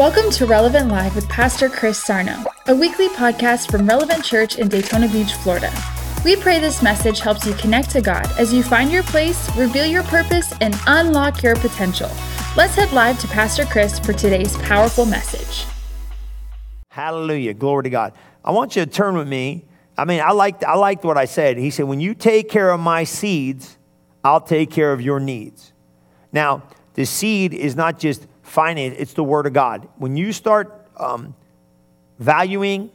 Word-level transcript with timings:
Welcome 0.00 0.30
to 0.30 0.46
Relevant 0.46 0.88
Live 0.88 1.14
with 1.14 1.28
Pastor 1.28 1.68
Chris 1.68 2.02
Sarno, 2.02 2.42
a 2.68 2.74
weekly 2.74 3.08
podcast 3.08 3.70
from 3.70 3.86
Relevant 3.86 4.24
Church 4.24 4.56
in 4.56 4.66
Daytona 4.66 5.06
Beach, 5.08 5.34
Florida. 5.34 5.70
We 6.24 6.36
pray 6.36 6.58
this 6.58 6.82
message 6.82 7.20
helps 7.20 7.44
you 7.44 7.52
connect 7.52 7.90
to 7.90 8.00
God 8.00 8.26
as 8.38 8.50
you 8.50 8.62
find 8.62 8.90
your 8.90 9.02
place, 9.02 9.54
reveal 9.56 9.84
your 9.84 10.02
purpose, 10.04 10.54
and 10.62 10.74
unlock 10.86 11.42
your 11.42 11.54
potential. 11.56 12.08
Let's 12.56 12.76
head 12.76 12.90
live 12.92 13.18
to 13.20 13.28
Pastor 13.28 13.66
Chris 13.66 13.98
for 13.98 14.14
today's 14.14 14.56
powerful 14.62 15.04
message. 15.04 15.66
Hallelujah. 16.88 17.52
Glory 17.52 17.82
to 17.82 17.90
God. 17.90 18.14
I 18.42 18.52
want 18.52 18.76
you 18.76 18.86
to 18.86 18.90
turn 18.90 19.18
with 19.18 19.28
me. 19.28 19.66
I 19.98 20.06
mean, 20.06 20.22
I 20.22 20.30
liked, 20.30 20.64
I 20.64 20.76
liked 20.76 21.04
what 21.04 21.18
I 21.18 21.26
said. 21.26 21.58
He 21.58 21.68
said, 21.68 21.84
When 21.84 22.00
you 22.00 22.14
take 22.14 22.48
care 22.48 22.70
of 22.70 22.80
my 22.80 23.04
seeds, 23.04 23.76
I'll 24.24 24.40
take 24.40 24.70
care 24.70 24.94
of 24.94 25.02
your 25.02 25.20
needs. 25.20 25.74
Now, 26.32 26.62
the 26.94 27.04
seed 27.04 27.52
is 27.52 27.76
not 27.76 27.98
just 27.98 28.26
finance, 28.50 28.96
it's 28.98 29.14
the 29.14 29.24
Word 29.24 29.46
of 29.46 29.52
God. 29.52 29.88
When 29.96 30.16
you 30.16 30.32
start 30.32 30.88
um, 30.96 31.34
valuing 32.18 32.90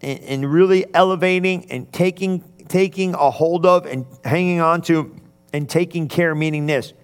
and, 0.00 0.20
and 0.20 0.52
really 0.52 0.92
elevating 0.94 1.70
and 1.70 1.92
taking, 1.92 2.42
taking 2.68 3.14
a 3.14 3.30
hold 3.30 3.66
of 3.66 3.86
and 3.86 4.06
hanging 4.24 4.60
on 4.60 4.80
to 4.82 5.14
and 5.52 5.68
taking 5.68 6.08
care, 6.08 6.34
meaning 6.34 6.66
this 6.66 6.94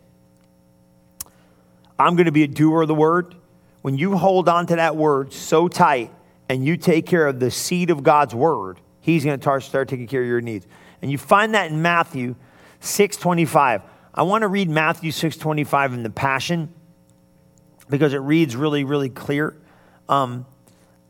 I'm 1.98 2.16
going 2.16 2.26
to 2.26 2.32
be 2.32 2.42
a 2.42 2.48
doer 2.48 2.82
of 2.82 2.88
the 2.88 2.94
Word. 2.94 3.34
When 3.82 3.96
you 3.96 4.16
hold 4.16 4.48
on 4.48 4.66
to 4.68 4.76
that 4.76 4.96
Word 4.96 5.32
so 5.32 5.68
tight 5.68 6.10
and 6.48 6.64
you 6.64 6.76
take 6.76 7.06
care 7.06 7.26
of 7.26 7.38
the 7.38 7.50
seed 7.50 7.90
of 7.90 8.02
God's 8.02 8.34
Word, 8.34 8.80
He's 9.00 9.24
going 9.24 9.38
to 9.38 9.60
start 9.60 9.88
taking 9.88 10.06
care 10.06 10.22
of 10.22 10.28
your 10.28 10.40
needs. 10.40 10.66
And 11.02 11.10
you 11.10 11.18
find 11.18 11.54
that 11.54 11.70
in 11.70 11.82
Matthew 11.82 12.34
625. 12.80 13.82
I 14.14 14.22
want 14.22 14.42
to 14.42 14.48
read 14.48 14.68
Matthew 14.68 15.12
625 15.12 15.92
in 15.92 16.02
the 16.02 16.10
Passion 16.10 16.74
because 17.90 18.14
it 18.14 18.18
reads 18.18 18.56
really, 18.56 18.84
really 18.84 19.10
clear. 19.10 19.56
Um, 20.08 20.46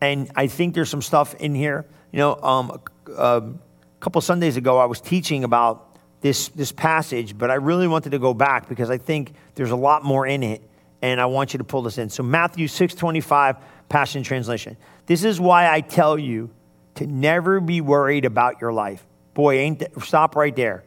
and 0.01 0.31
I 0.35 0.47
think 0.47 0.75
there's 0.75 0.89
some 0.89 1.03
stuff 1.03 1.35
in 1.35 1.55
here. 1.55 1.87
You 2.13 2.19
know, 2.19 2.35
um, 2.37 2.81
a, 3.07 3.13
a 3.13 3.53
couple 4.01 4.21
Sundays 4.21 4.57
ago, 4.57 4.79
I 4.79 4.87
was 4.87 5.01
teaching 5.01 5.45
about 5.45 5.99
this, 6.21 6.49
this 6.49 6.73
passage, 6.73 7.37
but 7.37 7.51
I 7.51 7.55
really 7.55 7.89
wanted 7.89 8.11
to 8.11 8.19
go 8.19 8.35
back 8.35 8.69
because 8.69 8.91
I 8.91 8.99
think 8.99 9.35
there's 9.55 9.71
a 9.71 9.77
lot 9.77 10.05
more 10.05 10.27
in 10.27 10.43
it, 10.43 10.63
and 11.03 11.21
I 11.21 11.27
want 11.27 11.55
you 11.55 11.59
to 11.59 11.65
pull 11.65 11.83
this 11.83 11.99
in. 11.99 12.11
So 12.11 12.23
Matthew 12.23 12.67
6.25, 12.67 13.59
Passion 13.89 14.23
Translation. 14.23 14.77
This 15.07 15.25
is 15.25 15.41
why 15.41 15.73
I 15.73 15.81
tell 15.81 16.19
you 16.19 16.51
to 16.97 17.07
never 17.07 17.61
be 17.61 17.81
worried 17.81 18.25
about 18.25 18.61
your 18.61 18.73
life. 18.73 19.05
Boy, 19.35 19.59
ain't 19.59 19.79
that, 19.81 20.03
stop 20.03 20.37
right 20.37 20.55
there. 20.55 20.85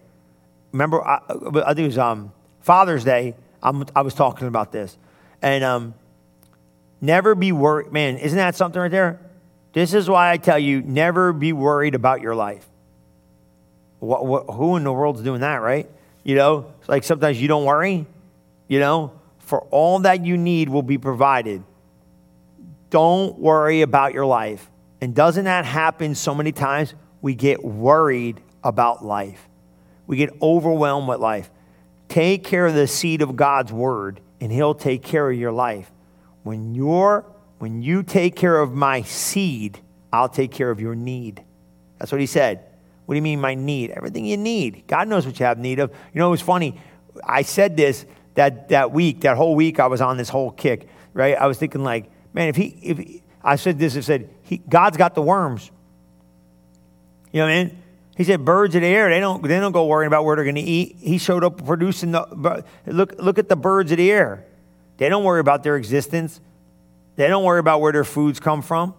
Remember, 0.72 1.04
I, 1.06 1.20
I 1.28 1.73
think 1.73 1.80
it 1.80 1.86
was 1.86 1.98
um, 1.98 2.32
Father's 2.62 3.04
Day, 3.04 3.36
I'm, 3.62 3.86
i 3.95 4.02
was 4.02 4.14
talking 4.14 4.48
about 4.48 4.72
this. 4.72 4.98
And 5.44 5.63
um, 5.63 5.94
never 7.02 7.36
be 7.36 7.52
worried. 7.52 7.91
Man, 7.91 8.17
isn't 8.17 8.38
that 8.38 8.55
something 8.55 8.81
right 8.81 8.89
there? 8.89 9.19
This 9.73 9.94
is 9.94 10.09
why 10.09 10.31
I 10.31 10.38
tell 10.38 10.58
you 10.58 10.81
never 10.81 11.33
be 11.33 11.52
worried 11.52 11.95
about 11.95 12.22
your 12.22 12.33
life. 12.33 12.66
What, 13.99 14.25
what, 14.25 14.45
who 14.45 14.77
in 14.77 14.86
the 14.86 14.94
world's 14.94 15.21
doing 15.21 15.41
that, 15.41 15.61
right? 15.61 15.89
You 16.23 16.36
know, 16.36 16.73
it's 16.80 16.88
like 16.88 17.03
sometimes 17.03 17.41
you 17.41 17.49
don't 17.49 17.66
worry, 17.66 18.05
you 18.69 18.80
know, 18.80 19.11
for 19.39 19.61
all 19.64 19.99
that 19.99 20.25
you 20.25 20.38
need 20.38 20.69
will 20.69 20.83
be 20.83 20.97
provided. 20.97 21.61
Don't 22.89 23.38
worry 23.38 23.81
about 23.81 24.14
your 24.14 24.25
life. 24.25 24.69
And 25.02 25.14
doesn't 25.14 25.44
that 25.44 25.66
happen 25.66 26.16
so 26.16 26.33
many 26.33 26.53
times? 26.53 26.94
We 27.21 27.36
get 27.36 27.66
worried 27.66 28.39
about 28.64 29.03
life, 29.03 29.49
we 30.08 30.16
get 30.16 30.30
overwhelmed 30.41 31.09
with 31.09 31.19
life. 31.19 31.49
Take 32.08 32.44
care 32.45 32.67
of 32.67 32.75
the 32.75 32.88
seed 32.88 33.21
of 33.21 33.36
God's 33.36 33.73
word 33.73 34.21
and 34.44 34.52
he'll 34.52 34.75
take 34.75 35.02
care 35.02 35.31
of 35.31 35.38
your 35.38 35.53
life. 35.53 35.89
When 36.44 36.75
you're 36.75 37.25
when 37.59 37.81
you 37.81 38.03
take 38.03 38.36
care 38.36 38.59
of 38.59 38.73
my 38.73 39.02
seed, 39.03 39.80
I'll 40.11 40.27
take 40.27 40.52
care 40.52 40.69
of 40.69 40.81
your 40.81 40.95
need. 40.95 41.41
That's 41.97 42.11
what 42.11 42.19
he 42.19 42.27
said. 42.27 42.59
What 43.05 43.14
do 43.14 43.15
you 43.15 43.21
mean 43.21 43.39
my 43.39 43.55
need? 43.55 43.92
Everything 43.92 44.26
you 44.26 44.36
need. 44.36 44.83
God 44.86 45.08
knows 45.08 45.26
what 45.26 45.39
you 45.39 45.45
have 45.45 45.58
need 45.58 45.80
of. 45.80 45.92
You 46.14 46.20
know, 46.20 46.27
it 46.27 46.32
was 46.32 46.42
funny. 46.42 46.77
I 47.23 47.43
said 47.43 47.77
this 47.77 48.05
that 48.33 48.67
that 48.67 48.92
week, 48.92 49.21
that 49.21 49.37
whole 49.37 49.55
week 49.55 49.80
I 49.80 49.87
was 49.87 50.02
on 50.02 50.17
this 50.17 50.27
whole 50.27 50.52
kick, 50.52 50.89
right? 51.14 51.37
I 51.37 51.48
was 51.48 51.58
thinking 51.58 51.86
like, 51.86 52.11
man, 52.33 52.49
if 52.49 52.58
he 52.58 52.77
if 52.82 52.98
he, 52.98 53.23
I 53.42 53.55
said 53.55 53.80
this, 53.80 53.95
I 53.95 54.02
said, 54.02 54.30
he, 54.42 54.58
God's 54.58 54.98
got 54.98 55.15
the 55.15 55.21
worms. 55.21 55.71
You 57.32 57.39
know 57.39 57.45
what 57.45 57.53
I 57.53 57.64
mean? 57.64 57.83
He 58.16 58.24
said, 58.24 58.46
birds 58.46 58.76
of 58.76 58.82
the 58.82 58.88
air, 58.88 59.10
they 59.10 59.20
don't, 59.20 59.42
they 59.42 59.60
don't 59.60 59.72
go 59.72 59.88
worrying 59.88 60.08
about 60.08 60.24
where 60.24 60.36
they're 60.36 60.46
going 60.46 60.56
to 60.56 60.62
eat. 60.62 60.98
He 61.00 61.18
showed 61.18 61.44
up 61.44 61.66
producing 61.66 62.12
the, 62.12 62.64
look, 62.86 63.16
look 63.18 63.40
at 63.40 63.50
the 63.50 63.56
birds 63.56 63.92
of 63.92 63.98
the 63.98 64.12
air. 64.12 64.46
They 64.98 65.10
don't 65.10 65.24
worry 65.24 65.40
about 65.40 65.64
their 65.64 65.78
existence. 65.78 66.40
They 67.16 67.28
don't 67.28 67.44
worry 67.44 67.60
about 67.60 67.82
where 67.82 67.92
their 67.92 68.04
foods 68.04 68.40
come 68.40 68.62
from. 68.62 68.94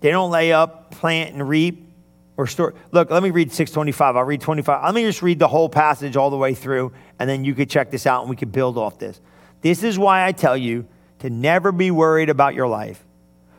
They 0.00 0.10
don't 0.10 0.32
lay 0.32 0.52
up, 0.52 0.90
plant, 0.90 1.32
and 1.32 1.48
reap 1.48 1.88
or 2.36 2.48
store. 2.48 2.74
Look, 2.90 3.10
let 3.10 3.22
me 3.22 3.30
read 3.30 3.52
625. 3.52 4.16
I'll 4.16 4.24
read 4.24 4.40
25. 4.40 4.84
Let 4.84 4.94
me 4.94 5.02
just 5.02 5.22
read 5.22 5.38
the 5.38 5.48
whole 5.48 5.68
passage 5.68 6.16
all 6.16 6.30
the 6.30 6.36
way 6.36 6.54
through, 6.54 6.92
and 7.20 7.30
then 7.30 7.44
you 7.44 7.54
could 7.54 7.70
check 7.70 7.92
this 7.92 8.06
out 8.06 8.22
and 8.22 8.30
we 8.30 8.36
could 8.36 8.52
build 8.52 8.76
off 8.76 8.98
this. 8.98 9.20
This 9.62 9.84
is 9.84 9.96
why 9.96 10.26
I 10.26 10.32
tell 10.32 10.56
you 10.56 10.86
to 11.20 11.30
never 11.30 11.70
be 11.70 11.92
worried 11.92 12.30
about 12.30 12.54
your 12.54 12.66
life 12.66 13.05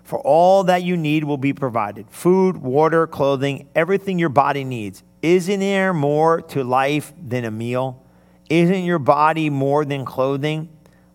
for 0.07 0.19
all 0.19 0.63
that 0.63 0.84
you 0.84 0.95
need 0.95 1.25
will 1.25 1.38
be 1.38 1.51
provided 1.51 2.09
food, 2.09 2.56
water, 2.56 3.06
clothing, 3.07 3.68
everything 3.75 4.18
your 4.18 4.29
body 4.29 4.63
needs. 4.63 5.03
Isn't 5.22 5.59
there 5.59 5.94
more 5.94 6.40
to 6.44 6.63
life 6.63 7.12
than 7.22 7.44
a 7.44 7.51
meal? 7.51 8.01
Isn't 8.50 8.85
your 8.85 9.00
body 9.00 9.50
more 9.50 9.84
than 9.84 10.06
clothing? 10.06 10.69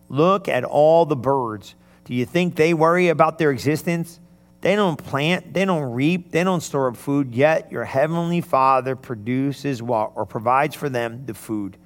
Look 0.09 0.47
at 0.47 0.63
all 0.63 1.07
the 1.07 1.15
birds. 1.15 1.73
Do 2.05 2.13
you 2.13 2.27
think 2.27 2.55
they 2.55 2.75
worry 2.75 3.07
about 3.07 3.39
their 3.39 3.49
existence? 3.49 4.19
They 4.61 4.75
don't 4.75 5.03
plant, 5.03 5.55
they 5.55 5.65
don't 5.65 5.91
reap, 5.91 6.31
they 6.31 6.43
don't 6.43 6.61
store 6.61 6.87
up 6.87 6.95
food, 6.95 7.33
yet 7.33 7.71
your 7.71 7.85
heavenly 7.85 8.41
Father 8.41 8.95
produces 8.95 9.81
what 9.81 10.11
or 10.13 10.27
provides 10.27 10.75
for 10.75 10.87
them 10.87 11.25
the 11.25 11.33
food. 11.33 11.77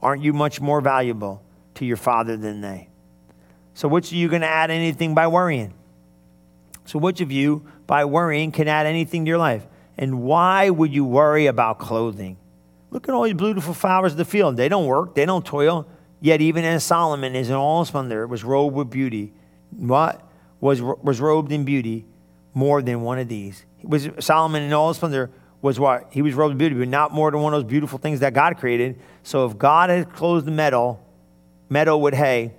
Aren't 0.00 0.22
you 0.22 0.32
much 0.32 0.60
more 0.60 0.80
valuable 0.80 1.42
to 1.74 1.84
your 1.84 1.96
Father 1.96 2.36
than 2.36 2.60
they? 2.60 2.90
So, 3.74 3.88
which 3.88 4.12
are 4.12 4.16
you 4.16 4.28
going 4.28 4.42
to 4.42 4.48
add 4.48 4.70
anything 4.70 5.14
by 5.14 5.26
worrying? 5.26 5.74
So, 6.84 6.98
which 6.98 7.20
of 7.20 7.32
you, 7.32 7.66
by 7.86 8.04
worrying, 8.04 8.52
can 8.52 8.68
add 8.68 8.86
anything 8.86 9.24
to 9.24 9.28
your 9.28 9.38
life? 9.38 9.66
And 9.96 10.22
why 10.22 10.70
would 10.70 10.92
you 10.92 11.04
worry 11.04 11.46
about 11.46 11.78
clothing? 11.78 12.36
Look 12.90 13.08
at 13.08 13.14
all 13.14 13.22
these 13.24 13.34
beautiful 13.34 13.74
flowers 13.74 14.12
of 14.12 14.18
the 14.18 14.24
field. 14.24 14.56
They 14.56 14.68
don't 14.68 14.86
work, 14.86 15.14
they 15.14 15.26
don't 15.26 15.44
toil. 15.44 15.86
Yet, 16.20 16.40
even 16.40 16.64
as 16.64 16.84
Solomon 16.84 17.34
is 17.34 17.50
in 17.50 17.56
all 17.56 17.84
splendor, 17.84 18.26
was 18.26 18.44
robed 18.44 18.74
with 18.74 18.90
beauty, 18.90 19.32
what 19.70 20.26
was, 20.60 20.80
was 20.80 21.20
robed 21.20 21.52
in 21.52 21.64
beauty 21.64 22.06
more 22.54 22.80
than 22.80 23.02
one 23.02 23.18
of 23.18 23.28
these? 23.28 23.64
Was 23.82 24.08
Solomon 24.20 24.62
in 24.62 24.72
all 24.72 24.88
his 24.88 24.96
splendor 24.96 25.30
was 25.60 25.78
what? 25.78 26.06
He 26.10 26.22
was 26.22 26.34
robed 26.34 26.52
in 26.52 26.58
beauty, 26.58 26.76
but 26.76 26.88
not 26.88 27.12
more 27.12 27.30
than 27.30 27.40
one 27.40 27.52
of 27.52 27.62
those 27.62 27.70
beautiful 27.70 27.98
things 27.98 28.20
that 28.20 28.32
God 28.32 28.56
created. 28.56 28.98
So, 29.22 29.46
if 29.46 29.58
God 29.58 29.90
had 29.90 30.12
clothed 30.12 30.46
the 30.46 30.50
meadow, 30.50 30.98
meadow 31.68 31.96
with 31.96 32.14
hay, 32.14 32.52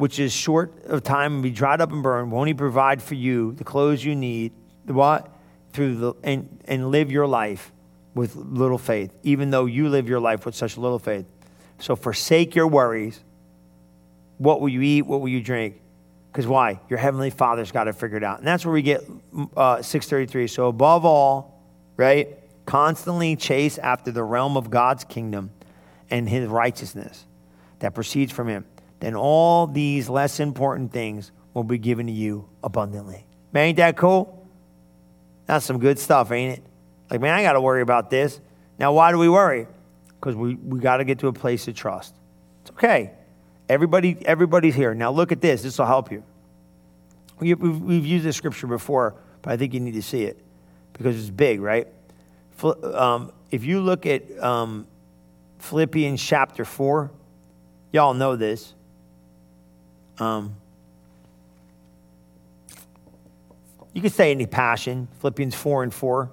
which 0.00 0.18
is 0.18 0.32
short 0.32 0.72
of 0.86 1.02
time 1.02 1.34
and 1.34 1.42
be 1.42 1.50
dried 1.50 1.78
up 1.82 1.92
and 1.92 2.02
burned, 2.02 2.32
won't 2.32 2.48
he 2.48 2.54
provide 2.54 3.02
for 3.02 3.14
you 3.14 3.52
the 3.52 3.64
clothes 3.64 4.02
you 4.02 4.14
need, 4.14 4.50
the 4.86 4.94
what? 4.94 5.30
Through 5.74 5.96
the 5.96 6.14
and, 6.22 6.58
and 6.64 6.90
live 6.90 7.12
your 7.12 7.26
life 7.26 7.70
with 8.14 8.34
little 8.34 8.78
faith, 8.78 9.12
even 9.24 9.50
though 9.50 9.66
you 9.66 9.90
live 9.90 10.08
your 10.08 10.18
life 10.18 10.46
with 10.46 10.54
such 10.54 10.78
little 10.78 10.98
faith. 10.98 11.26
So 11.80 11.96
forsake 11.96 12.54
your 12.54 12.66
worries. 12.66 13.20
What 14.38 14.62
will 14.62 14.70
you 14.70 14.80
eat? 14.80 15.02
What 15.02 15.20
will 15.20 15.28
you 15.28 15.42
drink? 15.42 15.78
Because 16.32 16.46
why? 16.46 16.80
Your 16.88 16.98
heavenly 16.98 17.28
Father's 17.28 17.70
got 17.70 17.86
it 17.86 17.94
figured 17.94 18.24
out. 18.24 18.38
And 18.38 18.46
that's 18.46 18.64
where 18.64 18.72
we 18.72 18.80
get 18.80 19.02
uh, 19.54 19.82
633. 19.82 20.46
So 20.46 20.68
above 20.68 21.04
all, 21.04 21.62
right, 21.98 22.38
constantly 22.64 23.36
chase 23.36 23.76
after 23.76 24.10
the 24.10 24.24
realm 24.24 24.56
of 24.56 24.70
God's 24.70 25.04
kingdom 25.04 25.50
and 26.08 26.26
his 26.26 26.48
righteousness 26.48 27.26
that 27.80 27.94
proceeds 27.94 28.32
from 28.32 28.48
him 28.48 28.64
then 29.00 29.14
all 29.14 29.66
these 29.66 30.08
less 30.08 30.40
important 30.40 30.92
things 30.92 31.32
will 31.54 31.64
be 31.64 31.78
given 31.78 32.06
to 32.06 32.12
you 32.12 32.48
abundantly. 32.62 33.26
Man, 33.52 33.68
ain't 33.68 33.76
that 33.78 33.96
cool? 33.96 34.46
That's 35.46 35.64
some 35.64 35.78
good 35.78 35.98
stuff, 35.98 36.30
ain't 36.30 36.58
it? 36.58 36.64
Like, 37.10 37.20
man, 37.20 37.34
I 37.34 37.42
got 37.42 37.54
to 37.54 37.60
worry 37.60 37.82
about 37.82 38.10
this. 38.10 38.40
Now, 38.78 38.92
why 38.92 39.10
do 39.10 39.18
we 39.18 39.28
worry? 39.28 39.66
Because 40.20 40.36
we, 40.36 40.54
we 40.54 40.78
got 40.78 40.98
to 40.98 41.04
get 41.04 41.18
to 41.20 41.28
a 41.28 41.32
place 41.32 41.66
of 41.66 41.74
trust. 41.74 42.14
It's 42.62 42.70
okay. 42.70 43.12
Everybody, 43.68 44.18
everybody's 44.24 44.74
here. 44.74 44.94
Now, 44.94 45.10
look 45.10 45.32
at 45.32 45.40
this. 45.40 45.62
This 45.62 45.78
will 45.78 45.86
help 45.86 46.12
you. 46.12 46.22
We, 47.40 47.54
we've, 47.54 47.80
we've 47.80 48.06
used 48.06 48.24
this 48.24 48.36
scripture 48.36 48.66
before, 48.66 49.16
but 49.42 49.52
I 49.52 49.56
think 49.56 49.74
you 49.74 49.80
need 49.80 49.94
to 49.94 50.02
see 50.02 50.24
it 50.24 50.38
because 50.92 51.18
it's 51.18 51.30
big, 51.30 51.60
right? 51.60 51.88
Um, 52.62 53.32
if 53.50 53.64
you 53.64 53.80
look 53.80 54.06
at 54.06 54.38
um, 54.38 54.86
Philippians 55.58 56.22
chapter 56.22 56.64
4, 56.64 57.10
y'all 57.92 58.14
know 58.14 58.36
this. 58.36 58.74
Um, 60.20 60.54
you 63.92 64.02
could 64.02 64.12
say 64.12 64.30
any 64.30 64.46
passion, 64.46 65.08
Philippians 65.20 65.54
4 65.54 65.82
and 65.82 65.94
4. 65.94 66.30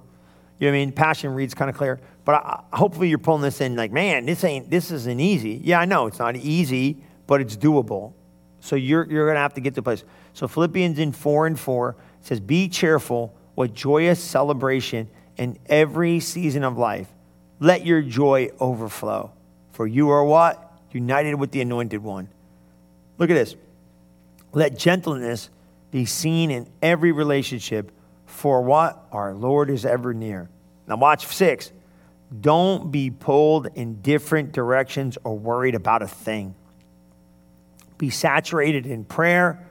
You 0.58 0.66
know 0.66 0.72
what 0.72 0.76
I 0.76 0.78
mean? 0.78 0.92
Passion 0.92 1.34
reads 1.34 1.54
kind 1.54 1.70
of 1.70 1.76
clear. 1.76 1.98
But 2.24 2.34
I, 2.34 2.62
hopefully 2.72 3.08
you're 3.08 3.18
pulling 3.18 3.42
this 3.42 3.60
in 3.60 3.74
like, 3.74 3.90
man, 3.90 4.26
this 4.26 4.44
ain't, 4.44 4.70
this 4.70 4.90
isn't 4.90 5.20
easy. 5.20 5.60
Yeah, 5.64 5.80
I 5.80 5.86
know 5.86 6.06
it's 6.06 6.18
not 6.18 6.36
easy, 6.36 6.98
but 7.26 7.40
it's 7.40 7.56
doable. 7.56 8.12
So 8.60 8.76
you're, 8.76 9.06
you're 9.10 9.32
to 9.32 9.38
have 9.38 9.54
to 9.54 9.60
get 9.60 9.74
to 9.74 9.80
a 9.80 9.82
place. 9.82 10.04
So 10.34 10.46
Philippians 10.46 10.98
in 10.98 11.12
4 11.12 11.46
and 11.46 11.58
4 11.58 11.96
says, 12.20 12.40
Be 12.40 12.68
cheerful 12.68 13.34
with 13.56 13.74
joyous 13.74 14.22
celebration 14.22 15.08
in 15.36 15.58
every 15.66 16.20
season 16.20 16.64
of 16.64 16.76
life. 16.76 17.08
Let 17.60 17.86
your 17.86 18.02
joy 18.02 18.50
overflow. 18.60 19.32
For 19.72 19.86
you 19.86 20.10
are 20.10 20.24
what? 20.24 20.64
United 20.92 21.34
with 21.34 21.50
the 21.52 21.60
anointed 21.60 22.02
one. 22.02 22.28
Look 23.18 23.30
at 23.30 23.34
this. 23.34 23.56
Let 24.52 24.78
gentleness 24.78 25.50
be 25.90 26.04
seen 26.04 26.50
in 26.50 26.68
every 26.82 27.12
relationship, 27.12 27.92
for 28.26 28.62
what? 28.62 29.06
Our 29.12 29.34
Lord 29.34 29.70
is 29.70 29.84
ever 29.84 30.12
near. 30.14 30.48
Now, 30.86 30.96
watch 30.96 31.26
six. 31.26 31.72
Don't 32.40 32.90
be 32.90 33.10
pulled 33.10 33.68
in 33.74 34.00
different 34.02 34.52
directions 34.52 35.16
or 35.24 35.38
worried 35.38 35.74
about 35.74 36.02
a 36.02 36.08
thing. 36.08 36.54
Be 37.96 38.10
saturated 38.10 38.86
in 38.86 39.04
prayer 39.04 39.66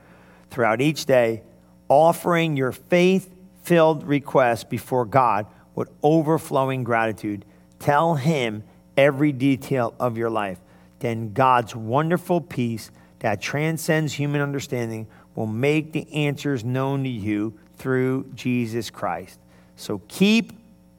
throughout 0.50 0.82
each 0.82 1.06
day, 1.06 1.44
offering 1.88 2.58
your 2.58 2.72
faith 2.72 3.34
filled 3.64 4.04
requests 4.04 4.64
before 4.64 5.06
God 5.06 5.46
with 5.76 5.90
overflowing 6.02 6.84
gratitude. 6.84 7.46
Tell 7.80 8.16
Him 8.16 8.64
every 8.96 9.32
detail 9.32 9.94
of 10.00 10.18
your 10.18 10.30
life. 10.30 10.60
Then 11.00 11.34
God's 11.34 11.76
wonderful 11.76 12.42
peace 12.42 12.90
that 13.20 13.42
transcends 13.42 14.14
human 14.14 14.42
understanding 14.42 15.08
will 15.36 15.48
make 15.48 15.92
the 15.92 16.12
answers 16.14 16.64
known 16.64 17.04
to 17.04 17.10
you 17.10 17.58
through 17.78 18.30
Jesus 18.36 18.90
Christ. 18.90 19.40
So 19.76 20.02
keep, 20.08 20.54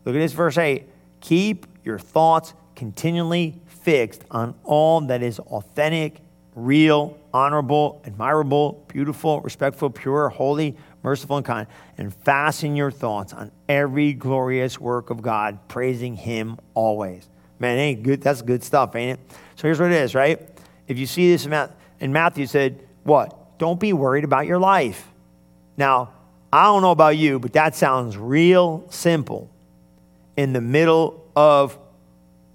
look 0.05 0.15
at 0.15 0.19
this 0.19 0.33
verse 0.33 0.59
8, 0.59 0.89
keep 1.21 1.67
your 1.85 1.99
thoughts 1.99 2.55
continually 2.77 3.61
fixed 3.67 4.25
on 4.31 4.55
all 4.65 5.01
that 5.03 5.23
is 5.23 5.39
authentic, 5.41 6.21
real, 6.55 7.19
honorable, 7.33 8.03
admirable, 8.05 8.85
beautiful, 8.89 9.41
respectful, 9.41 9.91
pure, 9.91 10.29
holy, 10.29 10.77
merciful, 11.03 11.37
and 11.37 11.47
kind, 11.47 11.67
and 11.97 12.15
fasten 12.15 12.77
your 12.77 12.91
thoughts 12.91 13.33
on 13.33 13.51
every 13.69 14.13
glorious 14.13 14.81
work 14.81 15.11
of 15.11 15.23
God, 15.23 15.59
praising 15.69 16.17
Him 16.17 16.59
always. 16.75 17.29
Man, 17.59 17.79
ain't 17.79 18.03
good. 18.03 18.23
That's 18.23 18.43
good 18.43 18.63
stuff, 18.63 18.95
ain't 18.95 19.19
it? 19.19 19.37
So 19.57 19.63
here's 19.63 19.81
what 19.81 19.91
it 19.91 20.01
is, 20.01 20.15
right? 20.15 20.41
If 20.87 20.99
you 20.99 21.07
see 21.07 21.31
this 21.31 21.47
in 22.01 22.13
Matthew, 22.13 22.47
said, 22.47 22.81
What? 23.05 23.59
Don't 23.59 23.81
be 23.81 23.93
worried 23.93 24.25
about 24.25 24.47
your 24.47 24.59
life. 24.59 25.09
Now, 25.77 26.13
I 26.53 26.65
don't 26.65 26.83
know 26.83 26.93
about 26.93 27.17
you, 27.17 27.39
but 27.39 27.53
that 27.55 27.75
sounds 27.75 28.17
real 28.17 28.85
simple 28.91 29.51
in 30.37 30.53
the 30.53 30.61
middle 30.61 31.25
of 31.37 31.79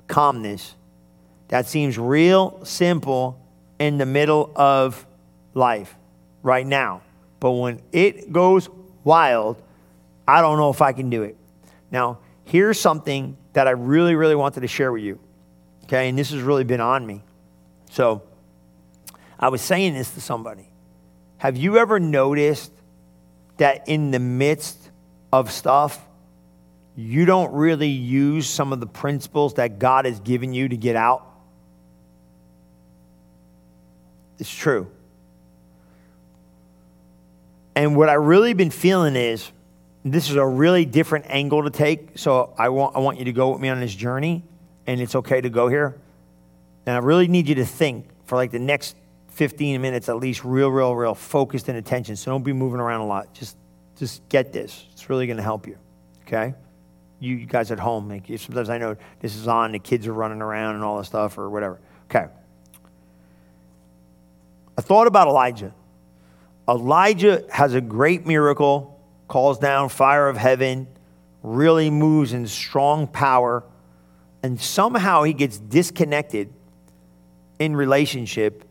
calmness. 0.07 0.75
That 1.49 1.67
seems 1.67 1.97
real 1.97 2.63
simple 2.65 3.39
in 3.79 3.97
the 3.97 4.05
middle 4.05 4.51
of 4.55 5.05
life 5.53 5.95
right 6.41 6.65
now. 6.65 7.01
But 7.39 7.51
when 7.51 7.81
it 7.91 8.31
goes 8.31 8.69
wild, 9.03 9.61
I 10.27 10.41
don't 10.41 10.57
know 10.57 10.69
if 10.69 10.81
I 10.81 10.93
can 10.93 11.09
do 11.09 11.23
it. 11.23 11.35
Now, 11.91 12.19
here's 12.45 12.79
something 12.79 13.37
that 13.53 13.67
I 13.67 13.71
really, 13.71 14.15
really 14.15 14.35
wanted 14.35 14.61
to 14.61 14.67
share 14.67 14.91
with 14.91 15.03
you. 15.03 15.19
Okay, 15.83 16.09
and 16.09 16.17
this 16.17 16.31
has 16.31 16.41
really 16.41 16.63
been 16.63 16.81
on 16.81 17.05
me. 17.05 17.21
So 17.91 18.23
I 19.39 19.50
was 19.50 19.62
saying 19.62 19.94
this 19.94 20.12
to 20.13 20.21
somebody. 20.21 20.68
Have 21.38 21.57
you 21.57 21.77
ever 21.77 22.00
noticed 22.00 22.71
that 23.57 23.88
in 23.88 24.12
the 24.12 24.19
midst 24.19 24.77
of 25.31 25.51
stuff, 25.51 26.00
you 26.95 27.25
don't 27.25 27.51
really 27.53 27.89
use 27.89 28.47
some 28.47 28.71
of 28.71 28.80
the 28.80 28.85
principles 28.85 29.56
that 29.56 29.80
God 29.80 30.06
has 30.06 30.19
given 30.19 30.53
you 30.53 30.69
to 30.69 30.77
get 30.77 30.95
out? 30.95 31.25
It's 34.39 34.53
true. 34.53 34.89
And 37.75 37.95
what 37.95 38.09
I 38.09 38.13
really 38.13 38.53
been 38.53 38.71
feeling 38.71 39.15
is 39.15 39.51
this 40.06 40.29
is 40.29 40.36
a 40.36 40.45
really 40.45 40.86
different 40.86 41.25
angle 41.27 41.63
to 41.63 41.69
take. 41.69 42.18
So 42.18 42.53
I 42.57 42.69
want, 42.69 42.95
I 42.95 43.00
want 43.00 43.19
you 43.19 43.25
to 43.25 43.31
go 43.31 43.51
with 43.51 43.62
me 43.62 43.69
on 43.69 43.79
this 43.79 43.95
journey, 43.95 44.44
and 44.86 45.01
it's 45.01 45.15
okay 45.15 45.41
to 45.41 45.50
go 45.50 45.68
here. 45.68 45.97
And 46.86 46.95
I 46.95 47.00
really 47.00 47.27
need 47.27 47.47
you 47.47 47.56
to 47.56 47.65
think 47.65 48.06
for 48.25 48.36
like 48.36 48.51
the 48.51 48.59
next 48.59 48.95
15 49.33 49.81
minutes 49.81 50.09
at 50.09 50.18
least, 50.18 50.44
real, 50.44 50.69
real, 50.69 50.95
real 50.95 51.15
focused 51.15 51.68
and 51.68 51.77
attention. 51.77 52.15
So 52.15 52.31
don't 52.31 52.44
be 52.44 52.53
moving 52.53 52.80
around 52.80 53.01
a 53.01 53.07
lot. 53.07 53.33
Just, 53.33 53.57
just 53.97 54.27
get 54.30 54.53
this. 54.53 54.85
It's 54.91 55.09
really 55.09 55.25
going 55.25 55.38
to 55.38 55.44
help 55.44 55.68
you. 55.68 55.77
Okay? 56.27 56.53
You, 57.19 57.38
you 57.38 57.45
guys 57.45 57.71
at 57.71 57.80
home, 57.80 58.09
like, 58.09 58.27
sometimes 58.39 58.69
I 58.69 58.77
know 58.77 58.95
this 59.19 59.35
is 59.35 59.47
on, 59.47 59.71
the 59.71 59.80
kids 59.80 60.07
are 60.07 60.13
running 60.13 60.41
around 60.41 60.75
and 60.75 60.83
all 60.83 60.97
this 60.97 61.07
stuff 61.07 61.38
or 61.38 61.50
whatever. 61.50 61.80
Okay. 62.09 62.27
I 64.77 64.81
thought 64.81 65.07
about 65.07 65.27
Elijah. 65.27 65.74
Elijah 66.68 67.44
has 67.51 67.74
a 67.74 67.81
great 67.81 68.25
miracle 68.25 69.00
calls 69.27 69.57
down 69.57 69.89
fire 69.89 70.29
of 70.29 70.38
heaven, 70.38 70.88
really 71.41 71.89
moves 71.89 72.33
in 72.33 72.45
strong 72.47 73.07
power, 73.07 73.63
and 74.44 74.59
somehow 74.62 75.24
he 75.24 75.33
gets 75.33 75.57
disconnected 75.57 76.53
in 77.57 77.75
relationship. 77.75 78.63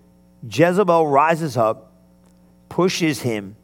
Jezebel 0.49 1.07
rises 1.07 1.57
up, 1.57 1.93
pushes 2.69 3.23
him, 3.23 3.57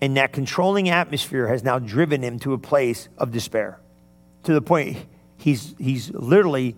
and 0.00 0.16
that 0.16 0.32
controlling 0.32 0.88
atmosphere 0.88 1.48
has 1.48 1.62
now 1.62 1.78
driven 1.78 2.22
him 2.22 2.38
to 2.40 2.52
a 2.52 2.58
place 2.58 3.08
of 3.18 3.32
despair. 3.32 3.78
To 4.44 4.54
the 4.54 4.62
point 4.62 4.98
he's 5.38 5.74
he's 5.78 6.10
literally 6.10 6.76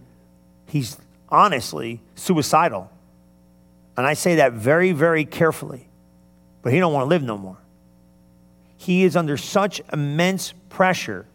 he's 0.67 0.97
honestly 1.29 2.01
suicidal. 2.15 2.91
And 3.97 4.07
I 4.07 4.15
say 4.15 4.37
that 4.37 4.53
very, 4.53 4.93
very 4.93 5.25
carefully. 5.25 5.89
But 6.63 6.73
he 6.73 6.79
don't 6.79 6.93
want 6.93 7.05
to 7.05 7.09
live 7.09 7.23
no 7.23 7.37
more 7.37 7.59
he 8.79 9.03
is 9.03 9.17
under 9.17 9.37
such 9.37 9.83
immense 9.93 10.55
pressure 10.71 11.27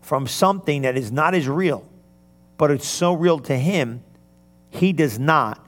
from 0.00 0.26
something 0.26 0.82
that 0.82 0.96
is 0.96 1.10
not 1.10 1.34
as 1.34 1.48
real, 1.48 1.84
but 2.56 2.70
it's 2.70 2.86
so 2.86 3.12
real 3.12 3.40
to 3.40 3.58
him, 3.58 4.02
he 4.70 4.92
does 4.92 5.18
not 5.18 5.60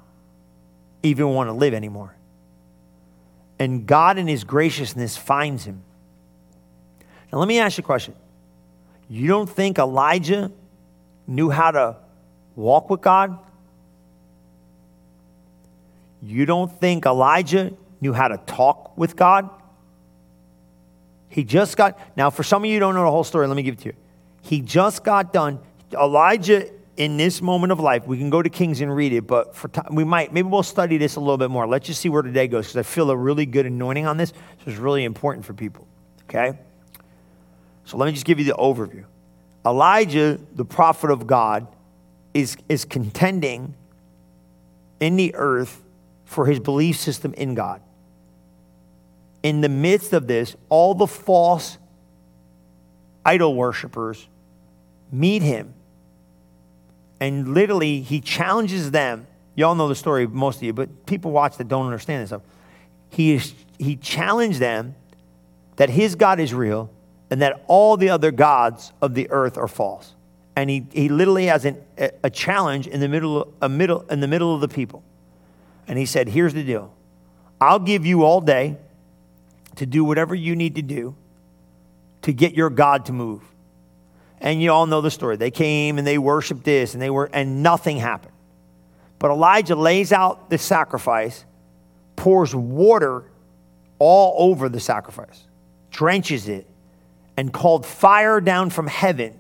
even 1.05 1.29
want 1.29 1.49
to 1.49 1.53
live 1.53 1.75
anymore. 1.75 2.17
And 3.59 3.87
God, 3.87 4.19
in 4.19 4.27
his 4.27 4.43
graciousness, 4.43 5.17
finds 5.17 5.65
him. 5.65 5.83
Now, 7.33 7.39
let 7.39 7.47
me 7.47 7.61
ask 7.61 7.79
you 7.79 7.83
a 7.83 7.85
question. 7.85 8.15
You 9.09 9.29
don't 9.29 9.49
think 9.49 9.79
Elijah 9.79 10.51
knew 11.27 11.51
how 11.51 11.71
to 11.71 11.97
walk 12.57 12.91
with 12.91 13.01
God? 13.01 13.39
You 16.23 16.47
don't 16.47 16.73
think 16.81 17.07
Elijah 17.07 17.73
knew 18.01 18.13
how 18.13 18.29
to 18.29 18.39
talk 18.39 18.97
with 18.97 19.15
God? 19.15 19.51
He 21.29 21.45
just 21.45 21.77
got, 21.77 21.99
now 22.17 22.31
for 22.31 22.43
some 22.43 22.65
of 22.65 22.71
you 22.71 22.79
don't 22.79 22.95
know 22.95 23.05
the 23.05 23.11
whole 23.11 23.25
story, 23.25 23.47
let 23.47 23.57
me 23.57 23.63
give 23.63 23.75
it 23.75 23.81
to 23.81 23.87
you. 23.87 23.95
He 24.43 24.61
just 24.61 25.05
got 25.05 25.33
done. 25.33 25.59
Elijah, 25.93 26.71
in 26.97 27.17
this 27.17 27.43
moment 27.43 27.73
of 27.73 27.81
life, 27.81 28.07
we 28.07 28.19
can 28.19 28.31
go 28.31 28.41
to 28.41 28.49
Kings 28.49 28.81
and 28.81 28.95
read 28.95 29.13
it, 29.13 29.27
but 29.27 29.55
for 29.57 29.69
time, 29.69 29.95
we 29.95 30.05
might, 30.05 30.33
maybe 30.33 30.49
we'll 30.49 30.63
study 30.63 30.97
this 30.97 31.17
a 31.17 31.21
little 31.21 31.39
bit 31.39 31.51
more. 31.51 31.67
Let's 31.67 31.87
just 31.87 32.01
see 32.01 32.09
where 32.09 32.23
today 32.23 32.47
goes 32.47 32.67
because 32.67 32.77
I 32.77 32.83
feel 32.83 33.11
a 33.11 33.17
really 33.17 33.47
good 33.47 33.67
anointing 33.67 34.07
on 34.07 34.17
this. 34.17 34.31
So 34.31 34.71
it's 34.71 34.79
really 34.79 35.05
important 35.05 35.45
for 35.45 35.55
people, 35.55 35.87
okay? 36.29 36.59
So 37.85 37.97
let 37.97 38.07
me 38.07 38.13
just 38.13 38.25
give 38.25 38.39
you 38.39 38.45
the 38.45 38.55
overview. 38.55 39.05
Elijah, 39.67 40.39
the 40.55 40.65
prophet 40.65 41.11
of 41.11 41.27
God, 41.27 41.67
is, 42.33 42.57
is 42.69 42.85
contending 42.85 43.75
in 45.01 45.17
the 45.17 45.35
earth 45.35 45.83
for 46.25 46.47
his 46.47 46.61
belief 46.61 46.97
system 46.97 47.35
in 47.35 47.55
God 47.55 47.81
in 49.45 49.61
the 49.61 49.69
midst 49.69 50.15
of 50.15 50.27
this, 50.27 50.57
all 50.71 50.95
the 50.95 51.07
false 51.07 51.77
idol 53.25 53.55
worshippers 53.55 54.27
meet 55.13 55.43
him. 55.43 55.75
And 57.25 57.55
literally, 57.55 58.03
he 58.03 58.21
challenges 58.21 58.91
them. 58.91 59.27
Y'all 59.55 59.75
know 59.75 59.89
the 59.89 59.95
story, 59.95 60.27
most 60.27 60.57
of 60.57 60.65
you, 60.65 60.75
but 60.75 61.07
people 61.07 61.31
watch 61.31 61.57
that 61.57 61.69
don't 61.69 61.87
understand 61.87 62.21
this 62.21 62.29
stuff. 62.29 62.43
He, 63.09 63.33
is, 63.33 63.55
he 63.79 63.97
challenged 63.97 64.59
them 64.59 64.95
that 65.77 65.89
his 65.89 66.17
God 66.17 66.39
is 66.39 66.53
real 66.53 66.91
and 67.31 67.41
that 67.41 67.65
all 67.67 67.97
the 67.97 68.11
other 68.11 68.31
gods 68.31 68.93
of 69.01 69.15
the 69.15 69.31
earth 69.31 69.57
are 69.57 69.69
false. 69.69 70.13
And 70.55 70.69
he, 70.69 70.87
he 70.93 71.09
literally 71.09 71.47
has 71.47 71.65
an, 71.65 71.83
a, 71.97 72.11
a 72.25 72.29
challenge 72.31 72.89
in 72.89 73.01
the, 73.01 73.09
middle, 73.09 73.55
a 73.63 73.71
middle, 73.71 74.03
in 74.11 74.21
the 74.21 74.29
middle 74.29 74.55
of 74.55 74.61
the 74.61 74.69
people. 74.69 75.03
And 75.89 75.99
he 75.99 76.05
said, 76.05 76.29
Here's 76.29 76.53
the 76.53 76.63
deal 76.63 76.93
I'll 77.59 77.79
give 77.79 78.05
you 78.05 78.25
all 78.25 78.43
day 78.43 78.77
to 79.77 79.87
do 79.87 80.05
whatever 80.05 80.35
you 80.35 80.55
need 80.55 80.75
to 80.75 80.83
do 80.83 81.15
to 82.21 82.35
get 82.35 82.53
your 82.53 82.69
God 82.69 83.07
to 83.07 83.15
move. 83.15 83.41
And 84.45 84.61
you 84.61 84.71
all 84.71 84.85
know 84.85 85.01
the 85.01 85.11
story. 85.11 85.37
They 85.37 85.51
came 85.51 85.97
and 85.97 86.07
they 86.07 86.19
worshiped 86.19 86.65
this 86.65 86.93
and 86.93 87.03
they 87.03 87.09
were 87.09 87.31
and 87.33 87.63
nothing 87.63 87.97
happened. 87.97 88.35
But 89.19 89.31
Elijah 89.31 89.75
lays 89.75 90.13
out 90.13 90.51
the 90.51 90.59
sacrifice, 90.59 91.47
pours 92.15 92.55
water 92.55 93.25
all 93.99 94.51
over 94.51 94.69
the 94.69 94.81
sacrifice, 94.81 95.47
drenches 95.91 96.47
it, 96.47 96.67
and 97.39 97.55
called 97.55 97.87
fire 97.87 98.39
down 98.39 98.69
from 98.69 98.87
heaven 98.87 99.35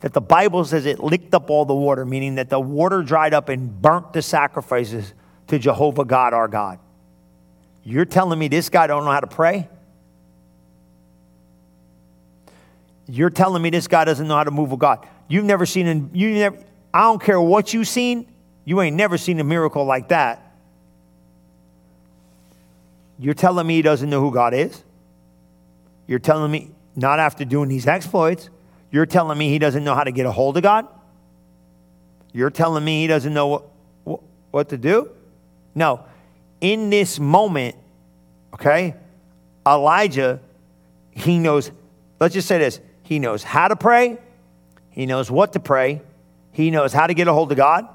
that 0.00 0.14
the 0.14 0.22
Bible 0.22 0.64
says 0.64 0.86
it 0.86 1.00
licked 1.00 1.34
up 1.34 1.50
all 1.50 1.66
the 1.66 1.74
water, 1.74 2.06
meaning 2.06 2.36
that 2.36 2.48
the 2.48 2.58
water 2.58 3.02
dried 3.02 3.34
up 3.34 3.50
and 3.50 3.82
burnt 3.82 4.14
the 4.14 4.22
sacrifices 4.22 5.12
to 5.48 5.58
Jehovah 5.58 6.06
God, 6.06 6.32
our 6.32 6.48
God. 6.48 6.78
You're 7.84 8.06
telling 8.06 8.38
me 8.38 8.48
this 8.48 8.70
guy 8.70 8.86
don't 8.86 9.04
know 9.04 9.10
how 9.10 9.20
to 9.20 9.26
pray? 9.26 9.68
You're 13.10 13.30
telling 13.30 13.60
me 13.60 13.70
this 13.70 13.88
guy 13.88 14.04
doesn't 14.04 14.28
know 14.28 14.36
how 14.36 14.44
to 14.44 14.52
move 14.52 14.70
with 14.70 14.78
God. 14.78 15.06
You've 15.26 15.44
never 15.44 15.66
seen, 15.66 15.86
an, 15.88 16.10
you 16.12 16.30
never, 16.34 16.58
I 16.94 17.02
don't 17.02 17.20
care 17.20 17.40
what 17.40 17.74
you've 17.74 17.88
seen, 17.88 18.26
you 18.64 18.80
ain't 18.80 18.94
never 18.94 19.18
seen 19.18 19.40
a 19.40 19.44
miracle 19.44 19.84
like 19.84 20.08
that. 20.08 20.54
You're 23.18 23.34
telling 23.34 23.66
me 23.66 23.76
he 23.76 23.82
doesn't 23.82 24.08
know 24.08 24.20
who 24.20 24.32
God 24.32 24.54
is? 24.54 24.82
You're 26.06 26.20
telling 26.20 26.50
me, 26.50 26.70
not 26.94 27.18
after 27.18 27.44
doing 27.44 27.68
these 27.68 27.86
exploits, 27.86 28.48
you're 28.92 29.06
telling 29.06 29.36
me 29.36 29.48
he 29.48 29.58
doesn't 29.58 29.82
know 29.82 29.94
how 29.94 30.04
to 30.04 30.12
get 30.12 30.26
a 30.26 30.32
hold 30.32 30.56
of 30.56 30.62
God? 30.62 30.86
You're 32.32 32.50
telling 32.50 32.84
me 32.84 33.02
he 33.02 33.06
doesn't 33.08 33.34
know 33.34 33.48
what, 33.48 33.64
what, 34.04 34.20
what 34.52 34.68
to 34.68 34.78
do? 34.78 35.10
No. 35.74 36.04
In 36.60 36.90
this 36.90 37.18
moment, 37.18 37.74
okay, 38.54 38.94
Elijah, 39.66 40.40
he 41.10 41.38
knows, 41.38 41.72
let's 42.20 42.34
just 42.34 42.46
say 42.46 42.58
this 42.58 42.80
he 43.10 43.18
knows 43.18 43.42
how 43.42 43.66
to 43.66 43.74
pray, 43.74 44.18
he 44.90 45.04
knows 45.04 45.32
what 45.32 45.54
to 45.54 45.58
pray, 45.58 46.00
he 46.52 46.70
knows 46.70 46.92
how 46.92 47.08
to 47.08 47.12
get 47.12 47.26
a 47.26 47.32
hold 47.32 47.50
of 47.50 47.56
God, 47.56 47.88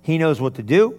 he 0.00 0.16
knows 0.16 0.40
what 0.40 0.54
to 0.54 0.62
do, 0.62 0.96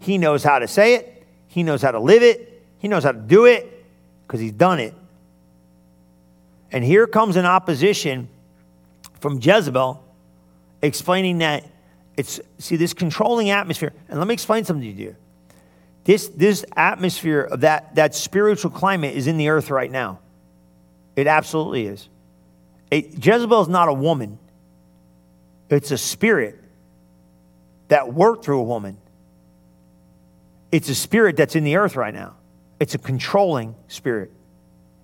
he 0.00 0.18
knows 0.18 0.44
how 0.44 0.58
to 0.58 0.68
say 0.68 0.96
it, 0.96 1.26
he 1.48 1.62
knows 1.62 1.80
how 1.80 1.92
to 1.92 1.98
live 1.98 2.22
it, 2.22 2.62
he 2.76 2.88
knows 2.88 3.04
how 3.04 3.12
to 3.12 3.18
do 3.18 3.46
it 3.46 3.86
because 4.26 4.38
he's 4.38 4.52
done 4.52 4.80
it. 4.80 4.92
And 6.70 6.84
here 6.84 7.06
comes 7.06 7.36
an 7.36 7.46
opposition 7.46 8.28
from 9.18 9.38
Jezebel 9.40 10.04
explaining 10.82 11.38
that 11.38 11.64
it's, 12.18 12.38
see, 12.58 12.76
this 12.76 12.92
controlling 12.92 13.48
atmosphere. 13.48 13.94
And 14.10 14.18
let 14.18 14.28
me 14.28 14.34
explain 14.34 14.64
something 14.64 14.94
to 14.94 15.02
you. 15.02 15.16
This, 16.04 16.28
this 16.28 16.66
atmosphere 16.76 17.40
of 17.40 17.62
that, 17.62 17.94
that 17.94 18.14
spiritual 18.14 18.72
climate 18.72 19.16
is 19.16 19.26
in 19.26 19.38
the 19.38 19.48
earth 19.48 19.70
right 19.70 19.90
now. 19.90 20.18
It 21.16 21.26
absolutely 21.26 21.86
is. 21.86 22.10
Jezebel 22.90 23.62
is 23.62 23.68
not 23.68 23.88
a 23.88 23.92
woman, 23.92 24.38
it's 25.68 25.90
a 25.90 25.98
spirit 25.98 26.58
that 27.88 28.12
worked 28.12 28.44
through 28.44 28.60
a 28.60 28.64
woman. 28.64 28.96
It's 30.72 30.88
a 30.88 30.94
spirit 30.94 31.36
that's 31.36 31.54
in 31.54 31.64
the 31.64 31.76
earth 31.76 31.96
right 31.96 32.12
now. 32.12 32.34
It's 32.80 32.94
a 32.94 32.98
controlling 32.98 33.74
spirit. 33.88 34.32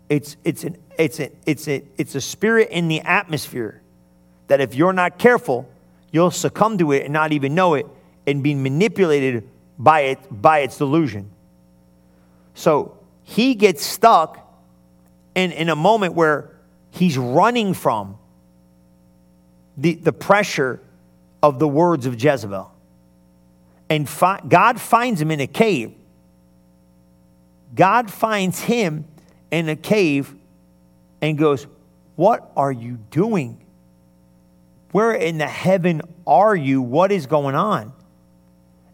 It's, 0.08 0.36
it's, 0.44 0.64
an, 0.64 0.76
it's, 0.98 1.20
a, 1.20 1.30
it's, 1.46 1.68
a, 1.68 1.82
it's 1.96 2.14
a 2.14 2.20
spirit 2.20 2.68
in 2.70 2.88
the 2.88 3.00
atmosphere 3.00 3.80
that 4.48 4.60
if 4.60 4.74
you're 4.74 4.92
not 4.92 5.18
careful, 5.18 5.68
you'll 6.10 6.30
succumb 6.30 6.78
to 6.78 6.92
it 6.92 7.04
and 7.04 7.12
not 7.12 7.32
even 7.32 7.54
know 7.54 7.74
it 7.74 7.86
and 8.26 8.42
be 8.42 8.54
manipulated 8.54 9.48
by 9.78 10.00
it 10.00 10.18
by 10.30 10.60
its 10.60 10.76
delusion. 10.78 11.30
So 12.54 12.98
he 13.22 13.54
gets 13.54 13.84
stuck 13.84 14.38
in, 15.34 15.52
in 15.52 15.68
a 15.68 15.76
moment 15.76 16.14
where 16.14 16.51
he's 16.92 17.18
running 17.18 17.74
from 17.74 18.18
the, 19.76 19.94
the 19.94 20.12
pressure 20.12 20.80
of 21.42 21.58
the 21.58 21.66
words 21.66 22.06
of 22.06 22.22
Jezebel. 22.22 22.70
And 23.90 24.08
fi- 24.08 24.40
God 24.46 24.80
finds 24.80 25.20
him 25.20 25.30
in 25.30 25.40
a 25.40 25.46
cave. 25.46 25.92
God 27.74 28.10
finds 28.10 28.60
him 28.60 29.06
in 29.50 29.68
a 29.68 29.76
cave 29.76 30.34
and 31.20 31.36
goes, 31.36 31.66
What 32.16 32.52
are 32.56 32.70
you 32.70 32.98
doing? 33.10 33.58
Where 34.92 35.12
in 35.12 35.38
the 35.38 35.48
heaven 35.48 36.02
are 36.26 36.54
you? 36.54 36.82
What 36.82 37.10
is 37.10 37.26
going 37.26 37.54
on? 37.54 37.92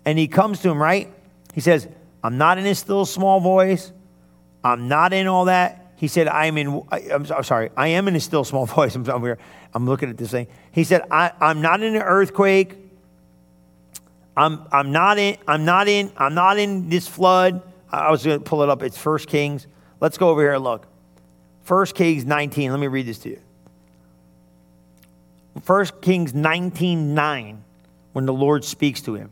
And 0.05 0.19
he 0.19 0.29
comes 0.29 0.61
to 0.63 0.71
him, 0.71 0.81
right? 0.81 1.13
He 1.55 1.61
says, 1.61 1.89
I'm 2.23 2.39
not 2.39 2.59
in 2.59 2.65
his 2.65 2.79
still 2.79 3.05
small 3.05 3.41
voice. 3.41 3.93
I'm 4.63 4.89
not 4.89 5.13
in 5.13 5.27
all 5.27 5.47
that. 5.47 5.88
He 5.99 6.07
said, 6.07 6.29
I'm 6.29 6.57
in, 6.59 6.83
I, 6.93 7.01
am 7.11 7.25
sorry, 7.43 7.71
I 7.77 7.89
am 7.89 8.07
in 8.07 8.15
a 8.15 8.21
still 8.21 8.45
small 8.45 8.67
voice. 8.77 8.95
I'm, 8.95 9.05
I'm, 9.09 9.21
here, 9.21 9.37
I'm 9.75 9.85
looking 9.85 10.09
at 10.09 10.17
this 10.17 10.31
thing. 10.31 10.47
He 10.71 10.85
said, 10.85 11.03
I, 11.11 11.33
I'm 11.41 11.61
not 11.61 11.83
in 11.83 11.97
an 11.97 12.03
earthquake. 12.03 12.77
I'm, 14.37 14.63
I'm 14.71 14.93
not 14.93 15.19
in, 15.19 15.39
I'm 15.49 15.65
not 15.65 15.89
in, 15.89 16.13
I'm 16.17 16.35
not 16.35 16.57
in 16.57 16.89
this 16.89 17.09
flood. 17.09 17.63
I 17.91 18.13
was 18.13 18.25
going 18.25 18.39
to 18.39 18.45
pull 18.45 18.63
it 18.63 18.69
up. 18.69 18.85
It's 18.85 18.97
First 18.97 19.27
Kings. 19.27 19.67
Let's 20.01 20.19
go 20.19 20.29
over 20.29 20.41
here 20.41 20.55
and 20.55 20.63
look. 20.63 20.87
First 21.63 21.97
Kings 21.97 22.25
19. 22.25 22.71
Let 22.71 22.79
me 22.79 22.87
read 22.87 23.07
this 23.07 23.19
to 23.21 23.31
you. 23.31 23.41
1 25.67 25.87
Kings 26.01 26.33
19 26.33 27.13
9, 27.13 27.65
when 28.13 28.25
the 28.25 28.33
Lord 28.33 28.65
speaks 28.65 29.01
to 29.01 29.15
him. 29.15 29.31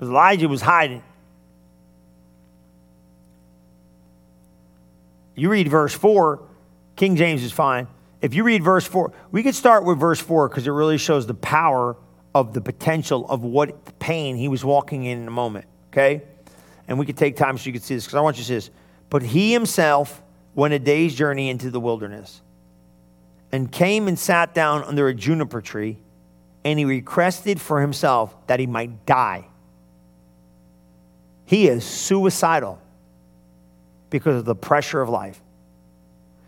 Elijah 0.00 0.48
was 0.48 0.62
hiding. 0.62 1.02
You 5.34 5.48
read 5.48 5.68
verse 5.68 5.94
4, 5.94 6.42
King 6.96 7.16
James 7.16 7.42
is 7.42 7.52
fine. 7.52 7.86
If 8.20 8.34
you 8.34 8.44
read 8.44 8.62
verse 8.62 8.86
4, 8.86 9.12
we 9.30 9.42
could 9.42 9.54
start 9.54 9.84
with 9.84 9.98
verse 9.98 10.20
4 10.20 10.48
because 10.48 10.66
it 10.66 10.70
really 10.70 10.98
shows 10.98 11.26
the 11.26 11.34
power 11.34 11.96
of 12.34 12.54
the 12.54 12.60
potential 12.60 13.26
of 13.28 13.42
what 13.42 13.98
pain 13.98 14.36
he 14.36 14.48
was 14.48 14.64
walking 14.64 15.04
in 15.04 15.22
in 15.22 15.28
a 15.28 15.32
moment, 15.32 15.66
okay? 15.90 16.22
And 16.88 16.98
we 16.98 17.06
could 17.06 17.16
take 17.16 17.36
time 17.36 17.58
so 17.58 17.66
you 17.66 17.72
could 17.72 17.82
see 17.82 17.94
this 17.94 18.04
because 18.04 18.16
I 18.16 18.20
want 18.20 18.36
you 18.36 18.42
to 18.42 18.46
see 18.46 18.54
this. 18.54 18.70
But 19.10 19.22
he 19.22 19.52
himself 19.52 20.22
went 20.54 20.74
a 20.74 20.78
day's 20.78 21.14
journey 21.14 21.48
into 21.50 21.70
the 21.70 21.80
wilderness 21.80 22.40
and 23.50 23.70
came 23.70 24.08
and 24.08 24.18
sat 24.18 24.54
down 24.54 24.82
under 24.84 25.08
a 25.08 25.14
juniper 25.14 25.60
tree, 25.60 25.98
and 26.64 26.78
he 26.78 26.84
requested 26.84 27.60
for 27.60 27.80
himself 27.80 28.34
that 28.46 28.60
he 28.60 28.66
might 28.66 29.04
die. 29.04 29.46
He 31.44 31.68
is 31.68 31.84
suicidal 31.84 32.80
because 34.12 34.36
of 34.36 34.44
the 34.44 34.54
pressure 34.54 35.00
of 35.00 35.08
life. 35.08 35.40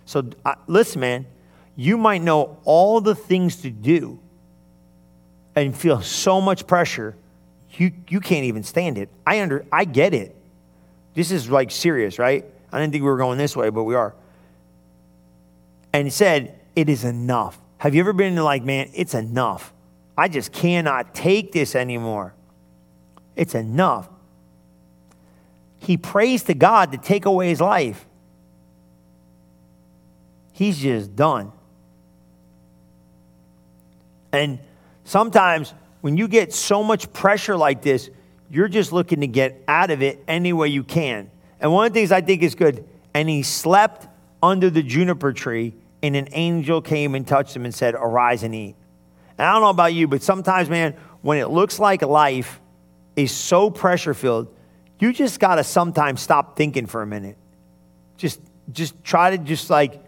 So, 0.05 0.23
uh, 0.45 0.55
listen, 0.67 1.01
man, 1.01 1.27
you 1.75 1.97
might 1.97 2.23
know 2.23 2.59
all 2.65 3.01
the 3.01 3.15
things 3.15 3.57
to 3.63 3.71
do 3.71 4.21
and 5.57 5.77
feel 5.77 6.03
so 6.03 6.41
much 6.41 6.67
pressure, 6.67 7.17
you, 7.71 7.91
you 8.09 8.21
can't 8.21 8.45
even 8.45 8.63
stand 8.63 8.99
it. 8.99 9.09
I, 9.27 9.41
under, 9.41 9.65
I 9.73 9.87
get 9.87 10.13
it. 10.15 10.37
This 11.15 11.31
is 11.31 11.51
like 11.51 11.71
serious, 11.71 12.19
right? 12.19 12.45
I 12.71 12.81
didn't 12.81 12.93
think 12.93 13.03
we 13.03 13.09
were 13.09 13.17
going 13.17 13.39
this 13.39 13.57
way, 13.57 13.71
but 13.71 13.85
we 13.85 13.95
are. 13.95 14.15
And 15.93 16.07
he 16.07 16.11
said, 16.11 16.61
it 16.77 16.89
is 16.89 17.05
enough. 17.05 17.59
Have 17.79 17.95
you 17.95 18.01
ever 18.01 18.13
been 18.13 18.37
like, 18.37 18.63
man, 18.63 18.91
it's 18.95 19.15
enough. 19.15 19.73
I 20.19 20.29
just 20.29 20.53
cannot 20.53 21.15
take 21.15 21.53
this 21.53 21.75
anymore. 21.75 22.35
It's 23.37 23.55
enough. 23.55 24.09
He 25.85 25.97
prays 25.97 26.45
to 26.45 26.55
God 26.55 26.93
to 26.93 26.99
take 26.99 27.27
away 27.27 27.49
his 27.49 27.61
life. 27.61 28.07
He's 30.53 30.79
just 30.79 31.15
done. 31.15 31.53
And 34.33 34.59
sometimes 35.05 35.75
when 36.01 36.17
you 36.17 36.27
get 36.29 36.53
so 36.53 36.83
much 36.83 37.13
pressure 37.13 37.57
like 37.57 37.83
this, 37.83 38.11
you're 38.51 38.69
just 38.69 38.93
looking 38.93 39.21
to 39.21 39.27
get 39.27 39.63
out 39.69 39.91
of 39.91 40.03
it 40.03 40.23
any 40.27 40.53
way 40.53 40.69
you 40.69 40.85
can. 40.85 41.31
And 41.61 41.73
one 41.73 41.87
of 41.87 41.93
the 41.93 42.01
things 42.01 42.13
I 42.13 42.21
think 42.21 42.43
is 42.43 42.55
good, 42.55 42.87
and 43.15 43.29
he 43.29 43.43
slept 43.43 44.07
under 44.43 44.71
the 44.71 44.83
juniper 44.83 45.33
tree 45.33 45.75
and 46.03 46.17
an 46.17 46.29
angel 46.33 46.83
came 46.83 47.15
and 47.15 47.27
touched 47.27 47.57
him 47.57 47.65
and 47.65 47.75
said, 47.75 47.95
Arise 47.95 48.43
and 48.43 48.55
eat. 48.55 48.77
And 49.39 49.47
I 49.47 49.53
don't 49.53 49.63
know 49.63 49.71
about 49.71 49.95
you, 49.95 50.07
but 50.07 50.23
sometimes, 50.23 50.69
man, 50.69 50.95
when 51.23 51.39
it 51.39 51.49
looks 51.49 51.79
like 51.79 52.03
life 52.03 52.61
is 53.17 53.33
so 53.33 53.71
pressure 53.71 54.13
filled, 54.13 54.55
you 54.99 55.13
just 55.13 55.41
got 55.41 55.57
to 55.57 55.65
sometimes 55.65 56.21
stop 56.21 56.57
thinking 56.57 56.87
for 56.87 57.03
a 57.03 57.07
minute. 57.07 57.37
Just, 58.17 58.41
just 58.73 59.03
try 59.05 59.37
to 59.37 59.39
just 59.39 59.71
like, 59.71 60.03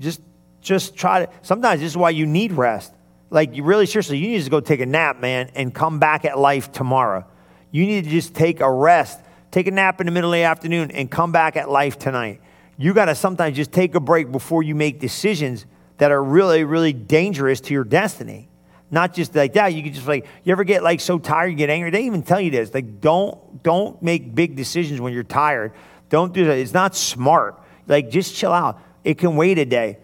just, 0.00 0.20
just 0.60 0.96
try 0.96 1.26
to. 1.26 1.32
Sometimes 1.42 1.80
this 1.80 1.92
is 1.92 1.96
why 1.96 2.10
you 2.10 2.26
need 2.26 2.52
rest. 2.52 2.92
Like, 3.30 3.56
you 3.56 3.64
really 3.64 3.86
seriously, 3.86 4.18
you 4.18 4.28
need 4.28 4.44
to 4.44 4.50
go 4.50 4.60
take 4.60 4.80
a 4.80 4.86
nap, 4.86 5.20
man, 5.20 5.50
and 5.54 5.74
come 5.74 5.98
back 5.98 6.24
at 6.24 6.38
life 6.38 6.70
tomorrow. 6.72 7.26
You 7.70 7.86
need 7.86 8.04
to 8.04 8.10
just 8.10 8.34
take 8.34 8.60
a 8.60 8.70
rest, 8.70 9.20
take 9.50 9.66
a 9.66 9.70
nap 9.70 10.00
in 10.00 10.06
the 10.06 10.12
middle 10.12 10.32
of 10.32 10.36
the 10.36 10.44
afternoon, 10.44 10.90
and 10.90 11.10
come 11.10 11.32
back 11.32 11.56
at 11.56 11.68
life 11.68 11.98
tonight 11.98 12.40
you 12.76 12.92
got 12.92 13.06
to 13.06 13.14
sometimes 13.14 13.56
just 13.56 13.72
take 13.72 13.94
a 13.94 14.00
break 14.00 14.32
before 14.32 14.62
you 14.62 14.74
make 14.74 14.98
decisions 14.98 15.66
that 15.98 16.10
are 16.10 16.22
really, 16.22 16.64
really 16.64 16.92
dangerous 16.92 17.60
to 17.62 17.74
your 17.74 17.84
destiny. 17.84 18.48
Not 18.94 19.12
just 19.12 19.34
like 19.34 19.54
that. 19.54 19.74
You 19.74 19.82
can 19.82 19.92
just 19.92 20.06
like, 20.06 20.24
you 20.44 20.52
ever 20.52 20.62
get 20.62 20.84
like 20.84 21.00
so 21.00 21.18
tired, 21.18 21.48
you 21.48 21.56
get 21.56 21.68
angry? 21.68 21.90
They 21.90 22.04
even 22.04 22.22
tell 22.22 22.40
you 22.40 22.52
this. 22.52 22.72
Like, 22.72 23.00
don't, 23.00 23.62
don't 23.62 24.00
make 24.00 24.34
big 24.34 24.54
decisions 24.54 25.00
when 25.00 25.12
you're 25.12 25.24
tired. 25.24 25.72
Don't 26.10 26.32
do 26.32 26.44
that. 26.46 26.58
It's 26.58 26.72
not 26.72 26.94
smart. 26.94 27.60
Like, 27.88 28.08
just 28.08 28.36
chill 28.36 28.52
out. 28.52 28.80
It 29.02 29.18
can 29.18 29.34
wait 29.34 29.58
a 29.58 29.64
day. 29.64 29.98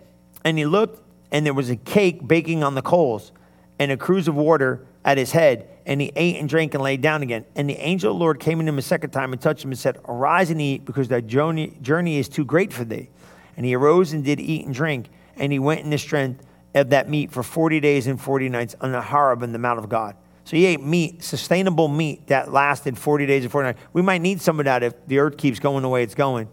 And 0.44 0.58
he 0.58 0.66
looked, 0.66 1.02
and 1.30 1.46
there 1.46 1.54
was 1.54 1.70
a 1.70 1.76
cake 1.76 2.26
baking 2.26 2.64
on 2.64 2.74
the 2.74 2.82
coals 2.82 3.30
and 3.78 3.92
a 3.92 3.96
cruse 3.96 4.26
of 4.26 4.34
water 4.34 4.84
at 5.04 5.16
his 5.16 5.30
head 5.30 5.68
and 5.86 6.00
he 6.00 6.12
ate 6.14 6.36
and 6.36 6.48
drank 6.48 6.74
and 6.74 6.82
laid 6.82 7.00
down 7.00 7.22
again. 7.22 7.44
And 7.56 7.68
the 7.68 7.76
angel 7.76 8.12
of 8.12 8.16
the 8.16 8.20
Lord 8.20 8.38
came 8.38 8.58
to 8.58 8.64
him 8.64 8.78
a 8.78 8.82
second 8.82 9.10
time 9.10 9.32
and 9.32 9.40
touched 9.40 9.64
him 9.64 9.70
and 9.70 9.78
said, 9.78 9.98
Arise 10.06 10.50
and 10.50 10.60
eat, 10.60 10.84
because 10.84 11.08
thy 11.08 11.20
journey, 11.20 11.76
journey 11.80 12.18
is 12.18 12.28
too 12.28 12.44
great 12.44 12.72
for 12.72 12.84
thee. 12.84 13.08
And 13.56 13.66
he 13.66 13.74
arose 13.74 14.12
and 14.12 14.24
did 14.24 14.40
eat 14.40 14.66
and 14.66 14.74
drink, 14.74 15.08
and 15.36 15.50
he 15.50 15.58
went 15.58 15.80
in 15.80 15.90
the 15.90 15.98
strength 15.98 16.44
of 16.74 16.90
that 16.90 17.08
meat 17.08 17.32
for 17.32 17.42
40 17.42 17.80
days 17.80 18.06
and 18.06 18.20
40 18.20 18.48
nights 18.48 18.76
on 18.80 18.92
the 18.92 19.02
Horeb 19.02 19.42
in 19.42 19.52
the 19.52 19.58
mount 19.58 19.78
of 19.78 19.88
God. 19.88 20.16
So 20.44 20.56
he 20.56 20.66
ate 20.66 20.82
meat, 20.82 21.22
sustainable 21.22 21.88
meat 21.88 22.26
that 22.28 22.52
lasted 22.52 22.98
40 22.98 23.26
days 23.26 23.44
and 23.44 23.52
40 23.52 23.66
nights. 23.66 23.80
We 23.92 24.02
might 24.02 24.20
need 24.20 24.40
some 24.40 24.58
of 24.58 24.64
that 24.64 24.82
if 24.82 24.94
the 25.06 25.18
earth 25.18 25.36
keeps 25.36 25.58
going 25.58 25.82
the 25.82 25.88
way 25.88 26.02
it's 26.02 26.14
going, 26.14 26.48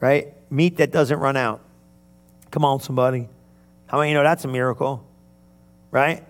right? 0.00 0.34
Meat 0.50 0.78
that 0.78 0.90
doesn't 0.90 1.18
run 1.18 1.36
out. 1.36 1.60
Come 2.50 2.64
on, 2.64 2.80
somebody. 2.80 3.28
How 3.86 3.98
many 3.98 4.10
you 4.10 4.16
know 4.16 4.22
that's 4.22 4.44
a 4.44 4.48
miracle, 4.48 5.06
right? 5.90 6.24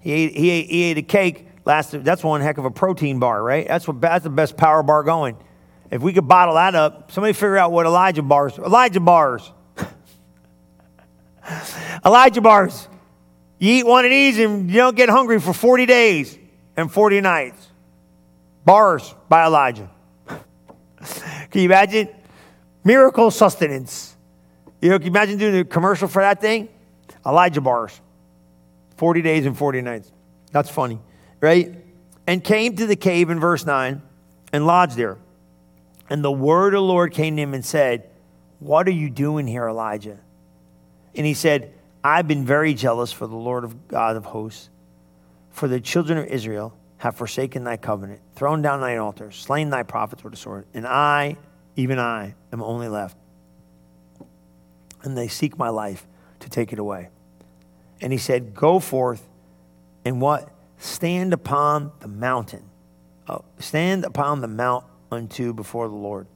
He 0.00 0.12
ate, 0.12 0.36
he 0.36 0.50
ate, 0.50 0.70
he 0.70 0.82
ate 0.84 0.98
a 0.98 1.02
cake. 1.02 1.48
Lasted, 1.64 2.04
that's 2.04 2.22
one 2.22 2.40
heck 2.42 2.58
of 2.58 2.66
a 2.66 2.70
protein 2.70 3.18
bar, 3.18 3.42
right? 3.42 3.66
That's, 3.66 3.88
what, 3.88 4.00
that's 4.00 4.24
the 4.24 4.30
best 4.30 4.56
power 4.56 4.82
bar 4.82 5.02
going. 5.02 5.36
If 5.90 6.02
we 6.02 6.12
could 6.12 6.28
bottle 6.28 6.56
that 6.56 6.74
up, 6.74 7.10
somebody 7.10 7.32
figure 7.32 7.56
out 7.56 7.72
what 7.72 7.86
Elijah 7.86 8.22
bars. 8.22 8.58
Elijah 8.58 9.00
bars. 9.00 9.50
Elijah 12.04 12.40
bars. 12.40 12.88
You 13.58 13.74
eat 13.74 13.86
one 13.86 14.04
of 14.04 14.10
these 14.10 14.38
and 14.38 14.68
you 14.70 14.76
don't 14.76 14.96
get 14.96 15.08
hungry 15.08 15.40
for 15.40 15.52
40 15.52 15.86
days 15.86 16.38
and 16.76 16.90
40 16.90 17.20
nights. 17.20 17.68
Bars 18.64 19.14
by 19.28 19.44
Elijah. 19.44 19.90
can 20.26 21.60
you 21.60 21.64
imagine? 21.64 22.08
Miracle 22.82 23.30
sustenance. 23.30 24.16
You 24.80 24.90
know, 24.90 24.98
can 24.98 25.06
you 25.06 25.12
imagine 25.12 25.38
doing 25.38 25.58
a 25.58 25.64
commercial 25.64 26.08
for 26.08 26.22
that 26.22 26.40
thing? 26.40 26.68
Elijah 27.24 27.60
bars. 27.60 27.98
40 28.96 29.22
days 29.22 29.46
and 29.46 29.56
40 29.56 29.82
nights. 29.82 30.10
That's 30.52 30.70
funny, 30.70 31.00
right? 31.40 31.74
And 32.26 32.42
came 32.42 32.76
to 32.76 32.86
the 32.86 32.96
cave 32.96 33.30
in 33.30 33.40
verse 33.40 33.66
9 33.66 34.02
and 34.52 34.66
lodged 34.66 34.96
there. 34.96 35.18
And 36.08 36.22
the 36.22 36.32
word 36.32 36.74
of 36.74 36.78
the 36.78 36.82
Lord 36.82 37.12
came 37.12 37.36
to 37.36 37.42
him 37.42 37.54
and 37.54 37.64
said, 37.64 38.08
What 38.60 38.86
are 38.86 38.92
you 38.92 39.10
doing 39.10 39.46
here, 39.46 39.68
Elijah? 39.68 40.18
And 41.14 41.26
he 41.26 41.34
said, 41.34 41.72
I've 42.02 42.28
been 42.28 42.44
very 42.44 42.74
jealous 42.74 43.12
for 43.12 43.26
the 43.26 43.36
Lord 43.36 43.64
of 43.64 43.88
God 43.88 44.16
of 44.16 44.26
hosts, 44.26 44.68
for 45.50 45.68
the 45.68 45.80
children 45.80 46.18
of 46.18 46.26
Israel 46.26 46.76
have 46.98 47.16
forsaken 47.16 47.64
thy 47.64 47.76
covenant, 47.76 48.20
thrown 48.34 48.62
down 48.62 48.80
thine 48.80 48.98
altars, 48.98 49.36
slain 49.36 49.70
thy 49.70 49.82
prophets 49.82 50.24
with 50.24 50.32
the 50.32 50.36
sword, 50.38 50.66
and 50.74 50.86
I, 50.86 51.36
even 51.76 51.98
I, 51.98 52.34
am 52.52 52.62
only 52.62 52.88
left. 52.88 53.16
And 55.02 55.16
they 55.16 55.28
seek 55.28 55.58
my 55.58 55.68
life 55.68 56.06
to 56.40 56.50
take 56.50 56.72
it 56.72 56.78
away. 56.78 57.10
And 58.00 58.12
he 58.12 58.18
said, 58.18 58.54
Go 58.54 58.78
forth 58.78 59.22
and 60.04 60.20
what? 60.20 60.50
Stand 60.78 61.32
upon 61.32 61.92
the 62.00 62.08
mountain. 62.08 62.64
Oh, 63.28 63.44
stand 63.58 64.04
upon 64.04 64.40
the 64.40 64.48
mount 64.48 64.84
unto 65.10 65.54
before 65.54 65.88
the 65.88 65.94
Lord. 65.94 66.26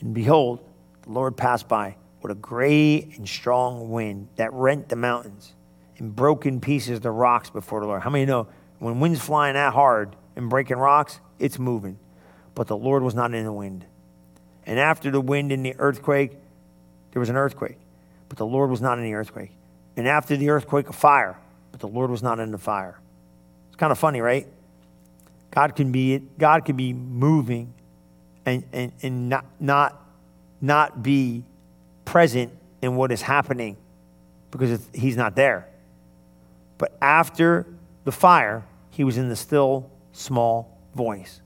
And 0.00 0.12
behold, 0.12 0.60
the 1.02 1.10
Lord 1.10 1.36
passed 1.36 1.68
by 1.68 1.96
with 2.28 2.36
a 2.36 2.40
great 2.40 3.16
and 3.16 3.26
strong 3.26 3.90
wind 3.90 4.28
that 4.36 4.52
rent 4.52 4.90
the 4.90 4.96
mountains 4.96 5.54
and 5.96 6.14
broke 6.14 6.44
in 6.44 6.60
pieces 6.60 7.00
the 7.00 7.10
rocks 7.10 7.48
before 7.48 7.80
the 7.80 7.86
Lord. 7.86 8.02
How 8.02 8.10
many 8.10 8.26
know 8.26 8.48
when 8.78 9.00
wind's 9.00 9.20
flying 9.20 9.54
that 9.54 9.72
hard 9.72 10.14
and 10.36 10.50
breaking 10.50 10.76
rocks, 10.76 11.20
it's 11.38 11.58
moving. 11.58 11.98
But 12.54 12.66
the 12.66 12.76
Lord 12.76 13.02
was 13.02 13.14
not 13.14 13.32
in 13.32 13.44
the 13.44 13.52
wind. 13.52 13.86
And 14.66 14.78
after 14.78 15.10
the 15.10 15.20
wind 15.20 15.52
and 15.52 15.64
the 15.64 15.74
earthquake, 15.78 16.32
there 17.12 17.20
was 17.20 17.30
an 17.30 17.36
earthquake. 17.36 17.78
But 18.28 18.36
the 18.36 18.46
Lord 18.46 18.68
was 18.68 18.82
not 18.82 18.98
in 18.98 19.04
the 19.04 19.14
earthquake. 19.14 19.52
And 19.96 20.06
after 20.06 20.36
the 20.36 20.50
earthquake, 20.50 20.90
a 20.90 20.92
fire. 20.92 21.38
But 21.72 21.80
the 21.80 21.88
Lord 21.88 22.10
was 22.10 22.22
not 22.22 22.38
in 22.40 22.50
the 22.50 22.58
fire. 22.58 23.00
It's 23.68 23.76
kind 23.76 23.90
of 23.90 23.98
funny, 23.98 24.20
right? 24.20 24.46
God 25.50 25.74
can 25.74 25.92
be, 25.92 26.18
God 26.38 26.66
can 26.66 26.76
be 26.76 26.92
moving 26.92 27.72
and, 28.44 28.64
and, 28.72 28.92
and 29.02 29.28
not, 29.30 29.46
not, 29.58 30.04
not 30.60 31.02
be 31.02 31.44
present 32.08 32.50
in 32.80 32.96
what 32.96 33.12
is 33.12 33.20
happening 33.20 33.76
because 34.50 34.80
he's 34.94 35.16
not 35.16 35.36
there. 35.36 35.68
But 36.78 36.96
after 37.02 37.66
the 38.04 38.12
fire, 38.12 38.64
he 38.88 39.04
was 39.04 39.18
in 39.18 39.28
the 39.28 39.36
still 39.36 39.90
small 40.12 40.78
voice. 40.94 41.42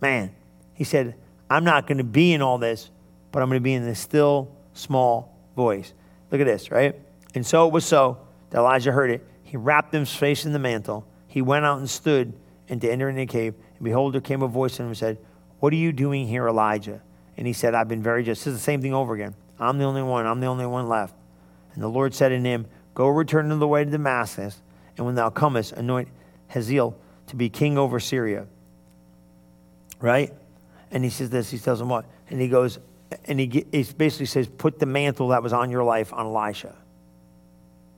Man, 0.00 0.34
he 0.74 0.82
said, 0.82 1.14
I'm 1.48 1.62
not 1.62 1.86
going 1.86 1.98
to 1.98 2.04
be 2.04 2.32
in 2.32 2.42
all 2.42 2.58
this, 2.58 2.90
but 3.30 3.40
I'm 3.40 3.48
going 3.48 3.60
to 3.60 3.64
be 3.64 3.74
in 3.74 3.84
the 3.86 3.94
still 3.94 4.50
small 4.72 5.32
voice. 5.54 5.92
Look 6.32 6.40
at 6.40 6.46
this, 6.48 6.72
right? 6.72 6.96
And 7.36 7.46
so 7.46 7.68
it 7.68 7.72
was 7.72 7.84
so 7.84 8.18
that 8.50 8.58
Elijah 8.58 8.90
heard 8.90 9.10
it. 9.10 9.24
He 9.44 9.56
wrapped 9.56 9.94
his 9.94 10.12
face 10.12 10.44
in 10.44 10.52
the 10.52 10.58
mantle. 10.58 11.06
He 11.28 11.40
went 11.40 11.64
out 11.64 11.78
and 11.78 11.88
stood 11.88 12.32
and 12.68 12.80
to 12.80 12.90
enter 12.90 13.08
in 13.08 13.14
the 13.14 13.26
cave. 13.26 13.54
And 13.76 13.84
behold, 13.84 14.14
there 14.14 14.20
came 14.20 14.42
a 14.42 14.48
voice 14.48 14.76
to 14.76 14.82
him 14.82 14.88
and 14.88 14.98
said, 14.98 15.18
What 15.60 15.72
are 15.72 15.76
you 15.76 15.92
doing 15.92 16.26
here, 16.26 16.48
Elijah? 16.48 17.00
And 17.36 17.46
he 17.46 17.52
said, 17.52 17.74
I've 17.74 17.88
been 17.88 18.02
very 18.02 18.22
just. 18.22 18.44
This 18.44 18.54
is 18.54 18.60
the 18.60 18.64
same 18.64 18.80
thing 18.80 18.94
over 18.94 19.14
again. 19.14 19.34
I'm 19.58 19.78
the 19.78 19.84
only 19.84 20.02
one. 20.02 20.26
I'm 20.26 20.40
the 20.40 20.46
only 20.46 20.66
one 20.66 20.88
left. 20.88 21.14
And 21.74 21.82
the 21.82 21.88
Lord 21.88 22.14
said 22.14 22.32
unto 22.32 22.44
him, 22.44 22.66
Go 22.94 23.08
return 23.08 23.48
to 23.48 23.56
the 23.56 23.66
way 23.66 23.84
to 23.84 23.90
Damascus, 23.90 24.60
and 24.96 25.04
when 25.04 25.16
thou 25.16 25.30
comest, 25.30 25.72
anoint 25.72 26.08
Hazael 26.48 26.96
to 27.26 27.36
be 27.36 27.48
king 27.48 27.76
over 27.76 27.98
Syria. 27.98 28.46
Right? 30.00 30.32
And 30.90 31.02
he 31.02 31.10
says 31.10 31.30
this. 31.30 31.50
He 31.50 31.58
tells 31.58 31.80
him 31.80 31.88
what? 31.88 32.04
And 32.30 32.40
he 32.40 32.48
goes, 32.48 32.78
and 33.24 33.40
he, 33.40 33.66
he 33.72 33.82
basically 33.96 34.26
says, 34.26 34.46
Put 34.46 34.78
the 34.78 34.86
mantle 34.86 35.28
that 35.28 35.42
was 35.42 35.52
on 35.52 35.70
your 35.70 35.82
life 35.82 36.12
on 36.12 36.26
Elisha. 36.26 36.74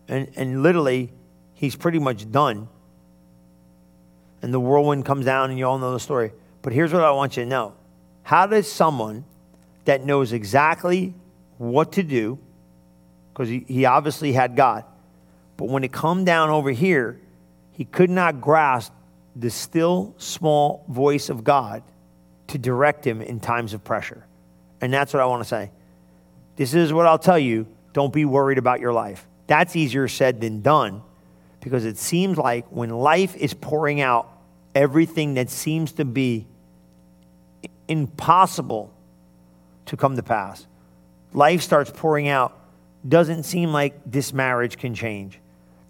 And, 0.09 0.31
and 0.37 0.63
literally, 0.63 1.13
he's 1.55 1.77
pretty 1.77 1.99
much 1.99 2.31
done. 2.31 2.69
And 4.41 4.55
the 4.55 4.61
whirlwind 4.61 5.05
comes 5.05 5.25
down, 5.25 5.51
and 5.51 5.59
you 5.59 5.67
all 5.67 5.79
know 5.79 5.93
the 5.93 6.01
story. 6.01 6.33
But 6.63 6.73
here's 6.73 6.93
what 6.93 7.03
I 7.03 7.11
want 7.11 7.37
you 7.37 7.43
to 7.43 7.49
know 7.49 7.75
how 8.27 8.45
does 8.49 8.69
someone 8.69 9.25
that 9.85 10.05
knows 10.05 10.33
exactly 10.33 11.15
what 11.59 11.93
to 11.93 12.03
do, 12.03 12.41
because 13.33 13.49
he, 13.49 13.65
he 13.69 13.85
obviously 13.85 14.33
had 14.33 14.57
God, 14.57 14.83
but 15.57 15.69
when 15.69 15.85
it 15.85 15.93
come 15.93 16.25
down 16.25 16.51
over 16.51 16.73
here, 16.73 17.21
he 17.71 17.85
could 17.85 18.11
not 18.11 18.41
grasp 18.41 18.93
the 19.37 19.49
still 19.49 20.13
small 20.19 20.85
voice 20.89 21.29
of 21.29 21.45
God 21.45 21.85
to 22.49 22.59
direct 22.59 23.07
him 23.07 23.23
in 23.23 23.39
times 23.39 23.75
of 23.75 23.85
pressure. 23.85 24.27
And 24.81 24.93
that's 24.93 25.15
what 25.15 25.23
I 25.23 25.27
want 25.27 25.45
to 25.45 25.49
say. 25.49 25.71
This 26.57 26.75
is 26.75 26.93
what 26.93 27.07
I'll 27.07 27.21
tell 27.21 27.39
you. 27.39 27.69
Don't 27.93 28.13
be 28.13 28.25
worried 28.25 28.59
about 28.59 28.81
your 28.81 28.93
life. 28.93 29.25
That's 29.47 29.77
easier 29.77 30.09
said 30.09 30.41
than 30.41 30.63
done 30.63 31.01
because 31.61 31.85
it 31.85 31.97
seems 31.97 32.39
like 32.39 32.67
when 32.71 32.91
life 32.91 33.37
is 33.37 33.55
pouring 33.55 34.01
out 34.01 34.29
everything 34.75 35.35
that 35.35 35.49
seems 35.49 35.93
to 35.93 36.05
be 36.05 36.49
impossible 37.89 38.93
to 39.87 39.97
come 39.97 40.17
to 40.17 40.23
pass. 40.23 40.67
Life 41.33 41.63
starts 41.63 41.91
pouring 41.95 42.29
out. 42.29 42.59
Doesn't 43.07 43.45
seem 43.45 43.73
like 43.73 43.95
this 44.05 44.33
marriage 44.33 44.79
can 44.79 44.95
change. 44.95 45.39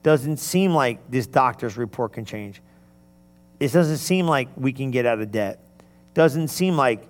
Doesn't 0.03 0.37
seem 0.37 0.75
like 0.75 1.11
this 1.11 1.27
doctor's 1.27 1.77
report 1.77 2.13
can 2.13 2.25
change. 2.25 2.61
It 3.59 3.73
doesn't 3.73 3.99
seem 3.99 4.27
like 4.27 4.49
we 4.57 4.73
can 4.73 4.91
get 4.91 5.07
out 5.07 5.21
of 5.21 5.31
debt. 5.31 5.61
Doesn't 6.15 6.49
seem 6.49 6.77
like 6.77 7.07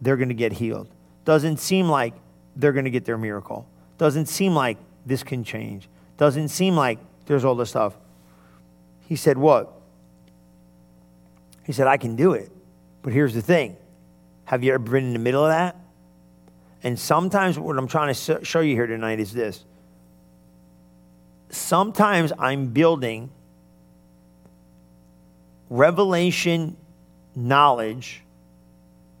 they're 0.00 0.16
going 0.16 0.28
to 0.28 0.34
get 0.34 0.52
healed. 0.52 0.88
Doesn't 1.24 1.58
seem 1.58 1.88
like 1.88 2.14
they're 2.56 2.72
going 2.72 2.84
to 2.84 2.90
get 2.90 3.04
their 3.04 3.18
miracle. 3.18 3.66
Doesn't 3.98 4.26
seem 4.26 4.54
like 4.54 4.78
this 5.04 5.22
can 5.22 5.44
change. 5.44 5.88
Doesn't 6.16 6.48
seem 6.48 6.76
like 6.76 6.98
there's 7.26 7.44
all 7.44 7.54
this 7.54 7.70
stuff. 7.70 7.96
He 9.06 9.16
said, 9.16 9.36
What? 9.36 9.72
He 11.64 11.72
said, 11.72 11.86
I 11.86 11.96
can 11.96 12.16
do 12.16 12.32
it. 12.32 12.50
But 13.02 13.12
here's 13.12 13.34
the 13.34 13.42
thing 13.42 13.76
have 14.50 14.64
you 14.64 14.74
ever 14.74 14.80
been 14.80 15.04
in 15.04 15.12
the 15.12 15.20
middle 15.20 15.44
of 15.44 15.50
that? 15.50 15.76
And 16.82 16.98
sometimes 16.98 17.56
what 17.56 17.78
I'm 17.78 17.86
trying 17.86 18.12
to 18.12 18.44
show 18.44 18.58
you 18.58 18.74
here 18.74 18.88
tonight 18.88 19.20
is 19.20 19.32
this. 19.32 19.64
Sometimes 21.50 22.32
I'm 22.36 22.66
building 22.66 23.30
revelation 25.68 26.76
knowledge, 27.36 28.22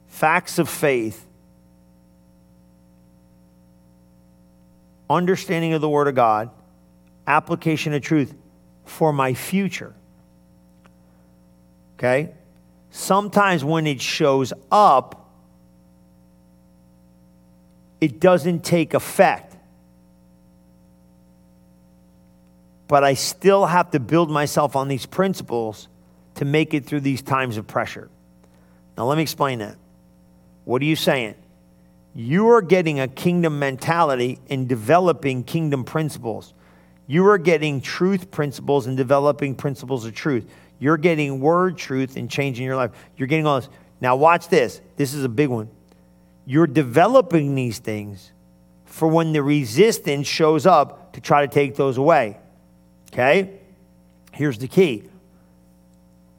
facts 0.08 0.58
of 0.58 0.68
faith, 0.68 1.24
understanding 5.08 5.74
of 5.74 5.80
the 5.80 5.88
Word 5.88 6.08
of 6.08 6.16
God, 6.16 6.50
application 7.28 7.94
of 7.94 8.02
truth 8.02 8.34
for 8.84 9.12
my 9.12 9.34
future. 9.34 9.94
Okay? 11.98 12.32
Sometimes 12.90 13.62
when 13.62 13.86
it 13.86 14.00
shows 14.00 14.52
up, 14.72 15.18
it 18.00 18.20
doesn't 18.20 18.64
take 18.64 18.94
effect. 18.94 19.56
But 22.88 23.04
I 23.04 23.14
still 23.14 23.66
have 23.66 23.90
to 23.92 24.00
build 24.00 24.30
myself 24.30 24.74
on 24.74 24.88
these 24.88 25.06
principles 25.06 25.88
to 26.36 26.44
make 26.44 26.74
it 26.74 26.86
through 26.86 27.00
these 27.00 27.22
times 27.22 27.56
of 27.56 27.66
pressure. 27.66 28.08
Now, 28.96 29.04
let 29.06 29.16
me 29.16 29.22
explain 29.22 29.60
that. 29.60 29.76
What 30.64 30.82
are 30.82 30.86
you 30.86 30.96
saying? 30.96 31.34
You 32.14 32.48
are 32.48 32.62
getting 32.62 32.98
a 32.98 33.06
kingdom 33.06 33.58
mentality 33.58 34.40
and 34.48 34.68
developing 34.68 35.44
kingdom 35.44 35.84
principles. 35.84 36.52
You 37.06 37.26
are 37.28 37.38
getting 37.38 37.80
truth 37.80 38.30
principles 38.30 38.86
and 38.86 38.96
developing 38.96 39.54
principles 39.54 40.04
of 40.04 40.14
truth. 40.14 40.50
You're 40.78 40.96
getting 40.96 41.40
word 41.40 41.76
truth 41.76 42.16
and 42.16 42.30
changing 42.30 42.64
your 42.64 42.76
life. 42.76 42.90
You're 43.16 43.28
getting 43.28 43.46
all 43.46 43.60
this. 43.60 43.68
Now, 44.00 44.16
watch 44.16 44.48
this. 44.48 44.80
This 44.96 45.14
is 45.14 45.24
a 45.24 45.28
big 45.28 45.48
one. 45.48 45.68
You're 46.50 46.66
developing 46.66 47.54
these 47.54 47.78
things 47.78 48.32
for 48.84 49.06
when 49.06 49.32
the 49.32 49.40
resistance 49.40 50.26
shows 50.26 50.66
up 50.66 51.12
to 51.12 51.20
try 51.20 51.46
to 51.46 51.48
take 51.48 51.76
those 51.76 51.96
away. 51.96 52.38
Okay? 53.12 53.60
Here's 54.32 54.58
the 54.58 54.66
key 54.66 55.04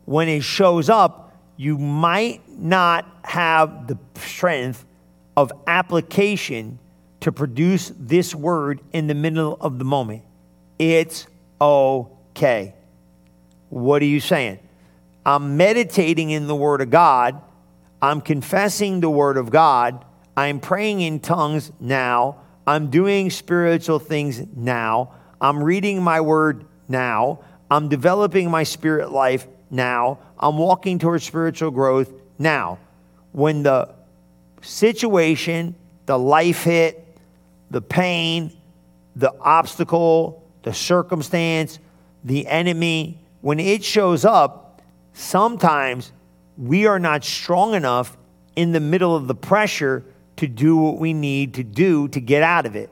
when 0.03 0.27
it 0.27 0.43
shows 0.43 0.89
up, 0.89 1.33
you 1.55 1.77
might 1.77 2.41
not 2.49 3.05
have 3.23 3.87
the 3.87 3.97
strength 4.15 4.83
of 5.37 5.53
application 5.65 6.77
to 7.21 7.31
produce 7.31 7.93
this 7.97 8.35
word 8.35 8.81
in 8.91 9.07
the 9.07 9.15
middle 9.15 9.55
of 9.61 9.79
the 9.79 9.85
moment. 9.85 10.23
It's 10.77 11.25
okay. 11.61 12.75
What 13.69 14.01
are 14.01 14.11
you 14.13 14.19
saying? 14.19 14.59
I'm 15.25 15.55
meditating 15.55 16.31
in 16.31 16.47
the 16.47 16.55
Word 16.55 16.81
of 16.81 16.89
God. 16.89 17.41
I'm 18.01 18.21
confessing 18.21 18.99
the 18.99 19.09
Word 19.09 19.37
of 19.37 19.51
God. 19.51 20.03
I'm 20.35 20.59
praying 20.59 21.01
in 21.01 21.19
tongues 21.19 21.71
now. 21.79 22.37
I'm 22.65 22.89
doing 22.89 23.29
spiritual 23.29 23.99
things 23.99 24.41
now. 24.55 25.13
I'm 25.39 25.63
reading 25.63 26.01
my 26.01 26.21
Word 26.21 26.65
now. 26.87 27.39
I'm 27.69 27.89
developing 27.89 28.49
my 28.49 28.63
spirit 28.63 29.11
life 29.11 29.47
now. 29.69 30.19
I'm 30.39 30.57
walking 30.57 30.99
towards 30.99 31.23
spiritual 31.23 31.71
growth 31.71 32.11
now. 32.37 32.79
When 33.31 33.63
the 33.63 33.93
situation, 34.61 35.75
the 36.05 36.17
life 36.17 36.63
hit, 36.63 37.17
the 37.69 37.81
pain, 37.81 38.51
the 39.15 39.33
obstacle, 39.39 40.43
the 40.63 40.73
circumstance, 40.73 41.79
the 42.23 42.47
enemy, 42.47 43.19
when 43.41 43.59
it 43.59 43.83
shows 43.83 44.25
up, 44.25 44.81
sometimes 45.13 46.11
we 46.61 46.85
are 46.85 46.99
not 46.99 47.23
strong 47.23 47.73
enough 47.73 48.15
in 48.55 48.71
the 48.71 48.79
middle 48.79 49.15
of 49.15 49.27
the 49.27 49.33
pressure 49.33 50.05
to 50.37 50.47
do 50.47 50.77
what 50.77 50.99
we 50.99 51.11
need 51.11 51.55
to 51.55 51.63
do 51.63 52.07
to 52.09 52.21
get 52.21 52.43
out 52.43 52.67
of 52.67 52.75
it. 52.75 52.91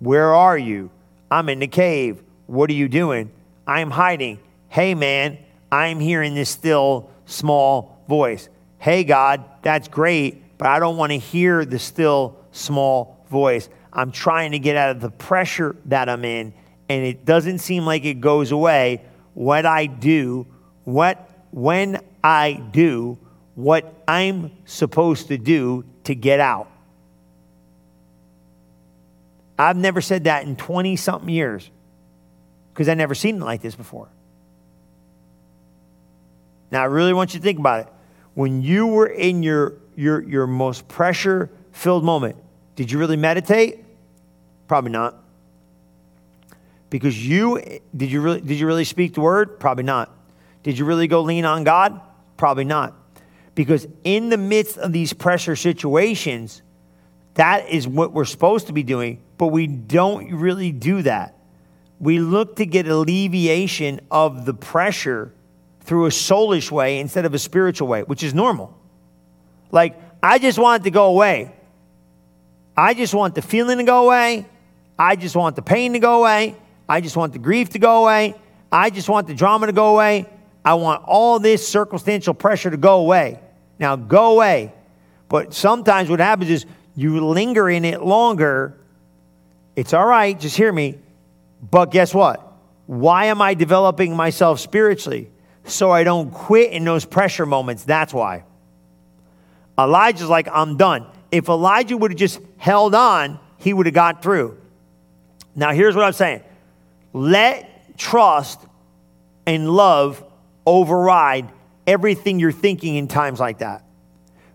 Where 0.00 0.34
are 0.34 0.58
you? 0.58 0.90
I'm 1.30 1.48
in 1.48 1.60
the 1.60 1.68
cave. 1.68 2.20
What 2.46 2.68
are 2.68 2.74
you 2.74 2.88
doing? 2.88 3.30
I'm 3.64 3.92
hiding. 3.92 4.40
Hey, 4.68 4.96
man, 4.96 5.38
I'm 5.70 6.00
hearing 6.00 6.34
this 6.34 6.50
still 6.50 7.10
small 7.26 8.02
voice. 8.08 8.48
Hey, 8.78 9.04
God, 9.04 9.44
that's 9.62 9.86
great, 9.86 10.58
but 10.58 10.66
I 10.66 10.80
don't 10.80 10.96
want 10.96 11.12
to 11.12 11.18
hear 11.18 11.64
the 11.64 11.78
still 11.78 12.38
small 12.50 13.24
voice. 13.30 13.68
I'm 13.92 14.10
trying 14.10 14.50
to 14.52 14.58
get 14.58 14.74
out 14.74 14.90
of 14.90 15.00
the 15.00 15.10
pressure 15.10 15.76
that 15.86 16.08
I'm 16.08 16.24
in, 16.24 16.52
and 16.88 17.04
it 17.04 17.24
doesn't 17.24 17.58
seem 17.58 17.86
like 17.86 18.04
it 18.04 18.20
goes 18.20 18.50
away. 18.50 19.04
What 19.34 19.64
I 19.64 19.86
do, 19.86 20.46
what 20.84 21.24
when 21.50 22.00
I 22.22 22.52
do 22.52 23.18
what 23.54 24.02
I'm 24.06 24.52
supposed 24.64 25.28
to 25.28 25.38
do 25.38 25.84
to 26.04 26.14
get 26.14 26.40
out. 26.40 26.70
I've 29.58 29.76
never 29.76 30.00
said 30.00 30.24
that 30.24 30.44
in 30.44 30.54
20 30.56 30.96
something 30.96 31.28
years 31.28 31.68
because 32.72 32.88
I've 32.88 32.96
never 32.96 33.14
seen 33.14 33.36
it 33.36 33.44
like 33.44 33.60
this 33.60 33.74
before. 33.74 34.08
Now, 36.70 36.82
I 36.82 36.84
really 36.84 37.12
want 37.12 37.34
you 37.34 37.40
to 37.40 37.44
think 37.44 37.58
about 37.58 37.86
it. 37.86 37.92
When 38.34 38.62
you 38.62 38.86
were 38.86 39.06
in 39.06 39.42
your, 39.42 39.74
your, 39.96 40.22
your 40.22 40.46
most 40.46 40.86
pressure 40.86 41.50
filled 41.72 42.04
moment, 42.04 42.36
did 42.76 42.92
you 42.92 42.98
really 42.98 43.16
meditate? 43.16 43.84
Probably 44.68 44.92
not. 44.92 45.16
Because 46.90 47.26
you 47.26 47.80
did 47.94 48.10
you 48.10 48.20
really 48.20 48.40
did 48.40 48.58
you 48.58 48.66
really 48.66 48.84
speak 48.84 49.14
the 49.14 49.20
word? 49.20 49.60
Probably 49.60 49.84
not. 49.84 50.10
Did 50.62 50.78
you 50.78 50.84
really 50.84 51.06
go 51.06 51.22
lean 51.22 51.44
on 51.44 51.64
God? 51.64 52.00
Probably 52.38 52.64
not. 52.64 52.94
Because 53.54 53.86
in 54.04 54.30
the 54.30 54.38
midst 54.38 54.78
of 54.78 54.92
these 54.94 55.12
pressure 55.12 55.56
situations, 55.56 56.62
that 57.34 57.68
is 57.68 57.86
what 57.86 58.12
we're 58.12 58.24
supposed 58.24 58.68
to 58.68 58.72
be 58.72 58.82
doing, 58.82 59.20
but 59.36 59.48
we 59.48 59.66
don't 59.66 60.32
really 60.32 60.72
do 60.72 61.02
that. 61.02 61.36
We 62.00 62.20
look 62.20 62.56
to 62.56 62.66
get 62.66 62.88
alleviation 62.88 64.00
of 64.10 64.46
the 64.46 64.54
pressure 64.54 65.34
through 65.80 66.06
a 66.06 66.10
soulish 66.10 66.70
way 66.70 67.00
instead 67.00 67.24
of 67.24 67.34
a 67.34 67.38
spiritual 67.38 67.88
way, 67.88 68.02
which 68.02 68.22
is 68.22 68.32
normal. 68.32 68.76
Like, 69.72 70.00
I 70.22 70.38
just 70.38 70.58
want 70.58 70.82
it 70.82 70.84
to 70.84 70.90
go 70.90 71.06
away. 71.06 71.52
I 72.76 72.94
just 72.94 73.14
want 73.14 73.34
the 73.34 73.42
feeling 73.42 73.78
to 73.78 73.84
go 73.84 74.04
away. 74.04 74.46
I 74.96 75.16
just 75.16 75.34
want 75.34 75.56
the 75.56 75.62
pain 75.62 75.94
to 75.94 75.98
go 75.98 76.20
away. 76.20 76.54
I 76.88 77.00
just 77.00 77.16
want 77.16 77.32
the 77.32 77.38
grief 77.38 77.70
to 77.70 77.78
go 77.80 78.02
away. 78.02 78.36
I 78.70 78.90
just 78.90 79.08
want 79.08 79.26
the 79.26 79.34
drama 79.34 79.66
to 79.66 79.72
go 79.72 79.94
away. 79.94 80.26
I 80.68 80.74
want 80.74 81.02
all 81.06 81.38
this 81.38 81.66
circumstantial 81.66 82.34
pressure 82.34 82.70
to 82.70 82.76
go 82.76 83.00
away. 83.00 83.40
Now, 83.78 83.96
go 83.96 84.32
away. 84.32 84.74
But 85.30 85.54
sometimes 85.54 86.10
what 86.10 86.20
happens 86.20 86.50
is 86.50 86.66
you 86.94 87.26
linger 87.26 87.70
in 87.70 87.86
it 87.86 88.02
longer. 88.02 88.76
It's 89.76 89.94
all 89.94 90.04
right, 90.04 90.38
just 90.38 90.58
hear 90.58 90.70
me. 90.70 90.98
But 91.70 91.90
guess 91.90 92.12
what? 92.12 92.52
Why 92.84 93.26
am 93.26 93.40
I 93.40 93.54
developing 93.54 94.14
myself 94.14 94.60
spiritually? 94.60 95.30
So 95.64 95.90
I 95.90 96.04
don't 96.04 96.30
quit 96.30 96.72
in 96.72 96.84
those 96.84 97.06
pressure 97.06 97.46
moments. 97.46 97.84
That's 97.84 98.12
why. 98.12 98.44
Elijah's 99.78 100.28
like, 100.28 100.48
I'm 100.52 100.76
done. 100.76 101.06
If 101.32 101.48
Elijah 101.48 101.96
would 101.96 102.10
have 102.10 102.18
just 102.18 102.40
held 102.58 102.94
on, 102.94 103.40
he 103.56 103.72
would 103.72 103.86
have 103.86 103.94
got 103.94 104.22
through. 104.22 104.58
Now, 105.56 105.72
here's 105.72 105.96
what 105.96 106.04
I'm 106.04 106.12
saying 106.12 106.42
let 107.14 107.96
trust 107.96 108.60
and 109.46 109.70
love 109.70 110.22
override 110.68 111.50
everything 111.86 112.38
you're 112.38 112.52
thinking 112.52 112.96
in 112.96 113.08
times 113.08 113.40
like 113.40 113.58
that. 113.58 113.84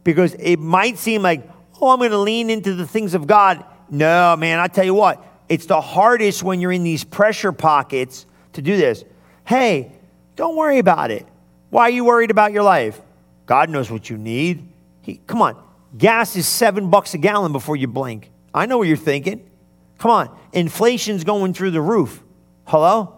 Because 0.04 0.36
it 0.36 0.58
might 0.58 0.97
seem 0.97 1.23
like, 1.23 1.49
oh, 1.82 1.89
I'm 1.89 1.97
going 1.97 2.12
to 2.12 2.17
lean 2.17 2.49
into 2.49 2.76
the 2.76 2.88
things 2.88 3.15
of 3.15 3.26
God. 3.26 3.65
No, 3.89 4.36
man, 4.38 4.60
I 4.60 4.67
tell 4.67 4.86
you 4.86 4.93
what, 4.93 5.26
it's 5.49 5.65
the 5.65 5.82
hardest 5.82 6.43
when 6.43 6.60
you're 6.60 6.71
in 6.71 6.84
these 6.84 7.04
pressure 7.04 7.52
pockets 7.52 8.26
to 8.54 8.62
do 8.62 8.78
this. 8.78 9.04
Hey, 9.45 9.91
don't 10.36 10.56
worry 10.56 10.78
about 10.78 11.12
it. 11.12 11.26
Why 11.69 11.84
are 11.84 11.89
you 11.89 12.06
worried 12.06 12.32
about 12.32 12.52
your 12.52 12.63
life? 12.63 13.02
God 13.45 13.69
knows 13.69 13.89
what 13.89 14.10
you 14.10 14.17
need. 14.17 14.69
He, 15.02 15.19
come 15.28 15.41
on, 15.41 15.62
gas 15.97 16.36
is 16.36 16.47
seven 16.47 16.89
bucks 16.89 17.13
a 17.13 17.17
gallon 17.17 17.52
before 17.52 17.76
you 17.76 17.88
blink. 17.88 18.30
I 18.54 18.67
know 18.67 18.78
what 18.78 18.88
you're 18.88 18.97
thinking. 18.97 19.49
Come 19.97 20.12
on, 20.12 20.38
inflation's 20.54 21.23
going 21.23 21.54
through 21.54 21.71
the 21.71 21.82
roof. 21.82 22.21
Hello? 22.65 23.12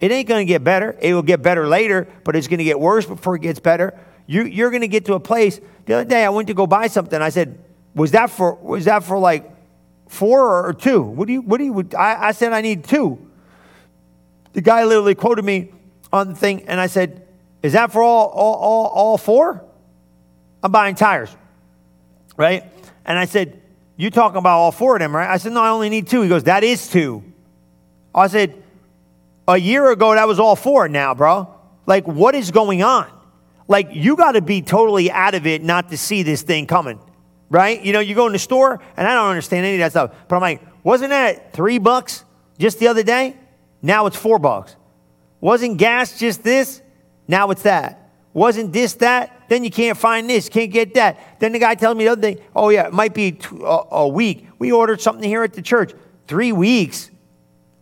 It 0.00 0.12
ain't 0.12 0.28
going 0.28 0.46
to 0.46 0.48
get 0.48 0.62
better. 0.62 0.96
It 1.00 1.12
will 1.14 1.22
get 1.22 1.42
better 1.42 1.66
later, 1.66 2.06
but 2.24 2.36
it's 2.36 2.46
going 2.46 2.58
to 2.58 2.64
get 2.64 2.78
worse 2.78 3.04
before 3.04 3.34
it 3.36 3.42
gets 3.42 3.58
better. 3.58 3.98
You, 4.26 4.44
you're 4.44 4.70
going 4.70 4.82
to 4.82 4.88
get 4.88 5.06
to 5.06 5.14
a 5.14 5.20
place. 5.20 5.60
The 5.86 5.94
other 5.94 6.04
day, 6.04 6.24
I 6.24 6.28
went 6.28 6.48
to 6.48 6.54
go 6.54 6.66
buy 6.66 6.86
something. 6.86 7.20
I 7.20 7.30
said, 7.30 7.58
"Was 7.94 8.12
that 8.12 8.30
for? 8.30 8.54
Was 8.54 8.84
that 8.84 9.02
for 9.02 9.18
like 9.18 9.50
four 10.08 10.66
or 10.66 10.72
two? 10.72 11.02
What 11.02 11.26
do 11.26 11.32
you? 11.32 11.40
What 11.40 11.58
do 11.58 11.64
you? 11.64 11.88
I, 11.98 12.28
I 12.28 12.32
said 12.32 12.52
I 12.52 12.60
need 12.60 12.84
two. 12.84 13.18
The 14.52 14.60
guy 14.60 14.84
literally 14.84 15.14
quoted 15.14 15.44
me 15.44 15.72
on 16.12 16.28
the 16.28 16.34
thing, 16.34 16.68
and 16.68 16.78
I 16.78 16.86
said, 16.86 17.26
"Is 17.62 17.72
that 17.72 17.90
for 17.90 18.02
all 18.02 18.28
all 18.28 18.54
all, 18.54 18.86
all 18.86 19.18
four? 19.18 19.64
I'm 20.62 20.70
buying 20.70 20.94
tires, 20.94 21.34
right?" 22.36 22.64
And 23.04 23.18
I 23.18 23.24
said, 23.24 23.60
"You 23.96 24.10
talking 24.10 24.38
about 24.38 24.58
all 24.58 24.72
four 24.72 24.96
of 24.96 25.00
them, 25.00 25.16
right?" 25.16 25.28
I 25.28 25.38
said, 25.38 25.52
"No, 25.52 25.62
I 25.62 25.70
only 25.70 25.88
need 25.88 26.06
two. 26.06 26.20
He 26.20 26.28
goes, 26.28 26.44
"That 26.44 26.62
is 26.62 26.88
two. 26.88 27.24
I 28.14 28.26
said 28.26 28.62
a 29.48 29.56
year 29.56 29.90
ago, 29.90 30.14
that 30.14 30.28
was 30.28 30.38
all 30.38 30.54
four 30.54 30.88
now, 30.88 31.14
bro. 31.14 31.52
Like, 31.86 32.06
what 32.06 32.34
is 32.34 32.50
going 32.50 32.82
on? 32.82 33.10
Like, 33.66 33.88
you 33.92 34.14
got 34.14 34.32
to 34.32 34.42
be 34.42 34.62
totally 34.62 35.10
out 35.10 35.34
of 35.34 35.46
it 35.46 35.62
not 35.62 35.88
to 35.88 35.96
see 35.96 36.22
this 36.22 36.42
thing 36.42 36.66
coming, 36.66 37.00
right? 37.48 37.82
You 37.82 37.92
know, 37.94 38.00
you 38.00 38.14
go 38.14 38.26
in 38.26 38.32
the 38.32 38.38
store, 38.38 38.80
and 38.96 39.08
I 39.08 39.14
don't 39.14 39.30
understand 39.30 39.64
any 39.64 39.76
of 39.76 39.80
that 39.80 39.92
stuff, 39.92 40.14
but 40.28 40.36
I'm 40.36 40.42
like, 40.42 40.62
wasn't 40.84 41.10
that 41.10 41.52
three 41.54 41.78
bucks 41.78 42.24
just 42.58 42.78
the 42.78 42.88
other 42.88 43.02
day? 43.02 43.36
Now 43.82 44.06
it's 44.06 44.16
four 44.16 44.38
bucks. 44.38 44.76
Wasn't 45.40 45.78
gas 45.78 46.18
just 46.18 46.42
this? 46.42 46.82
Now 47.26 47.50
it's 47.50 47.62
that. 47.62 48.10
Wasn't 48.32 48.72
this 48.72 48.94
that? 48.94 49.48
Then 49.48 49.64
you 49.64 49.70
can't 49.70 49.96
find 49.96 50.28
this, 50.28 50.48
can't 50.48 50.70
get 50.70 50.94
that. 50.94 51.40
Then 51.40 51.52
the 51.52 51.58
guy 51.58 51.74
tells 51.74 51.96
me 51.96 52.04
the 52.04 52.12
other 52.12 52.20
thing, 52.20 52.38
oh, 52.54 52.68
yeah, 52.68 52.86
it 52.86 52.92
might 52.92 53.14
be 53.14 53.38
a 53.62 54.06
week. 54.06 54.46
We 54.58 54.72
ordered 54.72 55.00
something 55.00 55.28
here 55.28 55.42
at 55.42 55.54
the 55.54 55.62
church. 55.62 55.92
Three 56.26 56.52
weeks. 56.52 57.10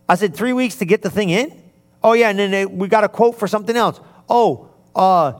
I 0.09 0.15
said, 0.15 0.35
three 0.35 0.53
weeks 0.53 0.75
to 0.75 0.85
get 0.85 1.01
the 1.01 1.09
thing 1.09 1.29
in? 1.29 1.61
Oh, 2.03 2.13
yeah, 2.13 2.29
and 2.29 2.39
then 2.39 2.51
they, 2.51 2.65
we 2.65 2.87
got 2.87 3.03
a 3.03 3.09
quote 3.09 3.37
for 3.37 3.47
something 3.47 3.75
else. 3.75 3.99
Oh, 4.29 4.69
uh, 4.95 5.33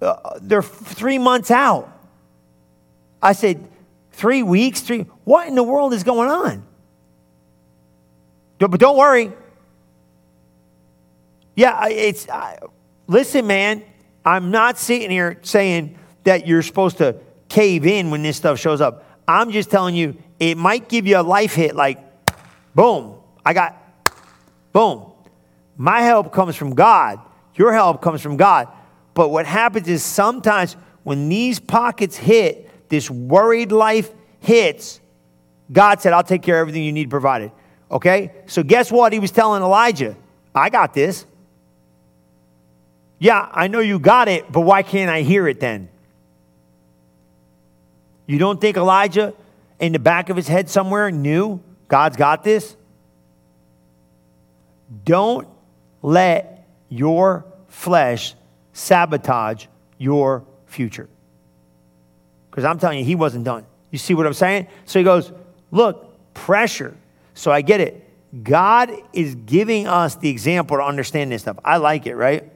uh, 0.00 0.38
they're 0.40 0.62
three 0.62 1.18
months 1.18 1.50
out. 1.50 1.92
I 3.22 3.32
said, 3.32 3.66
three 4.12 4.42
weeks? 4.42 4.80
Three? 4.80 5.06
What 5.24 5.46
in 5.46 5.54
the 5.54 5.62
world 5.62 5.92
is 5.92 6.02
going 6.02 6.30
on? 6.30 6.66
But 8.58 8.78
don't 8.78 8.96
worry. 8.96 9.32
Yeah, 11.54 11.88
it's, 11.88 12.28
I, 12.28 12.58
listen, 13.06 13.46
man, 13.46 13.82
I'm 14.24 14.50
not 14.50 14.78
sitting 14.78 15.10
here 15.10 15.38
saying 15.42 15.98
that 16.24 16.46
you're 16.46 16.62
supposed 16.62 16.98
to 16.98 17.16
cave 17.48 17.86
in 17.86 18.10
when 18.10 18.22
this 18.22 18.36
stuff 18.36 18.58
shows 18.58 18.80
up. 18.80 19.04
I'm 19.26 19.50
just 19.50 19.70
telling 19.70 19.94
you, 19.94 20.16
it 20.38 20.56
might 20.56 20.88
give 20.88 21.06
you 21.06 21.18
a 21.18 21.22
life 21.22 21.54
hit 21.54 21.74
like, 21.74 21.98
boom, 22.74 23.16
I 23.44 23.52
got 23.52 23.79
Boom. 24.72 25.12
My 25.76 26.02
help 26.02 26.32
comes 26.32 26.56
from 26.56 26.74
God. 26.74 27.20
Your 27.54 27.72
help 27.72 28.02
comes 28.02 28.20
from 28.20 28.36
God. 28.36 28.68
But 29.14 29.30
what 29.30 29.46
happens 29.46 29.88
is 29.88 30.02
sometimes 30.02 30.76
when 31.02 31.28
these 31.28 31.58
pockets 31.58 32.16
hit, 32.16 32.88
this 32.88 33.10
worried 33.10 33.72
life 33.72 34.10
hits, 34.40 35.00
God 35.72 36.00
said, 36.00 36.12
I'll 36.12 36.22
take 36.22 36.42
care 36.42 36.56
of 36.56 36.62
everything 36.62 36.84
you 36.84 36.92
need 36.92 37.10
provided. 37.10 37.52
Okay? 37.90 38.32
So 38.46 38.62
guess 38.62 38.90
what? 38.90 39.12
He 39.12 39.18
was 39.18 39.30
telling 39.30 39.62
Elijah, 39.62 40.16
I 40.54 40.70
got 40.70 40.94
this. 40.94 41.26
Yeah, 43.18 43.48
I 43.52 43.68
know 43.68 43.80
you 43.80 43.98
got 43.98 44.28
it, 44.28 44.50
but 44.50 44.62
why 44.62 44.82
can't 44.82 45.10
I 45.10 45.22
hear 45.22 45.46
it 45.46 45.60
then? 45.60 45.88
You 48.26 48.38
don't 48.38 48.60
think 48.60 48.76
Elijah, 48.76 49.34
in 49.78 49.92
the 49.92 49.98
back 49.98 50.30
of 50.30 50.36
his 50.36 50.48
head 50.48 50.70
somewhere, 50.70 51.10
knew 51.10 51.60
God's 51.88 52.16
got 52.16 52.44
this? 52.44 52.76
Don't 55.04 55.48
let 56.02 56.66
your 56.88 57.44
flesh 57.68 58.34
sabotage 58.72 59.66
your 59.98 60.44
future. 60.66 61.08
Because 62.50 62.64
I'm 62.64 62.78
telling 62.78 62.98
you, 62.98 63.04
he 63.04 63.14
wasn't 63.14 63.44
done. 63.44 63.66
You 63.90 63.98
see 63.98 64.14
what 64.14 64.26
I'm 64.26 64.34
saying? 64.34 64.66
So 64.84 64.98
he 64.98 65.04
goes, 65.04 65.32
Look, 65.70 66.34
pressure. 66.34 66.96
So 67.34 67.52
I 67.52 67.62
get 67.62 67.80
it. 67.80 68.06
God 68.42 68.92
is 69.12 69.34
giving 69.34 69.86
us 69.86 70.16
the 70.16 70.28
example 70.28 70.76
to 70.76 70.82
understand 70.82 71.32
this 71.32 71.42
stuff. 71.42 71.58
I 71.64 71.76
like 71.78 72.06
it, 72.06 72.14
right? 72.14 72.50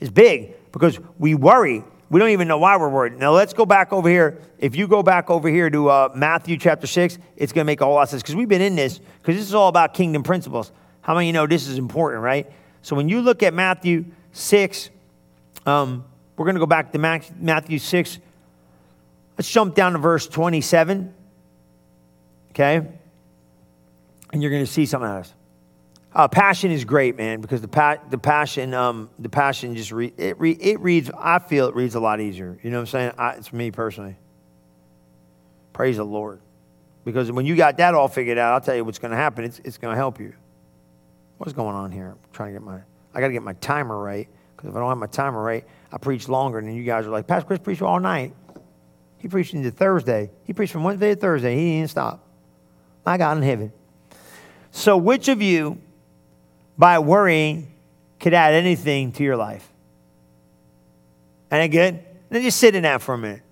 It's 0.00 0.10
big 0.10 0.54
because 0.72 0.98
we 1.18 1.34
worry. 1.34 1.84
We 2.10 2.20
don't 2.20 2.30
even 2.30 2.46
know 2.46 2.58
why 2.58 2.76
we're 2.76 2.88
worried. 2.88 3.18
Now 3.18 3.32
let's 3.32 3.52
go 3.52 3.66
back 3.66 3.92
over 3.92 4.08
here. 4.08 4.40
If 4.58 4.76
you 4.76 4.86
go 4.86 5.02
back 5.02 5.30
over 5.30 5.48
here 5.48 5.70
to 5.70 5.88
uh, 5.88 6.12
Matthew 6.14 6.56
chapter 6.56 6.86
6, 6.86 7.18
it's 7.36 7.52
going 7.52 7.64
to 7.64 7.66
make 7.66 7.80
a 7.80 7.84
whole 7.84 7.94
lot 7.94 8.02
of 8.02 8.08
sense 8.10 8.22
because 8.22 8.36
we've 8.36 8.48
been 8.48 8.60
in 8.60 8.76
this 8.76 8.98
because 8.98 9.36
this 9.36 9.46
is 9.46 9.54
all 9.54 9.68
about 9.68 9.94
kingdom 9.94 10.22
principles. 10.22 10.70
How 11.04 11.14
many 11.14 11.26
you 11.26 11.34
know 11.34 11.46
this 11.46 11.68
is 11.68 11.76
important, 11.76 12.22
right? 12.22 12.50
So 12.80 12.96
when 12.96 13.10
you 13.10 13.20
look 13.20 13.42
at 13.42 13.52
Matthew 13.52 14.06
6, 14.32 14.88
um, 15.66 16.02
we're 16.34 16.46
going 16.46 16.54
to 16.54 16.60
go 16.60 16.66
back 16.66 16.92
to 16.92 16.98
Matthew 16.98 17.78
6. 17.78 18.18
Let's 19.36 19.50
jump 19.50 19.74
down 19.74 19.92
to 19.92 19.98
verse 19.98 20.26
27. 20.26 21.12
Okay? 22.52 22.88
And 24.32 24.42
you're 24.42 24.50
going 24.50 24.64
to 24.64 24.70
see 24.70 24.86
something 24.86 25.10
else. 25.10 25.34
Uh, 26.14 26.26
passion 26.26 26.70
is 26.70 26.86
great, 26.86 27.18
man, 27.18 27.42
because 27.42 27.60
the, 27.60 27.68
pa- 27.68 27.98
the 28.08 28.16
passion, 28.16 28.72
um, 28.72 29.10
the 29.18 29.28
passion 29.28 29.76
just 29.76 29.92
re- 29.92 30.14
it, 30.16 30.40
re- 30.40 30.56
it 30.58 30.80
reads. 30.80 31.10
I 31.18 31.38
feel 31.38 31.68
it 31.68 31.74
reads 31.74 31.96
a 31.96 32.00
lot 32.00 32.18
easier. 32.18 32.58
You 32.62 32.70
know 32.70 32.78
what 32.78 32.82
I'm 32.82 32.86
saying? 32.86 33.12
I, 33.18 33.30
it's 33.32 33.52
me 33.52 33.70
personally. 33.70 34.16
Praise 35.74 35.98
the 35.98 36.04
Lord, 36.04 36.40
because 37.04 37.30
when 37.30 37.44
you 37.44 37.56
got 37.56 37.76
that 37.76 37.94
all 37.94 38.08
figured 38.08 38.38
out, 38.38 38.54
I'll 38.54 38.60
tell 38.60 38.76
you 38.76 38.84
what's 38.84 39.00
going 39.00 39.10
to 39.10 39.16
happen. 39.18 39.44
It's 39.44 39.58
it's 39.64 39.76
going 39.76 39.92
to 39.92 39.96
help 39.96 40.18
you. 40.18 40.32
What's 41.38 41.52
going 41.52 41.74
on 41.74 41.90
here? 41.90 42.10
I'm 42.10 42.18
trying 42.32 42.50
to 42.50 42.60
get 42.60 42.62
my. 42.62 42.80
I 43.14 43.20
got 43.20 43.28
to 43.28 43.32
get 43.32 43.42
my 43.42 43.52
timer 43.54 43.98
right 43.98 44.28
because 44.56 44.70
if 44.70 44.76
I 44.76 44.80
don't 44.80 44.88
have 44.88 44.98
my 44.98 45.06
timer 45.06 45.42
right, 45.42 45.64
I 45.92 45.98
preach 45.98 46.28
longer. 46.28 46.58
And 46.58 46.74
you 46.74 46.84
guys 46.84 47.06
are 47.06 47.10
like, 47.10 47.26
Pastor 47.26 47.46
Chris 47.46 47.60
preached 47.60 47.82
all 47.82 48.00
night. 48.00 48.34
He 49.18 49.28
preached 49.28 49.54
into 49.54 49.70
Thursday. 49.70 50.30
He 50.44 50.52
preached 50.52 50.72
from 50.72 50.84
Wednesday 50.84 51.14
to 51.14 51.20
Thursday. 51.20 51.54
He 51.56 51.78
didn't 51.78 51.90
stop. 51.90 52.26
My 53.06 53.16
God 53.16 53.36
in 53.36 53.42
heaven. 53.42 53.72
So, 54.70 54.96
which 54.96 55.28
of 55.28 55.40
you 55.40 55.78
by 56.76 56.98
worrying 56.98 57.72
could 58.20 58.34
add 58.34 58.54
anything 58.54 59.12
to 59.12 59.22
your 59.22 59.36
life. 59.36 59.68
And 61.50 61.70
good? 61.70 62.00
then 62.30 62.42
just 62.42 62.58
sit 62.58 62.74
in 62.74 62.82
that 62.82 63.02
for 63.02 63.14
a 63.14 63.18
minute. 63.18 63.42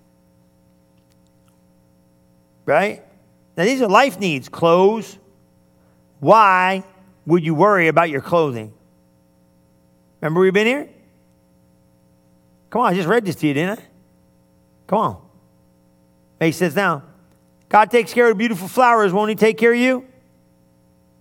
Right? 2.65 3.03
Now, 3.55 3.65
these 3.65 3.81
are 3.81 3.87
life 3.87 4.19
needs 4.19 4.49
clothes. 4.49 5.17
Why 6.19 6.83
would 7.25 7.43
you 7.43 7.55
worry 7.55 7.87
about 7.87 8.09
your 8.09 8.21
clothing? 8.21 8.73
Remember 10.21 10.41
we've 10.41 10.53
been 10.53 10.67
here? 10.67 10.89
Come 12.69 12.81
on, 12.81 12.91
I 12.91 12.95
just 12.95 13.07
read 13.07 13.25
this 13.25 13.35
to 13.37 13.47
you, 13.47 13.53
didn't 13.53 13.79
I? 13.79 13.83
Come 14.87 14.99
on. 14.99 15.21
He 16.39 16.51
says 16.51 16.75
now, 16.75 17.03
God 17.69 17.89
takes 17.89 18.13
care 18.13 18.29
of 18.29 18.37
beautiful 18.37 18.67
flowers, 18.67 19.13
won't 19.13 19.29
He 19.29 19.35
take 19.35 19.57
care 19.57 19.73
of 19.73 19.79
you? 19.79 20.05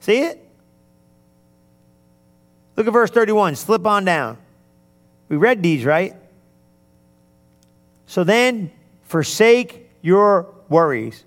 See 0.00 0.18
it? 0.18 0.42
Look 2.76 2.86
at 2.86 2.92
verse 2.92 3.10
31. 3.10 3.56
Slip 3.56 3.86
on 3.86 4.04
down. 4.04 4.38
We 5.28 5.36
read 5.36 5.62
these, 5.62 5.84
right? 5.84 6.14
So 8.06 8.24
then, 8.24 8.70
forsake 9.04 9.90
your 10.02 10.52
worries. 10.68 11.24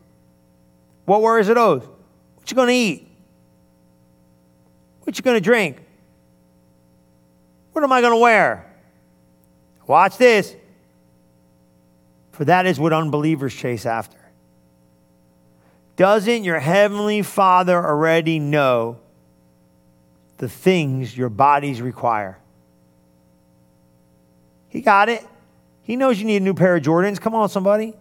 What 1.05 1.21
worries 1.21 1.49
are 1.49 1.53
those? 1.53 1.83
What 1.83 2.51
you 2.51 2.55
going 2.55 2.67
to 2.67 2.73
eat? 2.73 3.04
What 5.05 5.17
you 5.17 5.23
going 5.23 5.37
to 5.37 5.41
drink? 5.41 5.77
What 7.71 7.83
am 7.83 7.91
I 7.91 8.01
going 8.01 8.13
to 8.13 8.19
wear? 8.19 8.69
Watch 9.87 10.17
this. 10.17 10.55
For 12.31 12.43
that 12.45 12.65
is 12.65 12.79
what 12.79 12.91
unbelievers 12.91 13.53
chase 13.55 13.85
after. 13.85 14.17
Doesn't 15.95 16.43
your 16.43 16.59
heavenly 16.59 17.21
Father 17.21 17.77
already 17.77 18.39
know 18.39 18.97
the 20.37 20.49
things 20.49 21.17
your 21.17 21.29
bodies 21.29 21.81
require. 21.81 22.37
He 24.69 24.81
got 24.81 25.07
it. 25.07 25.25
He 25.83 25.95
knows 25.95 26.19
you 26.19 26.25
need 26.25 26.41
a 26.41 26.45
new 26.45 26.53
pair 26.53 26.75
of 26.75 26.83
Jordans. 26.83 27.21
Come 27.21 27.35
on, 27.35 27.47
somebody. 27.47 27.93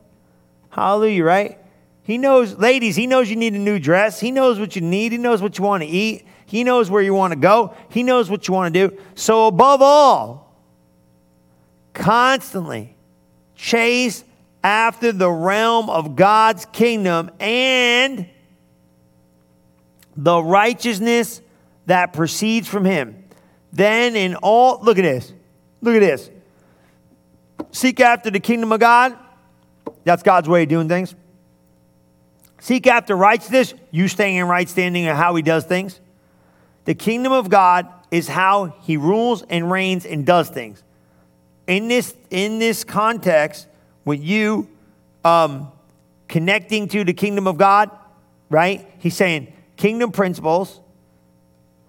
Hallelujah, 0.71 1.23
right? 1.23 1.59
He 2.03 2.19
knows, 2.19 2.59
ladies, 2.59 2.97
he 2.97 3.07
knows 3.07 3.31
you 3.31 3.37
need 3.37 3.55
a 3.55 3.59
new 3.59 3.79
dress. 3.79 4.19
He 4.19 4.31
knows 4.31 4.59
what 4.59 4.75
you 4.75 4.83
need. 4.83 5.13
He 5.13 5.19
knows 5.19 5.41
what 5.41 5.57
you 5.59 5.65
want 5.65 5.83
to 5.85 5.89
eat. 5.89 6.27
He 6.47 6.65
knows 6.65 6.91
where 6.91 7.03
you 7.03 7.15
want 7.15 7.33
to 7.33 7.39
go. 7.39 7.75
He 7.89 8.03
knows 8.03 8.31
what 8.31 8.47
you 8.47 8.55
want 8.55 8.75
to 8.75 8.89
do. 8.89 8.99
So, 9.15 9.47
above 9.47 9.83
all, 9.83 10.55
constantly 11.93 12.97
chase 13.57 14.25
after 14.63 15.13
the 15.13 15.31
realm 15.31 15.91
of 15.91 16.17
God's 16.17 16.67
kingdom 16.67 17.31
and 17.41 18.29
the 20.17 20.43
righteousness 20.43 21.41
that 21.87 22.13
proceeds 22.13 22.69
from 22.69 22.85
him. 22.85 23.25
Then 23.73 24.17
in 24.17 24.37
all, 24.37 24.81
look 24.83 24.99
at 24.99 25.03
this. 25.03 25.33
Look 25.83 25.97
at 25.97 26.01
this. 26.01 26.31
Seek 27.73 28.01
after 28.01 28.31
the 28.31 28.41
kingdom 28.41 28.73
of 28.73 28.81
God. 28.81 29.17
That's 30.05 30.23
God's 30.23 30.49
way 30.49 30.63
of 30.63 30.69
doing 30.69 30.89
things. 30.89 31.15
Seek 32.61 32.87
after 32.87 33.15
righteousness, 33.17 33.75
you 33.91 34.09
staying 34.09 34.37
in 34.37 34.47
right 34.47 34.69
standing 34.69 35.07
and 35.07 35.19
how 35.19 35.35
he 35.35 35.43
does 35.43 35.65
things. 35.65 36.01
The 36.85 36.95
kingdom 36.95 37.33
of 37.33 37.49
God 37.49 37.89
is 38.11 38.29
how 38.29 38.75
he 38.83 38.97
rules 38.97 39.43
and 39.43 39.71
reigns 39.71 40.05
and 40.05 40.25
does 40.25 40.49
things. 40.49 40.83
In 41.67 41.89
this, 41.89 42.15
in 42.31 42.59
this 42.59 42.85
context, 42.85 43.67
with 44.05 44.23
you 44.23 44.69
um, 45.25 45.73
connecting 46.29 46.89
to 46.89 47.05
the 47.05 47.15
kingdom 47.15 47.47
of 47.47 47.57
God, 47.57 47.91
right? 48.51 48.89
He's 48.99 49.17
saying 49.17 49.53
kingdom 49.77 50.13
principles, 50.13 50.81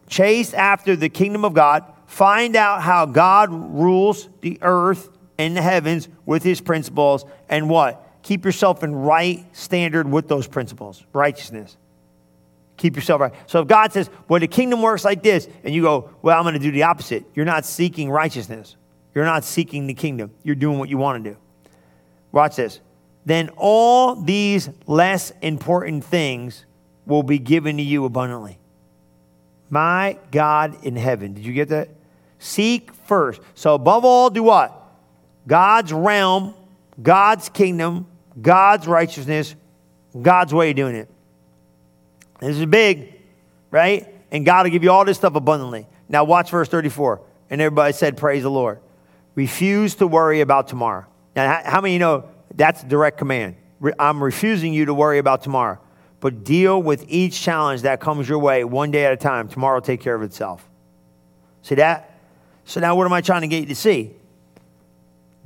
chase 0.07 0.53
after 0.53 0.95
the 0.95 1.09
kingdom 1.09 1.43
of 1.43 1.53
God, 1.53 1.83
find 2.07 2.55
out 2.55 2.81
how 2.81 3.05
God 3.05 3.49
rules 3.51 4.29
the 4.41 4.57
earth 4.61 5.09
and 5.37 5.57
the 5.57 5.61
heavens 5.61 6.07
with 6.25 6.43
his 6.43 6.61
principles, 6.61 7.25
and 7.49 7.69
what? 7.69 8.01
Keep 8.23 8.45
yourself 8.45 8.83
in 8.83 8.95
right 8.95 9.45
standard 9.55 10.09
with 10.09 10.27
those 10.27 10.47
principles, 10.47 11.03
righteousness. 11.13 11.75
Keep 12.77 12.95
yourself 12.95 13.21
right. 13.21 13.33
So 13.47 13.61
if 13.61 13.67
God 13.67 13.93
says, 13.93 14.09
well, 14.27 14.39
the 14.39 14.47
kingdom 14.47 14.81
works 14.81 15.05
like 15.05 15.23
this, 15.23 15.47
and 15.63 15.73
you 15.73 15.81
go, 15.81 16.09
well, 16.21 16.37
I'm 16.37 16.43
going 16.43 16.53
to 16.53 16.59
do 16.59 16.71
the 16.71 16.83
opposite, 16.83 17.25
you're 17.33 17.45
not 17.45 17.65
seeking 17.65 18.09
righteousness. 18.09 18.75
You're 19.13 19.25
not 19.25 19.45
seeking 19.45 19.87
the 19.87 19.93
kingdom. 19.93 20.31
You're 20.43 20.55
doing 20.55 20.77
what 20.77 20.89
you 20.89 20.97
want 20.97 21.23
to 21.23 21.31
do. 21.31 21.37
Watch 22.33 22.57
this. 22.57 22.81
Then 23.25 23.49
all 23.55 24.15
these 24.15 24.69
less 24.85 25.31
important 25.41 26.03
things 26.03 26.65
will 27.05 27.23
be 27.23 27.39
given 27.39 27.77
to 27.77 27.83
you 27.83 28.03
abundantly. 28.03 28.59
My 29.69 30.19
God 30.31 30.83
in 30.83 30.97
heaven. 30.97 31.33
Did 31.33 31.45
you 31.45 31.53
get 31.53 31.69
that? 31.69 31.89
Seek 32.39 32.93
first. 32.93 33.41
So, 33.55 33.73
above 33.73 34.03
all, 34.03 34.29
do 34.29 34.43
what? 34.43 34.81
God's 35.47 35.93
realm, 35.93 36.53
God's 37.01 37.49
kingdom, 37.49 38.07
God's 38.39 38.85
righteousness, 38.85 39.55
God's 40.21 40.53
way 40.53 40.71
of 40.71 40.75
doing 40.75 40.95
it. 40.95 41.09
This 42.39 42.57
is 42.57 42.65
big, 42.65 43.13
right? 43.71 44.07
And 44.31 44.45
God 44.45 44.65
will 44.65 44.71
give 44.71 44.83
you 44.83 44.91
all 44.91 45.05
this 45.05 45.17
stuff 45.17 45.35
abundantly. 45.35 45.87
Now, 46.09 46.23
watch 46.23 46.51
verse 46.51 46.67
34. 46.67 47.21
And 47.49 47.61
everybody 47.61 47.93
said, 47.93 48.17
Praise 48.17 48.43
the 48.43 48.51
Lord. 48.51 48.79
Refuse 49.35 49.95
to 49.95 50.07
worry 50.07 50.41
about 50.41 50.67
tomorrow. 50.67 51.05
Now, 51.35 51.61
how 51.63 51.81
many 51.81 51.93
you 51.93 51.99
know 51.99 52.29
that's 52.53 52.83
a 52.83 52.85
direct 52.85 53.17
command? 53.17 53.55
I'm 53.99 54.23
refusing 54.23 54.73
you 54.73 54.85
to 54.85 54.93
worry 54.93 55.19
about 55.19 55.43
tomorrow 55.43 55.79
but 56.25 56.43
deal 56.43 56.81
with 56.81 57.05
each 57.07 57.39
challenge 57.39 57.83
that 57.83 57.99
comes 57.99 58.27
your 58.27 58.39
way 58.39 58.63
one 58.63 58.89
day 58.89 59.05
at 59.05 59.13
a 59.13 59.15
time. 59.15 59.47
Tomorrow 59.47 59.75
will 59.75 59.81
take 59.83 60.01
care 60.01 60.15
of 60.15 60.23
itself. 60.23 60.67
See 61.61 61.75
that? 61.75 62.17
So 62.63 62.79
now 62.79 62.95
what 62.95 63.05
am 63.05 63.13
I 63.13 63.21
trying 63.21 63.41
to 63.41 63.47
get 63.47 63.59
you 63.59 63.67
to 63.67 63.75
see? 63.75 64.15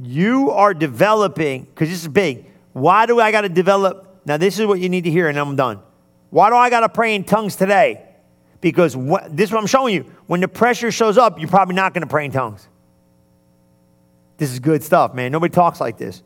You 0.02 0.52
are 0.52 0.74
developing, 0.74 1.64
because 1.64 1.90
this 1.90 2.02
is 2.02 2.08
big. 2.08 2.46
Why 2.72 3.08
do 3.08 3.20
I 3.20 3.34
got 3.34 3.42
to 3.42 3.50
develop? 3.50 4.22
Now, 4.26 4.38
this 4.38 4.58
is 4.58 4.66
what 4.66 4.80
you 4.80 4.88
need 4.88 5.04
to 5.04 5.12
hear, 5.12 5.28
and 5.28 5.38
I'm 5.38 5.58
done. 5.58 5.82
Why 6.30 6.50
do 6.50 6.56
I 6.56 6.70
got 6.70 6.82
to 6.82 6.90
pray 6.90 7.16
in 7.16 7.24
tongues 7.24 7.56
today? 7.56 8.06
Because 8.62 8.94
this 8.94 9.50
is 9.50 9.52
what 9.52 9.60
I'm 9.60 9.68
showing 9.68 9.96
you. 9.96 10.12
When 10.28 10.42
the 10.42 10.48
pressure 10.48 10.92
shows 10.92 11.18
up, 11.18 11.40
you're 11.40 11.50
probably 11.50 11.76
not 11.76 11.94
going 11.94 12.02
to 12.02 12.08
pray 12.08 12.26
in 12.26 12.32
tongues. 12.32 12.68
This 14.38 14.52
is 14.52 14.60
good 14.60 14.84
stuff, 14.84 15.14
man. 15.14 15.32
Nobody 15.32 15.54
talks 15.54 15.82
like 15.82 15.98
this. 15.98 16.24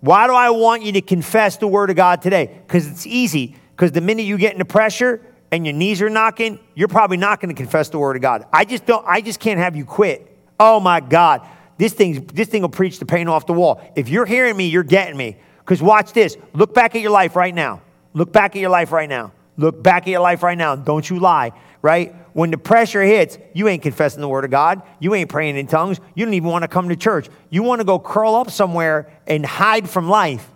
Why 0.00 0.26
do 0.26 0.34
I 0.34 0.50
want 0.50 0.82
you 0.82 0.92
to 0.92 1.00
confess 1.00 1.56
the 1.58 1.68
word 1.68 1.90
of 1.90 1.96
God 1.96 2.22
today? 2.22 2.60
Because 2.66 2.86
it's 2.86 3.06
easy. 3.06 3.56
Because 3.70 3.92
the 3.92 4.00
minute 4.00 4.24
you 4.24 4.36
get 4.36 4.52
into 4.52 4.64
pressure 4.64 5.24
and 5.50 5.64
your 5.64 5.74
knees 5.74 6.02
are 6.02 6.10
knocking, 6.10 6.58
you're 6.74 6.88
probably 6.88 7.16
not 7.16 7.40
going 7.40 7.54
to 7.54 7.58
confess 7.58 7.88
the 7.88 7.98
word 7.98 8.16
of 8.16 8.22
God. 8.22 8.46
I 8.52 8.64
just 8.64 8.84
don't, 8.84 9.06
I 9.06 9.20
just 9.20 9.38
can't 9.38 9.60
have 9.60 9.76
you 9.76 9.84
quit. 9.84 10.36
Oh 10.58 10.80
my 10.80 11.00
God. 11.00 11.46
This, 11.78 11.92
thing, 11.92 12.26
this 12.26 12.48
thing 12.48 12.62
will 12.62 12.68
preach 12.68 12.98
the 12.98 13.06
paint 13.06 13.28
off 13.28 13.46
the 13.46 13.52
wall. 13.52 13.80
If 13.96 14.08
you're 14.08 14.26
hearing 14.26 14.56
me, 14.56 14.66
you're 14.66 14.82
getting 14.82 15.16
me. 15.16 15.36
Because 15.58 15.80
watch 15.80 16.12
this. 16.12 16.36
Look 16.52 16.74
back 16.74 16.94
at 16.94 17.00
your 17.00 17.12
life 17.12 17.36
right 17.36 17.54
now. 17.54 17.82
Look 18.14 18.32
back 18.32 18.54
at 18.56 18.60
your 18.60 18.70
life 18.70 18.92
right 18.92 19.08
now. 19.08 19.32
Look 19.56 19.82
back 19.82 20.02
at 20.02 20.08
your 20.08 20.20
life 20.20 20.42
right 20.42 20.56
now. 20.56 20.76
Don't 20.76 21.08
you 21.08 21.18
lie, 21.18 21.52
right? 21.82 22.14
When 22.32 22.50
the 22.50 22.58
pressure 22.58 23.02
hits, 23.02 23.38
you 23.52 23.68
ain't 23.68 23.82
confessing 23.82 24.20
the 24.20 24.28
word 24.28 24.44
of 24.44 24.50
God. 24.50 24.82
You 24.98 25.14
ain't 25.14 25.28
praying 25.28 25.56
in 25.56 25.66
tongues. 25.66 26.00
You 26.14 26.24
don't 26.24 26.34
even 26.34 26.48
want 26.48 26.62
to 26.62 26.68
come 26.68 26.88
to 26.88 26.96
church. 26.96 27.28
You 27.50 27.62
want 27.62 27.80
to 27.80 27.84
go 27.84 27.98
curl 27.98 28.34
up 28.34 28.50
somewhere 28.50 29.12
and 29.26 29.44
hide 29.44 29.88
from 29.88 30.08
life. 30.08 30.48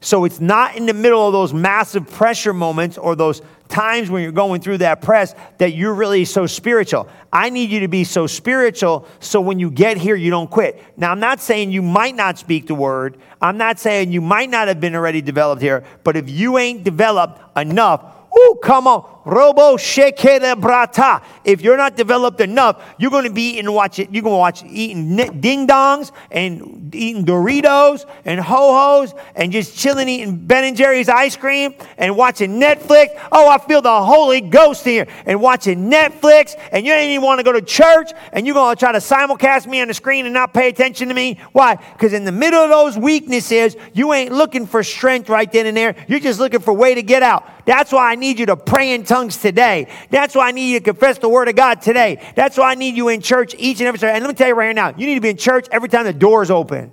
So 0.00 0.24
it's 0.24 0.40
not 0.40 0.76
in 0.76 0.86
the 0.86 0.94
middle 0.94 1.26
of 1.26 1.32
those 1.32 1.52
massive 1.52 2.10
pressure 2.10 2.54
moments 2.54 2.96
or 2.98 3.14
those 3.14 3.42
times 3.70 4.10
when 4.10 4.22
you're 4.22 4.32
going 4.32 4.60
through 4.60 4.78
that 4.78 5.00
press 5.00 5.34
that 5.58 5.72
you're 5.72 5.94
really 5.94 6.24
so 6.24 6.46
spiritual. 6.46 7.08
I 7.32 7.48
need 7.48 7.70
you 7.70 7.80
to 7.80 7.88
be 7.88 8.04
so 8.04 8.26
spiritual 8.26 9.06
so 9.20 9.40
when 9.40 9.58
you 9.58 9.70
get 9.70 9.96
here, 9.96 10.16
you 10.16 10.30
don't 10.30 10.50
quit. 10.50 10.82
Now, 10.96 11.12
I'm 11.12 11.20
not 11.20 11.40
saying 11.40 11.70
you 11.70 11.80
might 11.80 12.14
not 12.14 12.38
speak 12.38 12.66
the 12.66 12.74
word. 12.74 13.18
I'm 13.40 13.56
not 13.56 13.78
saying 13.78 14.12
you 14.12 14.20
might 14.20 14.50
not 14.50 14.68
have 14.68 14.80
been 14.80 14.94
already 14.94 15.22
developed 15.22 15.62
here, 15.62 15.84
but 16.04 16.16
if 16.16 16.28
you 16.28 16.58
ain't 16.58 16.84
developed 16.84 17.40
enough, 17.56 18.14
oh, 18.32 18.58
come 18.62 18.86
on. 18.86 19.19
Robo 19.24 19.76
shekele 19.76 20.58
brata. 20.60 21.22
If 21.44 21.60
you're 21.60 21.76
not 21.76 21.96
developed 21.96 22.40
enough, 22.40 22.82
you're 22.98 23.10
going 23.10 23.24
to 23.24 23.32
be 23.32 23.58
eating, 23.58 23.70
watch 23.70 23.98
it. 23.98 24.10
You're 24.10 24.22
going 24.22 24.34
to 24.34 24.38
watch 24.38 24.62
eating 24.64 25.16
ding 25.40 25.66
dongs 25.66 26.10
and 26.30 26.94
eating 26.94 27.24
Doritos 27.24 28.06
and 28.24 28.40
ho 28.40 28.72
hos 28.72 29.14
and 29.34 29.52
just 29.52 29.76
chilling 29.76 30.08
eating 30.08 30.46
Ben 30.46 30.64
and 30.64 30.76
Jerry's 30.76 31.08
ice 31.08 31.36
cream 31.36 31.74
and 31.98 32.16
watching 32.16 32.58
Netflix. 32.58 33.08
Oh, 33.30 33.48
I 33.48 33.58
feel 33.58 33.82
the 33.82 34.02
Holy 34.02 34.40
Ghost 34.40 34.84
here 34.84 35.06
and 35.26 35.40
watching 35.40 35.90
Netflix. 35.90 36.58
And 36.72 36.86
you 36.86 36.92
ain't 36.92 37.10
even 37.10 37.24
want 37.24 37.40
to 37.40 37.44
go 37.44 37.52
to 37.52 37.62
church 37.62 38.12
and 38.32 38.46
you're 38.46 38.54
going 38.54 38.74
to 38.74 38.78
try 38.78 38.92
to 38.92 38.98
simulcast 38.98 39.66
me 39.66 39.82
on 39.82 39.88
the 39.88 39.94
screen 39.94 40.24
and 40.24 40.32
not 40.32 40.54
pay 40.54 40.68
attention 40.68 41.08
to 41.08 41.14
me. 41.14 41.38
Why? 41.52 41.76
Because 41.76 42.14
in 42.14 42.24
the 42.24 42.32
middle 42.32 42.60
of 42.60 42.70
those 42.70 42.96
weaknesses, 42.96 43.76
you 43.92 44.12
ain't 44.14 44.32
looking 44.32 44.66
for 44.66 44.82
strength 44.82 45.28
right 45.28 45.50
then 45.50 45.66
and 45.66 45.76
there. 45.76 45.94
You're 46.08 46.20
just 46.20 46.40
looking 46.40 46.60
for 46.60 46.72
way 46.72 46.94
to 46.94 47.02
get 47.02 47.22
out. 47.22 47.48
That's 47.66 47.92
why 47.92 48.10
I 48.10 48.14
need 48.14 48.38
you 48.38 48.46
to 48.46 48.56
pray 48.56 48.94
in 48.94 49.04
tongues 49.10 49.36
today. 49.36 49.88
That's 50.10 50.36
why 50.36 50.48
I 50.48 50.52
need 50.52 50.70
you 50.70 50.78
to 50.78 50.84
confess 50.84 51.18
the 51.18 51.28
word 51.28 51.48
of 51.48 51.56
God 51.56 51.82
today. 51.82 52.24
That's 52.36 52.56
why 52.56 52.70
I 52.70 52.74
need 52.76 52.94
you 52.94 53.08
in 53.08 53.20
church 53.20 53.56
each 53.58 53.80
and 53.80 53.88
every 53.88 53.98
day. 53.98 54.12
And 54.12 54.22
let 54.22 54.28
me 54.28 54.34
tell 54.34 54.46
you 54.46 54.54
right 54.54 54.74
now, 54.74 54.94
you 54.96 55.04
need 55.06 55.16
to 55.16 55.20
be 55.20 55.30
in 55.30 55.36
church 55.36 55.66
every 55.72 55.88
time 55.88 56.04
the 56.04 56.12
doors 56.12 56.48
open. 56.48 56.92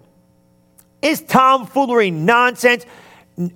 It's 0.99 1.21
tomfoolery, 1.21 2.09
nonsense, 2.09 2.87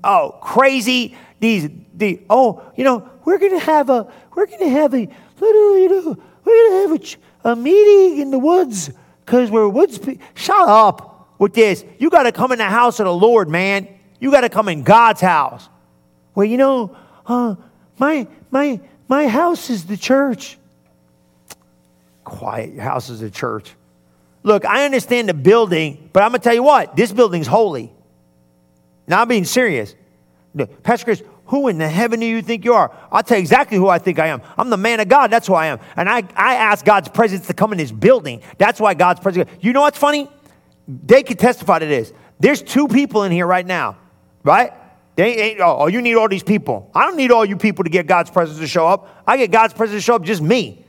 oh, 0.03 0.37
crazy. 0.41 1.17
These, 1.39 1.69
the, 1.95 2.21
oh, 2.29 2.61
you 2.75 2.83
know, 2.83 3.09
we're 3.25 3.39
gonna 3.39 3.57
have 3.59 3.89
a, 3.89 4.11
we're 4.35 4.45
gonna 4.45 4.69
have 4.69 4.93
a 4.93 4.99
you 4.99 5.89
know, 5.89 6.17
we're 6.45 6.69
gonna 6.69 6.81
have 6.81 7.17
a, 7.43 7.51
a 7.51 7.55
meeting 7.55 8.19
in 8.19 8.29
the 8.29 8.37
woods 8.37 8.91
because 9.25 9.49
we're 9.49 9.67
woods. 9.67 9.97
Pe- 9.97 10.19
Shut 10.35 10.69
up 10.69 11.33
with 11.39 11.55
this. 11.55 11.83
You 11.97 12.11
got 12.11 12.23
to 12.23 12.31
come 12.31 12.51
in 12.51 12.59
the 12.59 12.65
house 12.65 12.99
of 12.99 13.05
the 13.05 13.13
Lord, 13.13 13.49
man. 13.49 13.87
You 14.19 14.29
got 14.29 14.41
to 14.41 14.49
come 14.49 14.69
in 14.69 14.83
God's 14.83 15.21
house. 15.21 15.67
Well, 16.35 16.45
you 16.45 16.57
know, 16.57 16.95
uh, 17.25 17.55
my, 17.97 18.27
my, 18.51 18.79
my 19.07 19.27
house 19.27 19.69
is 19.69 19.85
the 19.85 19.97
church. 19.97 20.57
Quiet, 22.23 22.73
your 22.73 22.83
house 22.83 23.09
is 23.09 23.21
the 23.21 23.31
church. 23.31 23.71
Look, 24.43 24.65
I 24.65 24.85
understand 24.85 25.29
the 25.29 25.33
building, 25.33 26.09
but 26.13 26.23
I'm 26.23 26.31
going 26.31 26.41
to 26.41 26.43
tell 26.43 26.53
you 26.53 26.63
what, 26.63 26.95
this 26.95 27.11
building's 27.11 27.47
holy. 27.47 27.91
Now, 29.07 29.21
I'm 29.21 29.27
being 29.27 29.45
serious. 29.45 29.95
Pastor 30.83 31.05
Chris, 31.05 31.23
who 31.45 31.67
in 31.67 31.77
the 31.77 31.87
heaven 31.87 32.19
do 32.19 32.25
you 32.25 32.41
think 32.41 32.65
you 32.65 32.73
are? 32.73 32.95
I'll 33.11 33.23
tell 33.23 33.37
you 33.37 33.41
exactly 33.41 33.77
who 33.77 33.87
I 33.87 33.99
think 33.99 34.19
I 34.19 34.27
am. 34.27 34.41
I'm 34.57 34.69
the 34.69 34.77
man 34.77 34.99
of 34.99 35.09
God. 35.09 35.31
That's 35.31 35.47
who 35.47 35.53
I 35.53 35.67
am. 35.67 35.79
And 35.95 36.09
I, 36.09 36.23
I 36.35 36.55
ask 36.55 36.85
God's 36.85 37.09
presence 37.09 37.47
to 37.47 37.53
come 37.53 37.71
in 37.71 37.77
this 37.77 37.91
building. 37.91 38.41
That's 38.57 38.79
why 38.79 38.93
God's 38.93 39.19
presence. 39.19 39.49
You 39.59 39.73
know 39.73 39.81
what's 39.81 39.97
funny? 39.97 40.29
They 40.87 41.23
can 41.23 41.37
testify 41.37 41.79
to 41.79 41.85
this. 41.85 42.13
There's 42.39 42.61
two 42.61 42.87
people 42.87 43.23
in 43.23 43.31
here 43.31 43.45
right 43.45 43.65
now, 43.65 43.97
right? 44.43 44.73
They 45.15 45.35
ain't, 45.35 45.59
oh, 45.61 45.87
you 45.87 46.01
need 46.01 46.15
all 46.15 46.29
these 46.29 46.43
people. 46.43 46.89
I 46.95 47.05
don't 47.05 47.17
need 47.17 47.31
all 47.31 47.45
you 47.45 47.57
people 47.57 47.83
to 47.83 47.89
get 47.89 48.07
God's 48.07 48.31
presence 48.31 48.59
to 48.59 48.67
show 48.67 48.87
up. 48.87 49.23
I 49.27 49.37
get 49.37 49.51
God's 49.51 49.73
presence 49.73 49.97
to 49.97 50.01
show 50.01 50.15
up 50.15 50.23
just 50.23 50.41
me. 50.41 50.85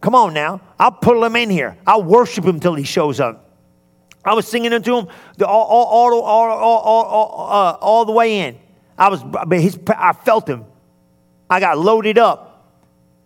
Come 0.00 0.14
on 0.14 0.34
now. 0.34 0.60
I'll 0.78 0.92
put 0.92 1.16
him 1.16 1.36
in 1.36 1.50
here. 1.50 1.76
I'll 1.86 2.02
worship 2.02 2.44
him 2.44 2.58
till 2.58 2.74
he 2.74 2.84
shows 2.84 3.20
up. 3.20 3.50
I 4.24 4.34
was 4.34 4.46
singing 4.46 4.72
into 4.72 4.96
him 4.96 5.06
all, 5.40 5.66
all, 5.66 5.86
all, 5.86 6.22
all, 6.22 6.50
all, 6.50 7.04
all, 7.04 7.50
uh, 7.50 7.72
all 7.80 8.04
the 8.04 8.12
way 8.12 8.40
in. 8.40 8.58
I 8.98 9.08
was, 9.08 9.22
his, 9.50 9.78
I 9.88 10.12
felt 10.12 10.48
him. 10.48 10.64
I 11.48 11.60
got 11.60 11.78
loaded 11.78 12.18
up. 12.18 12.50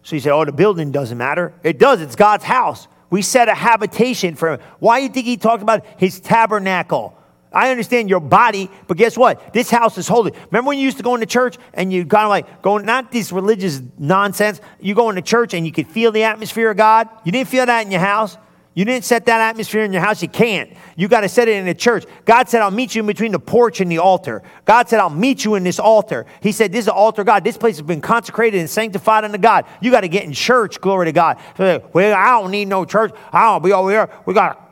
So 0.03 0.15
he 0.15 0.21
said, 0.21 0.33
Oh, 0.33 0.45
the 0.45 0.53
building 0.53 0.93
doesn't 0.93 1.19
matter. 1.19 1.53
It 1.63 1.79
does. 1.79 2.01
It's 2.01 2.15
God's 2.15 2.45
house. 2.45 2.87
We 3.11 3.23
set 3.23 3.49
a 3.49 3.55
habitation 3.55 4.35
for 4.35 4.55
him. 4.55 4.61
Why 4.79 5.01
do 5.01 5.05
you 5.05 5.09
think 5.09 5.27
he 5.27 5.37
talked 5.37 5.63
about 5.63 5.85
his 5.99 6.21
tabernacle? 6.21 7.17
I 7.55 7.71
understand 7.71 8.11
your 8.11 8.21
body, 8.21 8.71
but 8.89 8.97
guess 8.97 9.17
what? 9.17 9.53
This 9.53 9.71
house 9.71 9.97
is 9.97 10.09
holy. 10.09 10.33
Remember 10.51 10.69
when 10.69 10.79
you 10.79 10.85
used 10.85 10.97
to 10.97 11.03
go 11.03 11.15
into 11.15 11.27
church 11.27 11.57
and 11.73 11.93
you 11.93 12.05
kind 12.05 12.25
of 12.25 12.31
like 12.31 12.63
going, 12.63 12.85
not 12.85 13.13
this 13.13 13.33
religious 13.33 13.81
nonsense, 13.99 14.61
you 14.81 14.95
go 14.95 15.09
into 15.09 15.23
church 15.23 15.55
and 15.55 15.65
you 15.65 15.73
could 15.73 15.87
feel 15.87 16.13
the 16.13 16.25
atmosphere 16.25 16.71
of 16.71 16.77
God? 16.77 17.09
You 17.25 17.33
didn't 17.33 17.49
feel 17.49 17.65
that 17.65 17.87
in 17.87 17.93
your 17.93 18.01
house? 18.01 18.37
You 18.75 18.85
didn't 18.85 19.05
set 19.05 19.27
that 19.27 19.41
atmosphere 19.41 19.85
in 19.85 19.93
your 19.93 20.03
house. 20.03 20.21
You 20.21 20.29
can't. 20.29 20.73
You 20.97 21.07
got 21.07 21.21
to 21.21 21.29
set 21.29 21.47
it 21.47 21.57
in 21.57 21.65
the 21.65 21.75
church. 21.75 22.05
God 22.25 22.49
said, 22.49 22.61
I'll 22.61 22.73
meet 22.73 22.95
you 22.97 23.03
in 23.03 23.07
between 23.07 23.31
the 23.31 23.39
porch 23.39 23.81
and 23.81 23.91
the 23.91 23.99
altar. 23.99 24.43
God 24.65 24.89
said, 24.89 24.99
I'll 24.99 25.11
meet 25.11 25.45
you 25.45 25.55
in 25.55 25.63
this 25.63 25.79
altar. 25.79 26.27
He 26.41 26.51
said, 26.51 26.73
This 26.73 26.81
is 26.81 26.89
an 26.89 26.95
altar 26.95 27.23
God. 27.23 27.45
This 27.45 27.57
place 27.57 27.77
has 27.77 27.87
been 27.87 28.01
consecrated 28.01 28.59
and 28.59 28.69
sanctified 28.69 29.23
unto 29.23 29.39
God. 29.39 29.67
You 29.81 29.93
got 29.93 30.01
to 30.01 30.09
get 30.09 30.25
in 30.25 30.33
church. 30.33 30.81
Glory 30.81 31.07
to 31.07 31.13
God. 31.13 31.39
Well, 31.57 32.15
I 32.17 32.41
don't 32.41 32.51
need 32.51 32.67
no 32.67 32.85
church. 32.85 33.13
I 33.33 33.45
don't 33.45 33.63
be 33.63 33.73
over 33.73 33.91
here. 33.91 34.11
We 34.27 34.35
got 34.35 34.64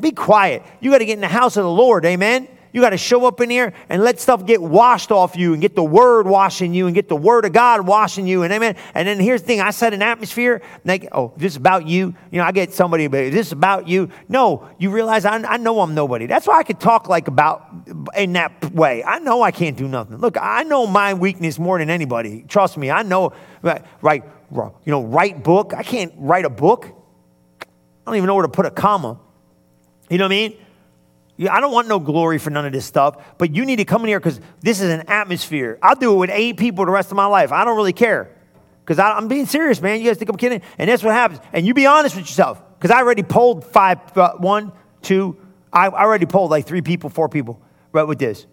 be 0.00 0.12
quiet. 0.12 0.62
You 0.80 0.90
got 0.90 0.98
to 0.98 1.04
get 1.04 1.14
in 1.14 1.20
the 1.20 1.28
house 1.28 1.56
of 1.56 1.64
the 1.64 1.70
Lord, 1.70 2.04
amen? 2.04 2.48
You 2.74 2.80
got 2.80 2.90
to 2.90 2.98
show 2.98 3.24
up 3.24 3.40
in 3.40 3.50
here 3.50 3.72
and 3.88 4.02
let 4.02 4.18
stuff 4.18 4.44
get 4.44 4.60
washed 4.60 5.12
off 5.12 5.36
you 5.36 5.52
and 5.52 5.62
get 5.62 5.76
the 5.76 5.84
word 5.84 6.26
washing 6.26 6.74
you 6.74 6.86
and 6.86 6.94
get 6.94 7.08
the 7.08 7.14
word 7.14 7.44
of 7.44 7.52
God 7.52 7.86
washing 7.86 8.26
you. 8.26 8.42
And 8.42 8.52
amen. 8.52 8.74
And 8.94 9.06
then 9.06 9.20
here's 9.20 9.42
the 9.42 9.46
thing 9.46 9.60
I 9.60 9.70
set 9.70 9.94
an 9.94 10.02
atmosphere. 10.02 10.60
Like, 10.84 11.08
oh, 11.12 11.32
this 11.36 11.52
is 11.52 11.56
about 11.56 11.86
you. 11.86 12.16
You 12.32 12.38
know, 12.38 12.44
I 12.44 12.50
get 12.50 12.74
somebody, 12.74 13.06
but 13.06 13.30
this 13.30 13.46
is 13.46 13.52
about 13.52 13.86
you. 13.86 14.08
No, 14.28 14.68
you 14.78 14.90
realize 14.90 15.24
I, 15.24 15.36
I 15.36 15.56
know 15.56 15.78
I'm 15.82 15.94
nobody. 15.94 16.26
That's 16.26 16.48
why 16.48 16.58
I 16.58 16.64
could 16.64 16.80
talk 16.80 17.08
like 17.08 17.28
about 17.28 17.64
in 18.16 18.32
that 18.32 18.72
way. 18.72 19.04
I 19.04 19.20
know 19.20 19.40
I 19.40 19.52
can't 19.52 19.76
do 19.76 19.86
nothing. 19.86 20.16
Look, 20.16 20.36
I 20.36 20.64
know 20.64 20.84
my 20.84 21.14
weakness 21.14 21.60
more 21.60 21.78
than 21.78 21.90
anybody. 21.90 22.44
Trust 22.48 22.76
me. 22.76 22.90
I 22.90 23.04
know, 23.04 23.34
right, 23.62 23.84
right 24.02 24.24
you 24.50 24.90
know, 24.90 25.04
write 25.04 25.42
book. 25.42 25.74
I 25.74 25.82
can't 25.82 26.12
write 26.16 26.44
a 26.44 26.50
book. 26.50 26.86
I 28.06 28.10
don't 28.10 28.16
even 28.16 28.26
know 28.26 28.34
where 28.34 28.42
to 28.42 28.48
put 28.48 28.66
a 28.66 28.70
comma. 28.70 29.18
You 30.10 30.18
know 30.18 30.24
what 30.24 30.32
I 30.32 30.36
mean? 30.36 30.56
I 31.50 31.60
don't 31.60 31.72
want 31.72 31.88
no 31.88 31.98
glory 31.98 32.38
for 32.38 32.50
none 32.50 32.64
of 32.64 32.72
this 32.72 32.84
stuff, 32.84 33.16
but 33.38 33.54
you 33.54 33.64
need 33.64 33.76
to 33.76 33.84
come 33.84 34.02
in 34.02 34.08
here 34.08 34.20
because 34.20 34.40
this 34.60 34.80
is 34.80 34.90
an 34.90 35.08
atmosphere. 35.08 35.78
I'll 35.82 35.96
do 35.96 36.12
it 36.12 36.16
with 36.16 36.30
eight 36.30 36.56
people 36.56 36.84
the 36.84 36.92
rest 36.92 37.10
of 37.10 37.16
my 37.16 37.26
life. 37.26 37.50
I 37.50 37.64
don't 37.64 37.76
really 37.76 37.92
care 37.92 38.30
because 38.84 38.98
I'm 38.98 39.26
being 39.26 39.46
serious, 39.46 39.80
man. 39.80 40.00
You 40.00 40.06
guys 40.06 40.18
think 40.18 40.30
I'm 40.30 40.36
kidding? 40.36 40.62
And 40.78 40.88
that's 40.88 41.02
what 41.02 41.12
happens. 41.12 41.40
And 41.52 41.66
you 41.66 41.74
be 41.74 41.86
honest 41.86 42.14
with 42.14 42.26
yourself 42.26 42.62
because 42.78 42.92
I 42.92 42.98
already 42.98 43.24
polled 43.24 43.64
five, 43.64 43.98
uh, 44.16 44.34
one, 44.34 44.70
two, 45.02 45.36
I, 45.72 45.86
I 45.86 46.02
already 46.02 46.26
polled 46.26 46.50
like 46.50 46.66
three 46.66 46.82
people, 46.82 47.10
four 47.10 47.28
people 47.28 47.60
right 47.90 48.04
with 48.04 48.18
this 48.18 48.46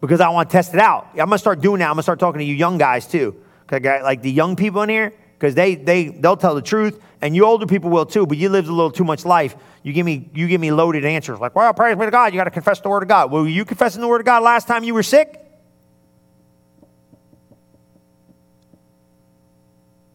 because 0.00 0.20
I 0.20 0.30
want 0.30 0.50
to 0.50 0.52
test 0.52 0.74
it 0.74 0.80
out. 0.80 1.08
I'm 1.12 1.16
going 1.18 1.30
to 1.30 1.38
start 1.38 1.60
doing 1.60 1.78
that. 1.78 1.86
I'm 1.86 1.92
going 1.92 1.98
to 1.98 2.02
start 2.02 2.18
talking 2.18 2.40
to 2.40 2.44
you 2.44 2.54
young 2.54 2.78
guys 2.78 3.06
too. 3.06 3.36
because 3.66 4.02
Like 4.02 4.22
the 4.22 4.32
young 4.32 4.56
people 4.56 4.82
in 4.82 4.88
here, 4.88 5.12
because 5.38 5.54
they, 5.54 5.76
they, 5.76 6.08
they'll 6.08 6.36
tell 6.36 6.56
the 6.56 6.62
truth, 6.62 7.00
and 7.22 7.36
you 7.36 7.46
older 7.46 7.66
people 7.66 7.88
will 7.88 8.04
too, 8.04 8.26
but 8.26 8.36
you 8.36 8.48
lived 8.48 8.66
a 8.66 8.72
little 8.72 8.90
too 8.90 9.04
much 9.04 9.24
life. 9.24 9.54
You 9.84 9.92
give 9.92 10.04
me, 10.04 10.28
you 10.34 10.48
give 10.48 10.60
me 10.60 10.72
loaded 10.72 11.04
answers 11.04 11.38
like, 11.38 11.54
well, 11.54 11.72
praise 11.72 11.96
be 11.96 12.04
to 12.04 12.10
God, 12.10 12.34
you 12.34 12.38
got 12.38 12.44
to 12.44 12.50
confess 12.50 12.80
the 12.80 12.88
word 12.88 13.04
of 13.04 13.08
God. 13.08 13.30
Well, 13.30 13.42
were 13.42 13.48
you 13.48 13.64
confessing 13.64 14.00
the 14.00 14.08
word 14.08 14.20
of 14.20 14.26
God 14.26 14.42
last 14.42 14.66
time 14.66 14.82
you 14.82 14.92
were 14.92 15.04
sick? 15.04 15.38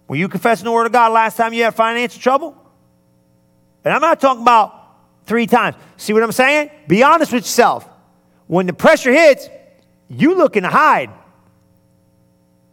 Were 0.10 0.18
you 0.18 0.28
confessing 0.28 0.66
the 0.66 0.72
word 0.72 0.86
of 0.86 0.92
God 0.92 1.14
last 1.14 1.38
time 1.38 1.54
you 1.54 1.64
had 1.64 1.76
financial 1.76 2.22
trouble? 2.22 2.56
And 3.86 3.94
I'm 3.94 4.02
not 4.02 4.20
talking 4.20 4.42
about 4.42 4.74
three 5.26 5.48
times. 5.48 5.78
See 5.96 6.12
what 6.12 6.24
I'm 6.24 6.32
saying? 6.34 6.72
Be 6.88 7.04
honest 7.04 7.32
with 7.32 7.44
yourself. 7.44 7.88
When 8.48 8.68
the 8.68 8.74
pressure 8.74 9.14
hits, 9.14 9.50
you 10.10 10.36
looking 10.36 10.64
to 10.64 10.70
hide. 10.70 11.10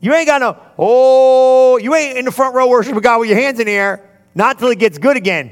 You 0.01 0.13
ain't 0.13 0.27
got 0.27 0.41
no, 0.41 0.59
oh, 0.77 1.79
you 1.79 1.95
ain't 1.95 2.19
in 2.19 2.25
the 2.25 2.33
front 2.33 2.55
row 2.55 2.69
worshiping 2.69 3.01
God 3.01 3.21
with 3.21 3.31
your 3.31 3.39
hands 3.39 3.59
in 3.59 3.67
the 3.67 3.73
air, 3.73 4.11
not 4.35 4.59
till 4.59 4.69
it 4.69 4.79
gets 4.79 4.99
good 4.99 5.17
again. 5.17 5.51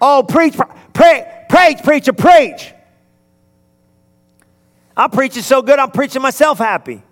Oh, 0.00 0.24
preach, 0.28 0.56
pray, 0.92 1.44
preach, 1.48 1.82
preacher, 1.82 2.12
preach. 2.12 2.72
I'm 4.96 5.10
preaching 5.10 5.42
so 5.42 5.62
good, 5.62 5.78
I'm 5.78 5.90
preaching 5.90 6.22
myself 6.22 6.58
happy. 6.58 7.02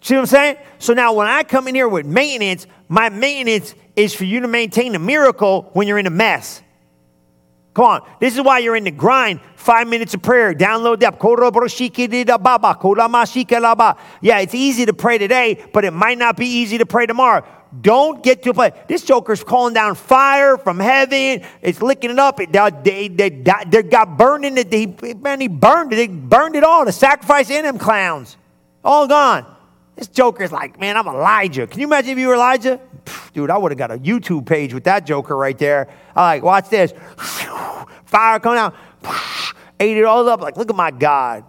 See 0.00 0.14
what 0.14 0.20
I'm 0.20 0.26
saying? 0.26 0.56
So 0.78 0.92
now 0.92 1.14
when 1.14 1.26
I 1.26 1.42
come 1.42 1.68
in 1.68 1.74
here 1.74 1.88
with 1.88 2.06
maintenance, 2.06 2.66
my 2.88 3.08
maintenance 3.08 3.74
is 3.96 4.14
for 4.14 4.24
you 4.24 4.40
to 4.40 4.48
maintain 4.48 4.92
the 4.92 4.98
miracle 4.98 5.70
when 5.72 5.88
you're 5.88 5.98
in 5.98 6.06
a 6.06 6.10
mess. 6.10 6.62
Come 7.74 7.84
on. 7.84 8.08
This 8.20 8.34
is 8.34 8.40
why 8.40 8.60
you're 8.60 8.76
in 8.76 8.84
the 8.84 8.90
grind. 8.90 9.40
Five 9.56 9.88
minutes 9.88 10.14
of 10.14 10.22
prayer. 10.22 10.54
Download 10.54 10.98
the 10.98 11.08
app. 11.08 11.20
Yeah, 14.22 14.38
it's 14.38 14.54
easy 14.54 14.86
to 14.86 14.94
pray 14.94 15.18
today, 15.18 15.62
but 15.74 15.84
it 15.84 15.90
might 15.90 16.16
not 16.16 16.38
be 16.38 16.46
easy 16.46 16.78
to 16.78 16.86
pray 16.86 17.04
tomorrow. 17.04 17.44
Don't 17.80 18.22
get 18.22 18.42
to 18.44 18.50
a 18.50 18.54
place. 18.54 18.72
This 18.88 19.02
joker's 19.02 19.42
calling 19.42 19.74
down 19.74 19.94
fire 19.94 20.56
from 20.56 20.78
heaven. 20.78 21.44
It's 21.60 21.82
licking 21.82 22.10
it 22.10 22.18
up. 22.18 22.40
It, 22.40 22.52
they, 22.52 23.08
they, 23.08 23.28
they, 23.28 23.82
got 23.82 24.16
burned 24.16 24.44
in 24.44 24.56
it. 24.56 25.20
Man, 25.20 25.40
he 25.40 25.48
burned 25.48 25.92
it. 25.92 25.96
They 25.96 26.06
burned 26.06 26.56
it 26.56 26.64
all. 26.64 26.84
The 26.84 26.92
sacrifice 26.92 27.50
in 27.50 27.64
them 27.64 27.78
clowns. 27.78 28.36
All 28.84 29.08
gone. 29.08 29.44
This 29.96 30.08
joker's 30.08 30.52
like, 30.52 30.78
man, 30.78 30.96
I'm 30.96 31.06
Elijah. 31.06 31.66
Can 31.66 31.80
you 31.80 31.86
imagine 31.86 32.10
if 32.10 32.18
you 32.18 32.28
were 32.28 32.34
Elijah? 32.34 32.80
Dude, 33.32 33.50
I 33.50 33.58
would 33.58 33.72
have 33.72 33.78
got 33.78 33.90
a 33.90 33.98
YouTube 33.98 34.46
page 34.46 34.72
with 34.72 34.84
that 34.84 35.06
joker 35.06 35.36
right 35.36 35.56
there. 35.56 35.88
I 36.14 36.34
like, 36.34 36.42
watch 36.42 36.68
this. 36.68 36.92
Fire 38.04 38.38
coming 38.38 38.58
out. 38.58 38.74
Ate 39.80 39.96
it 39.96 40.04
all 40.04 40.28
up. 40.28 40.40
Like, 40.40 40.56
look 40.56 40.70
at 40.70 40.76
my 40.76 40.90
God. 40.90 41.44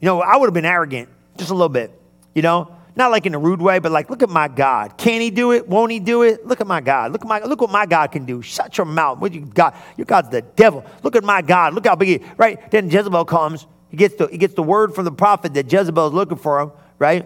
You 0.00 0.06
know, 0.06 0.20
I 0.20 0.36
would 0.36 0.46
have 0.46 0.54
been 0.54 0.64
arrogant 0.64 1.08
just 1.36 1.50
a 1.50 1.54
little 1.54 1.68
bit, 1.68 1.92
you 2.34 2.42
know? 2.42 2.76
Not 2.94 3.10
like 3.10 3.24
in 3.24 3.34
a 3.34 3.38
rude 3.38 3.62
way, 3.62 3.78
but 3.78 3.90
like, 3.90 4.10
look 4.10 4.22
at 4.22 4.28
my 4.28 4.48
God. 4.48 4.98
Can 4.98 5.20
he 5.20 5.30
do 5.30 5.52
it? 5.52 5.66
Won't 5.66 5.92
he 5.92 5.98
do 5.98 6.22
it? 6.22 6.46
Look 6.46 6.60
at 6.60 6.66
my 6.66 6.80
God. 6.80 7.12
Look 7.12 7.22
at 7.22 7.26
my 7.26 7.40
look 7.40 7.60
what 7.60 7.70
my 7.70 7.86
God 7.86 8.12
can 8.12 8.26
do. 8.26 8.42
Shut 8.42 8.76
your 8.76 8.84
mouth. 8.84 9.18
What 9.18 9.32
you 9.32 9.40
got? 9.40 9.74
Your 9.96 10.04
God's 10.04 10.28
the 10.28 10.42
devil. 10.42 10.84
Look 11.02 11.16
at 11.16 11.24
my 11.24 11.40
God. 11.40 11.72
Look 11.72 11.86
how 11.86 11.96
big 11.96 12.20
he 12.20 12.26
right? 12.36 12.70
Then 12.70 12.90
Jezebel 12.90 13.24
comes. 13.24 13.66
He 13.88 13.96
gets 13.96 14.16
the 14.16 14.26
he 14.26 14.36
gets 14.36 14.54
the 14.54 14.62
word 14.62 14.94
from 14.94 15.06
the 15.06 15.12
prophet 15.12 15.54
that 15.54 15.72
Jezebel 15.72 16.08
is 16.08 16.12
looking 16.12 16.36
for 16.36 16.60
him, 16.60 16.72
right? 16.98 17.24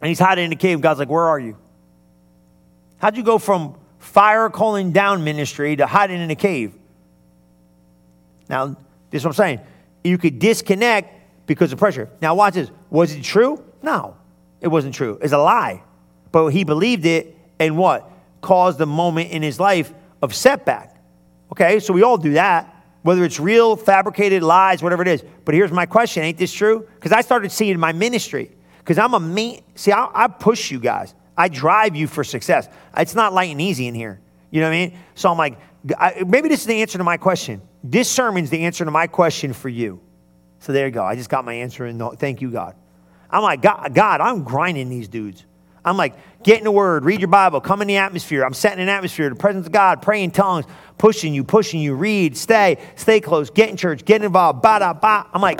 And 0.00 0.08
he's 0.08 0.20
hiding 0.20 0.44
in 0.44 0.50
the 0.50 0.56
cave. 0.56 0.80
God's 0.80 1.00
like, 1.00 1.08
Where 1.08 1.24
are 1.24 1.38
you? 1.40 1.56
How'd 2.98 3.16
you 3.16 3.24
go 3.24 3.38
from 3.38 3.74
fire 3.98 4.48
calling 4.50 4.92
down 4.92 5.24
ministry 5.24 5.74
to 5.76 5.86
hiding 5.86 6.20
in 6.20 6.30
a 6.30 6.36
cave? 6.36 6.74
Now, 8.48 8.76
this 9.10 9.22
is 9.22 9.24
what 9.24 9.30
I'm 9.30 9.34
saying. 9.34 9.60
You 10.04 10.18
could 10.18 10.38
disconnect 10.38 11.12
because 11.46 11.72
of 11.72 11.78
pressure. 11.80 12.08
Now, 12.20 12.36
watch 12.36 12.54
this. 12.54 12.70
Was 12.90 13.12
it 13.12 13.22
true? 13.22 13.64
No, 13.82 14.16
it 14.66 14.70
wasn't 14.70 14.94
true. 14.94 15.16
It's 15.22 15.32
a 15.32 15.38
lie. 15.38 15.80
But 16.32 16.48
he 16.48 16.64
believed 16.64 17.06
it 17.06 17.36
and 17.60 17.78
what? 17.78 18.10
Caused 18.40 18.80
a 18.80 18.86
moment 18.86 19.30
in 19.30 19.40
his 19.40 19.60
life 19.60 19.94
of 20.20 20.34
setback. 20.34 21.00
Okay, 21.52 21.78
so 21.78 21.92
we 21.92 22.02
all 22.02 22.18
do 22.18 22.32
that, 22.32 22.74
whether 23.02 23.24
it's 23.24 23.38
real, 23.38 23.76
fabricated 23.76 24.42
lies, 24.42 24.82
whatever 24.82 25.02
it 25.02 25.08
is. 25.08 25.24
But 25.44 25.54
here's 25.54 25.70
my 25.70 25.86
question 25.86 26.24
Ain't 26.24 26.36
this 26.36 26.52
true? 26.52 26.88
Because 26.96 27.12
I 27.12 27.20
started 27.20 27.52
seeing 27.52 27.78
my 27.78 27.92
ministry. 27.92 28.50
Because 28.78 28.98
I'm 28.98 29.14
a 29.14 29.20
me. 29.20 29.62
See, 29.76 29.92
I, 29.92 30.08
I 30.12 30.26
push 30.26 30.72
you 30.72 30.80
guys. 30.80 31.14
I 31.36 31.48
drive 31.48 31.94
you 31.94 32.08
for 32.08 32.24
success. 32.24 32.68
It's 32.96 33.14
not 33.14 33.32
light 33.32 33.52
and 33.52 33.60
easy 33.60 33.86
in 33.86 33.94
here. 33.94 34.20
You 34.50 34.60
know 34.62 34.66
what 34.66 34.74
I 34.74 34.86
mean? 34.88 34.98
So 35.14 35.30
I'm 35.30 35.38
like, 35.38 35.58
I, 35.96 36.24
maybe 36.26 36.48
this 36.48 36.60
is 36.60 36.66
the 36.66 36.82
answer 36.82 36.98
to 36.98 37.04
my 37.04 37.18
question. 37.18 37.62
This 37.84 38.10
sermon's 38.10 38.50
the 38.50 38.64
answer 38.64 38.84
to 38.84 38.90
my 38.90 39.06
question 39.06 39.52
for 39.52 39.68
you. 39.68 40.00
So 40.58 40.72
there 40.72 40.86
you 40.86 40.92
go. 40.92 41.04
I 41.04 41.14
just 41.14 41.30
got 41.30 41.44
my 41.44 41.54
answer, 41.54 41.84
and 41.84 42.02
thank 42.18 42.40
you, 42.40 42.50
God. 42.50 42.74
I'm 43.30 43.42
like, 43.42 43.62
God, 43.62 43.94
God, 43.94 44.20
I'm 44.20 44.44
grinding 44.44 44.88
these 44.88 45.08
dudes. 45.08 45.44
I'm 45.84 45.96
like, 45.96 46.14
get 46.42 46.58
in 46.58 46.64
the 46.64 46.72
word, 46.72 47.04
read 47.04 47.20
your 47.20 47.28
Bible, 47.28 47.60
come 47.60 47.80
in 47.80 47.88
the 47.88 47.98
atmosphere. 47.98 48.44
I'm 48.44 48.54
setting 48.54 48.80
an 48.80 48.88
atmosphere, 48.88 49.28
the 49.28 49.36
presence 49.36 49.66
of 49.66 49.72
God, 49.72 50.02
praying 50.02 50.32
tongues, 50.32 50.66
pushing 50.98 51.32
you, 51.32 51.44
pushing 51.44 51.80
you, 51.80 51.94
read, 51.94 52.36
stay, 52.36 52.78
stay 52.96 53.20
close, 53.20 53.50
get 53.50 53.70
in 53.70 53.76
church, 53.76 54.04
get 54.04 54.22
involved, 54.24 54.62
ba 54.62 54.80
da 54.80 54.92
ba. 54.92 55.26
I'm 55.32 55.40
like, 55.40 55.58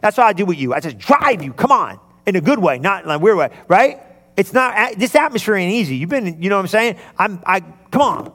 that's 0.00 0.16
what 0.16 0.26
I 0.26 0.32
do 0.32 0.44
with 0.44 0.58
you. 0.58 0.72
I 0.72 0.80
just 0.80 0.98
drive 0.98 1.42
you, 1.42 1.52
come 1.52 1.72
on, 1.72 1.98
in 2.26 2.36
a 2.36 2.40
good 2.40 2.60
way, 2.60 2.78
not 2.78 3.04
in 3.04 3.10
a 3.10 3.18
weird 3.18 3.36
way, 3.36 3.50
right? 3.66 4.00
It's 4.36 4.52
not, 4.52 4.96
this 4.96 5.14
atmosphere 5.16 5.56
ain't 5.56 5.72
easy. 5.72 5.96
You've 5.96 6.08
been, 6.08 6.40
you 6.40 6.48
know 6.48 6.56
what 6.56 6.62
I'm 6.62 6.68
saying? 6.68 6.96
I'm, 7.18 7.42
I, 7.44 7.60
come 7.90 8.02
on. 8.02 8.32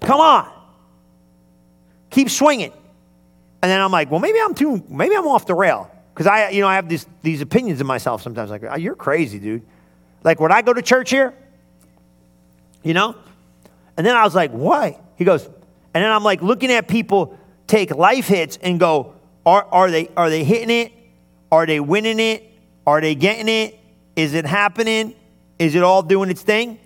Come 0.00 0.20
on. 0.20 0.52
Keep 2.10 2.30
swinging. 2.30 2.72
And 3.66 3.72
then 3.72 3.80
I'm 3.80 3.90
like, 3.90 4.12
well, 4.12 4.20
maybe 4.20 4.38
I'm 4.40 4.54
too, 4.54 4.84
maybe 4.88 5.16
I'm 5.16 5.26
off 5.26 5.44
the 5.44 5.54
rail. 5.56 5.90
Because 6.14 6.28
I, 6.28 6.50
you 6.50 6.60
know, 6.60 6.68
I 6.68 6.76
have 6.76 6.88
these, 6.88 7.04
these 7.22 7.40
opinions 7.40 7.80
of 7.80 7.86
myself 7.88 8.22
sometimes. 8.22 8.48
Like, 8.48 8.62
oh, 8.62 8.76
you're 8.76 8.94
crazy, 8.94 9.40
dude. 9.40 9.66
Like, 10.22 10.38
when 10.38 10.52
I 10.52 10.62
go 10.62 10.72
to 10.72 10.80
church 10.80 11.10
here, 11.10 11.34
you 12.84 12.94
know? 12.94 13.16
And 13.96 14.06
then 14.06 14.14
I 14.14 14.22
was 14.22 14.36
like, 14.36 14.52
why? 14.52 15.00
He 15.16 15.24
goes, 15.24 15.44
and 15.46 16.04
then 16.04 16.12
I'm 16.12 16.22
like 16.22 16.42
looking 16.42 16.70
at 16.70 16.86
people 16.86 17.36
take 17.66 17.90
life 17.90 18.28
hits 18.28 18.56
and 18.58 18.78
go, 18.78 19.14
are, 19.44 19.64
are, 19.72 19.90
they, 19.90 20.10
are 20.16 20.30
they 20.30 20.44
hitting 20.44 20.70
it? 20.70 20.92
Are 21.50 21.66
they 21.66 21.80
winning 21.80 22.20
it? 22.20 22.48
Are 22.86 23.00
they 23.00 23.16
getting 23.16 23.48
it? 23.48 23.76
Is 24.14 24.32
it 24.34 24.46
happening? 24.46 25.12
Is 25.58 25.74
it 25.74 25.82
all 25.82 26.04
doing 26.04 26.30
its 26.30 26.42
thing? 26.42 26.78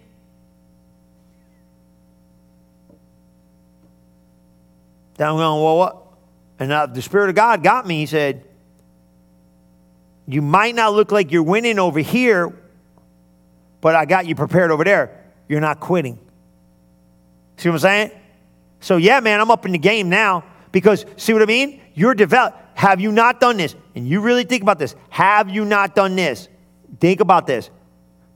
Then 5.18 5.28
I'm 5.28 5.36
going, 5.36 5.62
well, 5.62 5.76
what? 5.76 5.99
And 6.60 6.94
the 6.94 7.00
Spirit 7.00 7.30
of 7.30 7.34
God 7.34 7.62
got 7.62 7.86
me. 7.86 8.00
He 8.00 8.06
said, 8.06 8.44
You 10.26 10.42
might 10.42 10.74
not 10.74 10.92
look 10.92 11.10
like 11.10 11.32
you're 11.32 11.42
winning 11.42 11.78
over 11.78 12.00
here, 12.00 12.54
but 13.80 13.96
I 13.96 14.04
got 14.04 14.26
you 14.26 14.34
prepared 14.34 14.70
over 14.70 14.84
there. 14.84 15.24
You're 15.48 15.60
not 15.60 15.80
quitting. 15.80 16.18
See 17.56 17.68
what 17.70 17.76
I'm 17.76 17.80
saying? 17.80 18.10
So, 18.80 18.98
yeah, 18.98 19.20
man, 19.20 19.40
I'm 19.40 19.50
up 19.50 19.64
in 19.66 19.72
the 19.72 19.78
game 19.78 20.10
now 20.10 20.44
because, 20.70 21.04
see 21.16 21.32
what 21.32 21.42
I 21.42 21.46
mean? 21.46 21.80
You're 21.94 22.14
developed. 22.14 22.58
Have 22.74 23.00
you 23.00 23.10
not 23.10 23.40
done 23.40 23.56
this? 23.56 23.74
And 23.94 24.06
you 24.06 24.20
really 24.20 24.44
think 24.44 24.62
about 24.62 24.78
this. 24.78 24.94
Have 25.08 25.48
you 25.50 25.64
not 25.64 25.94
done 25.94 26.14
this? 26.14 26.48
Think 26.98 27.20
about 27.20 27.46
this. 27.46 27.70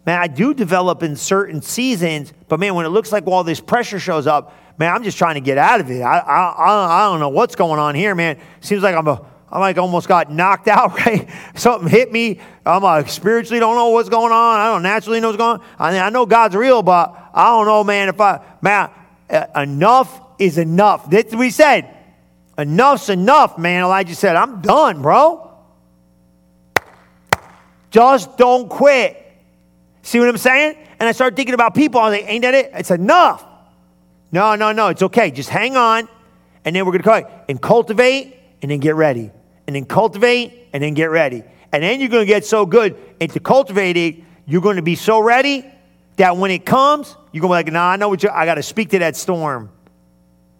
Man, 0.06 0.20
I 0.20 0.26
do 0.26 0.52
develop 0.52 1.02
in 1.02 1.16
certain 1.16 1.62
seasons, 1.62 2.32
but 2.48 2.60
man, 2.60 2.74
when 2.74 2.84
it 2.84 2.90
looks 2.90 3.12
like 3.12 3.26
all 3.26 3.44
this 3.44 3.60
pressure 3.60 3.98
shows 3.98 4.26
up, 4.26 4.54
man, 4.78 4.94
I'm 4.94 5.02
just 5.02 5.18
trying 5.18 5.34
to 5.34 5.40
get 5.40 5.58
out 5.58 5.80
of 5.80 5.90
it. 5.90 6.00
I, 6.00 6.18
I, 6.18 7.06
I 7.06 7.10
don't 7.10 7.20
know 7.20 7.28
what's 7.28 7.54
going 7.54 7.78
on 7.78 7.94
here, 7.94 8.14
man. 8.14 8.38
Seems 8.60 8.82
like 8.82 8.94
I'm 8.94 9.06
a, 9.06 9.24
I'm 9.50 9.60
like 9.60 9.78
almost 9.78 10.08
got 10.08 10.30
knocked 10.30 10.68
out, 10.68 10.98
right? 10.98 11.28
Something 11.54 11.88
hit 11.88 12.10
me. 12.12 12.40
I'm 12.66 12.82
like 12.82 13.08
spiritually 13.08 13.60
don't 13.60 13.76
know 13.76 13.90
what's 13.90 14.08
going 14.08 14.32
on. 14.32 14.60
I 14.60 14.66
don't 14.66 14.82
naturally 14.82 15.20
know 15.20 15.28
what's 15.28 15.38
going 15.38 15.60
on. 15.60 15.66
I, 15.78 15.92
mean, 15.92 16.00
I 16.00 16.10
know 16.10 16.26
God's 16.26 16.56
real, 16.56 16.82
but 16.82 17.14
I 17.32 17.46
don't 17.46 17.66
know, 17.66 17.84
man. 17.84 18.08
If 18.08 18.20
I, 18.20 18.40
man, 18.62 18.90
enough 19.54 20.20
is 20.38 20.58
enough. 20.58 21.08
That's 21.08 21.34
what 21.34 21.44
he 21.44 21.50
said. 21.50 21.90
Enough's 22.56 23.08
enough, 23.08 23.58
man. 23.58 23.82
Elijah 23.82 24.14
said, 24.14 24.36
I'm 24.36 24.60
done, 24.60 25.02
bro. 25.02 25.52
Just 27.90 28.36
don't 28.36 28.68
quit. 28.68 29.20
See 30.02 30.18
what 30.18 30.28
I'm 30.28 30.36
saying? 30.36 30.76
And 30.98 31.08
I 31.08 31.12
started 31.12 31.36
thinking 31.36 31.54
about 31.54 31.74
people. 31.74 32.00
I 32.00 32.10
was 32.10 32.20
like, 32.20 32.28
ain't 32.28 32.42
that 32.42 32.54
it? 32.54 32.70
It's 32.74 32.90
enough. 32.90 33.44
No, 34.34 34.56
no, 34.56 34.72
no. 34.72 34.88
It's 34.88 35.00
okay. 35.00 35.30
Just 35.30 35.48
hang 35.48 35.76
on. 35.76 36.08
And 36.64 36.74
then 36.74 36.84
we're 36.84 36.90
going 36.90 37.04
to 37.04 37.22
call 37.22 37.44
and 37.48 37.62
cultivate 37.62 38.36
and 38.62 38.70
then 38.72 38.80
get 38.80 38.96
ready. 38.96 39.30
And 39.68 39.76
then 39.76 39.84
cultivate 39.84 40.70
and 40.72 40.82
then 40.82 40.94
get 40.94 41.10
ready. 41.10 41.44
And 41.70 41.84
then 41.84 42.00
you're 42.00 42.08
going 42.08 42.26
to 42.26 42.26
get 42.26 42.44
so 42.44 42.66
good 42.66 42.96
into 43.20 43.38
cultivating, 43.38 44.26
you're 44.44 44.60
going 44.60 44.74
to 44.74 44.82
be 44.82 44.96
so 44.96 45.20
ready 45.20 45.64
that 46.16 46.36
when 46.36 46.50
it 46.50 46.66
comes, 46.66 47.14
you're 47.30 47.42
going 47.42 47.64
to 47.64 47.64
be 47.64 47.70
like, 47.70 47.72
nah, 47.72 47.90
I 47.90 47.96
know 47.96 48.08
what 48.08 48.24
you 48.24 48.28
I 48.28 48.44
got 48.44 48.56
to 48.56 48.62
speak 48.64 48.90
to 48.90 48.98
that 49.00 49.14
storm. 49.14 49.70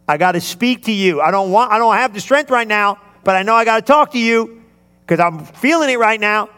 I 0.07 0.19
got 0.19 0.33
to 0.33 0.41
speak 0.41 0.85
to 0.85 0.93
you. 0.93 1.21
I 1.21 1.33
don't 1.33 1.51
want, 1.51 1.73
I 1.73 1.79
don't 1.79 1.97
have 1.97 2.15
the 2.15 2.21
strength 2.21 2.53
right 2.53 2.69
now, 2.69 3.01
but 3.25 3.35
I 3.35 3.43
know 3.43 3.57
I 3.57 3.65
got 3.65 3.77
to 3.77 3.83
talk 3.83 4.13
to 4.13 4.21
you 4.21 4.63
because 5.05 5.19
I'm 5.19 5.47
feeling 5.47 5.91
it 5.91 5.99
right 5.99 6.21
now. 6.21 6.49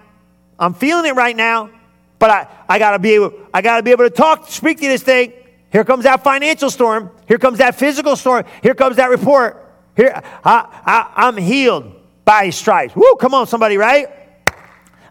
I'm 0.58 0.74
feeling 0.74 1.06
it 1.06 1.14
right 1.14 1.36
now, 1.36 1.70
but 2.18 2.28
I, 2.28 2.48
I 2.68 2.78
got 2.78 2.90
to 2.90 2.98
be 2.98 3.12
able, 3.12 3.32
I 3.54 3.62
got 3.62 3.78
to 3.78 3.82
be 3.82 3.92
able 3.92 4.04
to 4.04 4.10
talk, 4.10 4.50
speak 4.50 4.80
to 4.80 4.86
this 4.86 5.02
thing 5.02 5.32
here 5.76 5.84
comes 5.84 6.04
that 6.04 6.24
financial 6.24 6.70
storm. 6.70 7.10
Here 7.28 7.36
comes 7.36 7.58
that 7.58 7.74
physical 7.74 8.16
storm. 8.16 8.46
Here 8.62 8.74
comes 8.74 8.96
that 8.96 9.10
report. 9.10 9.62
Here, 9.94 10.22
I, 10.42 10.64
I, 10.86 11.28
I'm 11.28 11.36
healed 11.36 11.92
by 12.24 12.48
stripes. 12.48 12.96
Woo, 12.96 13.16
come 13.16 13.34
on, 13.34 13.46
somebody, 13.46 13.76
right? 13.76 14.06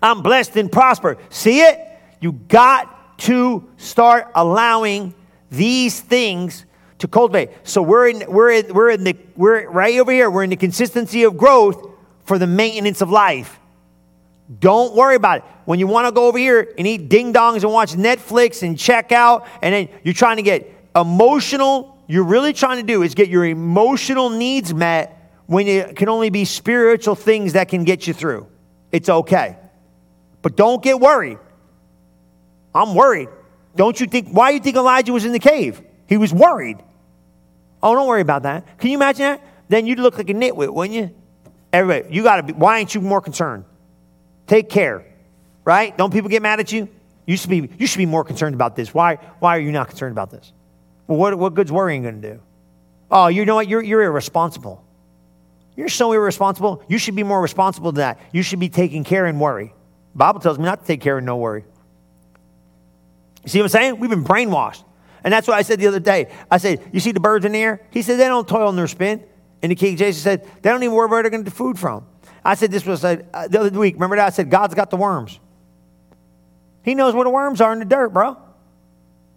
I'm 0.01 0.23
blessed 0.23 0.57
and 0.57 0.71
prosper. 0.71 1.19
See 1.29 1.61
it? 1.61 1.79
You 2.19 2.31
got 2.31 3.19
to 3.19 3.69
start 3.77 4.31
allowing 4.33 5.13
these 5.51 5.99
things 5.99 6.65
to 6.97 7.07
cultivate. 7.07 7.51
So 7.61 7.83
we're 7.83 8.07
in, 8.07 8.23
we're 8.27 8.49
in, 8.49 8.73
we're 8.73 8.89
in 8.89 9.03
the, 9.03 9.15
we're 9.35 9.69
right 9.69 9.99
over 9.99 10.11
here. 10.11 10.31
We're 10.31 10.45
in 10.45 10.49
the 10.49 10.55
consistency 10.55 11.21
of 11.25 11.37
growth 11.37 11.91
for 12.23 12.39
the 12.39 12.47
maintenance 12.47 13.01
of 13.01 13.11
life. 13.11 13.59
Don't 14.59 14.95
worry 14.95 15.15
about 15.15 15.39
it. 15.39 15.43
When 15.65 15.79
you 15.79 15.87
want 15.87 16.07
to 16.07 16.11
go 16.11 16.27
over 16.27 16.37
here 16.37 16.73
and 16.77 16.85
eat 16.85 17.09
ding 17.09 17.33
dongs 17.33 17.63
and 17.63 17.71
watch 17.71 17.93
Netflix 17.93 18.61
and 18.61 18.77
check 18.77 19.11
out, 19.11 19.47
and 19.61 19.73
then 19.73 19.89
you're 20.03 20.13
trying 20.13 20.37
to 20.37 20.43
get 20.43 20.71
emotional, 20.95 21.97
you're 22.07 22.23
really 22.23 22.53
trying 22.53 22.77
to 22.77 22.83
do 22.83 23.01
is 23.01 23.15
get 23.15 23.27
your 23.27 23.45
emotional 23.45 24.29
needs 24.29 24.73
met 24.73 25.31
when 25.47 25.67
it 25.67 25.95
can 25.95 26.09
only 26.09 26.29
be 26.29 26.45
spiritual 26.45 27.15
things 27.15 27.53
that 27.53 27.69
can 27.69 27.83
get 27.83 28.05
you 28.05 28.13
through. 28.13 28.47
It's 28.91 29.09
okay. 29.09 29.57
But 30.41 30.55
don't 30.55 30.83
get 30.83 30.99
worried. 30.99 31.39
I'm 32.73 32.93
worried. 32.93 33.29
Don't 33.75 33.99
you 33.99 34.05
think, 34.05 34.29
why 34.29 34.51
do 34.51 34.55
you 34.55 34.61
think 34.61 34.77
Elijah 34.77 35.11
was 35.11 35.25
in 35.25 35.31
the 35.31 35.39
cave? 35.39 35.81
He 36.07 36.17
was 36.17 36.31
worried. 36.31 36.77
Oh, 37.81 37.95
don't 37.95 38.07
worry 38.07 38.21
about 38.21 38.43
that. 38.43 38.77
Can 38.77 38.91
you 38.91 38.97
imagine 38.97 39.23
that? 39.23 39.41
Then 39.69 39.87
you'd 39.87 39.99
look 39.99 40.17
like 40.17 40.29
a 40.29 40.33
nitwit, 40.33 40.71
wouldn't 40.71 40.95
you? 40.95 41.15
Everybody, 41.73 42.13
you 42.13 42.23
got 42.23 42.37
to 42.37 42.43
be, 42.43 42.53
why 42.53 42.79
ain't 42.79 42.93
you 42.93 43.01
more 43.01 43.21
concerned? 43.21 43.65
Take 44.47 44.69
care, 44.69 45.05
right? 45.63 45.97
Don't 45.97 46.11
people 46.11 46.29
get 46.29 46.41
mad 46.41 46.59
at 46.59 46.71
you? 46.71 46.87
You 47.25 47.37
should 47.37 47.49
be, 47.49 47.69
you 47.77 47.87
should 47.87 47.97
be 47.97 48.05
more 48.05 48.23
concerned 48.23 48.53
about 48.53 48.75
this. 48.75 48.93
Why, 48.93 49.15
why 49.39 49.57
are 49.57 49.59
you 49.59 49.71
not 49.71 49.89
concerned 49.89 50.11
about 50.11 50.29
this? 50.29 50.51
Well, 51.07 51.17
what, 51.17 51.37
what 51.37 51.53
good's 51.53 51.71
worrying 51.71 52.03
going 52.03 52.21
to 52.21 52.33
do? 52.33 52.39
Oh, 53.09 53.27
you 53.27 53.45
know 53.45 53.55
what? 53.55 53.67
You're, 53.67 53.83
you're 53.83 54.03
irresponsible. 54.03 54.83
You're 55.75 55.89
so 55.89 56.13
irresponsible. 56.13 56.83
You 56.87 56.97
should 56.97 57.15
be 57.15 57.23
more 57.23 57.41
responsible 57.41 57.91
than 57.91 57.99
that. 57.99 58.19
You 58.31 58.43
should 58.43 58.59
be 58.59 58.69
taking 58.69 59.03
care 59.03 59.25
and 59.25 59.39
worry. 59.39 59.73
The 60.13 60.17
Bible 60.17 60.39
tells 60.39 60.57
me 60.57 60.65
not 60.65 60.81
to 60.81 60.85
take 60.85 61.01
care 61.01 61.17
and 61.17 61.25
no 61.25 61.37
worry. 61.37 61.65
You 63.43 63.49
see 63.49 63.59
what 63.59 63.65
I'm 63.65 63.69
saying? 63.69 63.99
We've 63.99 64.09
been 64.09 64.23
brainwashed. 64.23 64.83
And 65.23 65.33
that's 65.33 65.47
what 65.47 65.57
I 65.57 65.63
said 65.63 65.79
the 65.79 65.87
other 65.87 65.99
day. 65.99 66.31
I 66.49 66.57
said, 66.57 66.81
You 66.93 66.99
see 66.99 67.11
the 67.11 67.19
birds 67.19 67.45
in 67.45 67.51
the 67.51 67.59
air? 67.59 67.81
He 67.89 68.01
said, 68.03 68.19
They 68.19 68.27
don't 68.27 68.47
toil 68.47 68.69
in 68.69 68.75
their 68.75 68.87
spin. 68.87 69.23
And 69.61 69.71
the 69.71 69.75
King 69.75 69.97
James 69.97 70.17
said, 70.17 70.47
They 70.61 70.69
don't 70.69 70.83
even 70.83 70.95
worry 70.95 71.09
where 71.09 71.23
they're 71.23 71.31
going 71.31 71.43
to 71.43 71.49
get 71.49 71.57
food 71.57 71.79
from. 71.79 72.05
I 72.45 72.53
said, 72.53 72.71
This 72.71 72.85
was 72.85 73.03
uh, 73.03 73.17
the 73.49 73.59
other 73.59 73.79
week. 73.79 73.95
Remember 73.95 74.15
that? 74.17 74.27
I 74.27 74.29
said, 74.29 74.51
God's 74.51 74.75
got 74.75 74.91
the 74.91 74.97
worms. 74.97 75.39
He 76.83 76.93
knows 76.93 77.15
where 77.15 77.23
the 77.23 77.31
worms 77.31 77.59
are 77.59 77.73
in 77.73 77.79
the 77.79 77.85
dirt, 77.85 78.09
bro. 78.09 78.37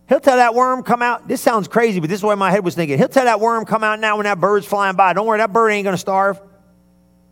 He'll 0.08 0.20
tell 0.20 0.36
that 0.36 0.54
worm 0.54 0.82
come 0.82 1.02
out. 1.02 1.26
This 1.26 1.40
sounds 1.40 1.66
crazy, 1.66 2.00
but 2.00 2.08
this 2.10 2.20
is 2.20 2.24
what 2.24 2.36
my 2.38 2.50
head 2.50 2.64
was 2.64 2.74
thinking. 2.74 2.98
He'll 2.98 3.08
tell 3.08 3.24
that 3.24 3.40
worm 3.40 3.64
come 3.64 3.82
out 3.82 3.98
now 3.98 4.16
when 4.16 4.24
that 4.24 4.38
bird's 4.38 4.66
flying 4.66 4.96
by. 4.96 5.14
Don't 5.14 5.26
worry, 5.26 5.38
that 5.38 5.52
bird 5.52 5.70
ain't 5.70 5.84
going 5.84 5.94
to 5.94 5.98
starve. 5.98 6.40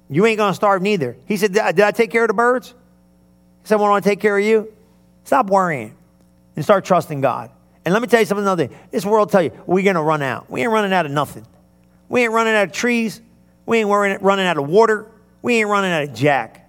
You 0.09 0.25
ain't 0.25 0.39
going 0.39 0.51
to 0.51 0.55
starve 0.55 0.81
neither. 0.81 1.17
He 1.27 1.37
said, 1.37 1.53
Did 1.53 1.81
I 1.81 1.91
take 1.91 2.11
care 2.11 2.25
of 2.25 2.29
the 2.29 2.35
birds? 2.35 2.75
Someone 3.65 3.91
want 3.91 4.05
to 4.05 4.11
take 4.11 4.21
care 4.21 4.39
of 4.39 4.45
you? 4.45 4.73
Stop 5.25 5.51
worrying 5.51 5.95
and 6.55 6.65
start 6.65 6.85
trusting 6.85 7.21
God. 7.21 7.51
And 7.85 7.93
let 7.93 8.01
me 8.01 8.09
tell 8.09 8.21
you 8.21 8.27
something 8.27 8.45
another 8.45 8.69
thing. 8.69 8.79
This 8.91 9.05
world 9.05 9.31
tell 9.31 9.43
you, 9.43 9.53
we're 9.67 9.85
going 9.85 9.97
to 9.97 10.03
run 10.03 10.23
out. 10.23 10.51
We 10.51 10.63
ain't 10.63 10.71
running 10.71 10.93
out 10.93 11.05
of 11.05 11.13
nothing. 11.13 11.47
We 12.09 12.23
ain't 12.23 12.33
running 12.33 12.55
out 12.55 12.65
of 12.65 12.73
trees. 12.73 13.21
We 13.67 13.79
ain't 13.79 13.89
running 13.89 14.47
out 14.47 14.57
of 14.57 14.69
water. 14.69 15.11
We 15.43 15.57
ain't 15.57 15.69
running 15.69 15.93
out 15.93 16.03
of 16.05 16.15
jack. 16.15 16.69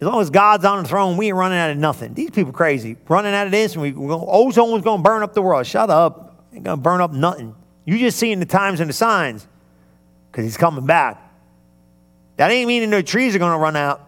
As 0.00 0.08
long 0.08 0.20
as 0.20 0.30
God's 0.30 0.64
on 0.64 0.82
the 0.82 0.88
throne, 0.88 1.16
we 1.16 1.28
ain't 1.28 1.36
running 1.36 1.58
out 1.58 1.70
of 1.70 1.78
nothing. 1.78 2.14
These 2.14 2.30
people 2.30 2.52
crazy. 2.52 2.96
Running 3.08 3.32
out 3.32 3.46
of 3.46 3.52
this, 3.52 3.74
and 3.74 3.82
we, 3.82 3.92
we're 3.92 4.16
was 4.16 4.54
going 4.56 4.82
to 4.82 4.98
burn 4.98 5.22
up 5.22 5.34
the 5.34 5.42
world. 5.42 5.66
Shut 5.66 5.88
up. 5.88 6.44
Ain't 6.52 6.64
going 6.64 6.76
to 6.76 6.82
burn 6.82 7.00
up 7.00 7.12
nothing. 7.12 7.54
You 7.84 7.98
just 7.98 8.18
seeing 8.18 8.40
the 8.40 8.46
times 8.46 8.80
and 8.80 8.88
the 8.88 8.94
signs 8.94 9.46
because 10.30 10.44
he's 10.44 10.56
coming 10.56 10.86
back. 10.86 11.20
That 12.36 12.50
ain't 12.50 12.66
meaning 12.66 12.90
the 12.90 13.02
trees 13.02 13.34
are 13.36 13.38
going 13.38 13.52
to 13.52 13.58
run 13.58 13.76
out. 13.76 14.00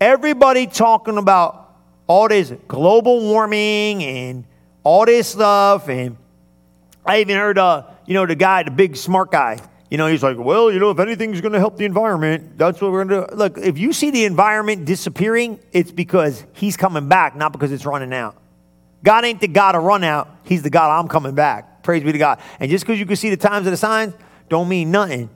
Everybody 0.00 0.66
talking 0.66 1.18
about 1.18 1.74
all 2.06 2.28
this 2.28 2.52
global 2.68 3.20
warming 3.20 4.02
and 4.02 4.44
all 4.82 5.04
this 5.04 5.28
stuff. 5.28 5.88
And 5.88 6.16
I 7.04 7.20
even 7.20 7.36
heard, 7.36 7.58
uh, 7.58 7.84
you 8.06 8.14
know, 8.14 8.26
the 8.26 8.34
guy, 8.34 8.62
the 8.62 8.70
big 8.70 8.96
smart 8.96 9.30
guy, 9.30 9.58
you 9.90 9.98
know, 9.98 10.06
he's 10.06 10.22
like, 10.22 10.38
well, 10.38 10.70
you 10.70 10.78
know, 10.78 10.90
if 10.90 11.00
anything's 11.00 11.40
going 11.40 11.52
to 11.52 11.58
help 11.58 11.76
the 11.76 11.84
environment, 11.84 12.56
that's 12.56 12.80
what 12.80 12.92
we're 12.92 13.04
going 13.04 13.22
to 13.22 13.26
do. 13.28 13.36
Look, 13.36 13.58
if 13.58 13.76
you 13.76 13.92
see 13.92 14.10
the 14.10 14.24
environment 14.24 14.84
disappearing, 14.84 15.58
it's 15.72 15.90
because 15.90 16.44
he's 16.52 16.76
coming 16.76 17.08
back, 17.08 17.34
not 17.34 17.52
because 17.52 17.72
it's 17.72 17.84
running 17.84 18.14
out. 18.14 18.36
God 19.02 19.24
ain't 19.24 19.40
the 19.40 19.48
God 19.48 19.74
of 19.74 19.82
run 19.82 20.04
out. 20.04 20.28
He's 20.44 20.62
the 20.62 20.70
God 20.70 20.96
I'm 20.96 21.08
coming 21.08 21.34
back. 21.34 21.82
Praise 21.82 22.04
be 22.04 22.12
to 22.12 22.18
God. 22.18 22.40
And 22.60 22.70
just 22.70 22.86
because 22.86 23.00
you 23.00 23.06
can 23.06 23.16
see 23.16 23.30
the 23.30 23.36
times 23.36 23.66
and 23.66 23.72
the 23.72 23.78
signs, 23.78 24.14
don't 24.48 24.68
mean 24.68 24.92
nothing. 24.92 25.28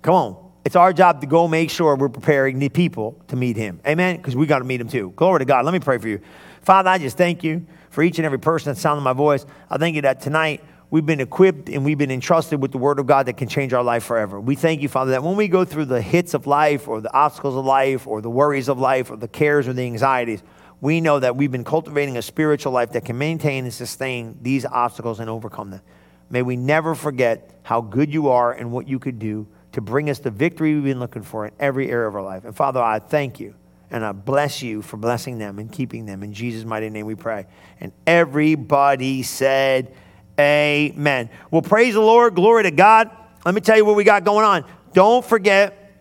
Come 0.00 0.14
on. 0.14 0.50
It's 0.64 0.76
our 0.76 0.92
job 0.94 1.20
to 1.20 1.26
go 1.26 1.46
make 1.46 1.68
sure 1.70 1.94
we're 1.96 2.08
preparing 2.08 2.58
the 2.58 2.68
people 2.70 3.20
to 3.28 3.36
meet 3.36 3.56
him. 3.56 3.80
Amen? 3.86 4.16
Because 4.16 4.34
we 4.34 4.46
got 4.46 4.60
to 4.60 4.64
meet 4.64 4.80
him 4.80 4.88
too. 4.88 5.12
Glory 5.16 5.40
to 5.40 5.44
God. 5.44 5.64
Let 5.64 5.72
me 5.72 5.80
pray 5.80 5.98
for 5.98 6.08
you. 6.08 6.20
Father, 6.62 6.88
I 6.88 6.98
just 6.98 7.18
thank 7.18 7.42
you 7.44 7.66
for 7.90 8.02
each 8.02 8.18
and 8.18 8.24
every 8.24 8.38
person 8.38 8.70
that's 8.70 8.80
sounding 8.80 9.02
my 9.02 9.12
voice. 9.12 9.44
I 9.68 9.76
thank 9.76 9.96
you 9.96 10.02
that 10.02 10.20
tonight 10.20 10.62
we've 10.90 11.06
been 11.06 11.20
equipped 11.20 11.68
and 11.68 11.84
we've 11.84 11.98
been 11.98 12.10
entrusted 12.10 12.60
with 12.60 12.72
the 12.72 12.78
word 12.78 12.98
of 12.98 13.06
God 13.06 13.26
that 13.26 13.36
can 13.36 13.48
change 13.48 13.72
our 13.72 13.82
life 13.82 14.04
forever. 14.04 14.40
We 14.40 14.56
thank 14.56 14.82
you, 14.82 14.88
Father, 14.88 15.12
that 15.12 15.22
when 15.22 15.36
we 15.36 15.48
go 15.48 15.64
through 15.64 15.86
the 15.86 16.02
hits 16.02 16.34
of 16.34 16.46
life 16.46 16.88
or 16.88 17.00
the 17.00 17.12
obstacles 17.12 17.56
of 17.56 17.64
life 17.64 18.06
or 18.06 18.20
the 18.20 18.30
worries 18.30 18.68
of 18.68 18.78
life 18.78 19.10
or 19.10 19.16
the 19.16 19.28
cares 19.28 19.68
or 19.68 19.72
the 19.72 19.82
anxieties, 19.82 20.42
we 20.80 21.00
know 21.00 21.18
that 21.18 21.36
we've 21.36 21.52
been 21.52 21.64
cultivating 21.64 22.16
a 22.16 22.22
spiritual 22.22 22.72
life 22.72 22.92
that 22.92 23.04
can 23.04 23.18
maintain 23.18 23.64
and 23.64 23.72
sustain 23.72 24.38
these 24.42 24.64
obstacles 24.64 25.20
and 25.20 25.28
overcome 25.28 25.70
them. 25.70 25.82
May 26.30 26.42
we 26.42 26.56
never 26.56 26.94
forget 26.94 27.50
how 27.62 27.80
good 27.80 28.12
you 28.12 28.28
are 28.28 28.52
and 28.52 28.72
what 28.72 28.88
you 28.88 28.98
could 28.98 29.18
do 29.18 29.46
to 29.72 29.80
bring 29.80 30.10
us 30.10 30.18
the 30.18 30.30
victory 30.30 30.74
we've 30.74 30.84
been 30.84 31.00
looking 31.00 31.22
for 31.22 31.46
in 31.46 31.52
every 31.60 31.90
area 31.90 32.08
of 32.08 32.14
our 32.14 32.22
life. 32.22 32.44
And 32.44 32.56
Father, 32.56 32.80
I 32.80 32.98
thank 32.98 33.38
you 33.38 33.54
and 33.90 34.04
I 34.04 34.12
bless 34.12 34.62
you 34.62 34.82
for 34.82 34.96
blessing 34.96 35.38
them 35.38 35.58
and 35.58 35.70
keeping 35.70 36.06
them. 36.06 36.22
In 36.22 36.32
Jesus' 36.32 36.64
mighty 36.64 36.88
name 36.90 37.06
we 37.06 37.16
pray. 37.16 37.46
And 37.80 37.92
everybody 38.06 39.22
said, 39.22 39.94
Amen. 40.40 41.28
Well, 41.50 41.62
praise 41.62 41.94
the 41.94 42.00
Lord. 42.00 42.34
Glory 42.34 42.62
to 42.62 42.70
God. 42.70 43.10
Let 43.44 43.54
me 43.54 43.60
tell 43.60 43.76
you 43.76 43.84
what 43.84 43.96
we 43.96 44.04
got 44.04 44.24
going 44.24 44.46
on. 44.46 44.64
Don't 44.94 45.24
forget 45.24 45.92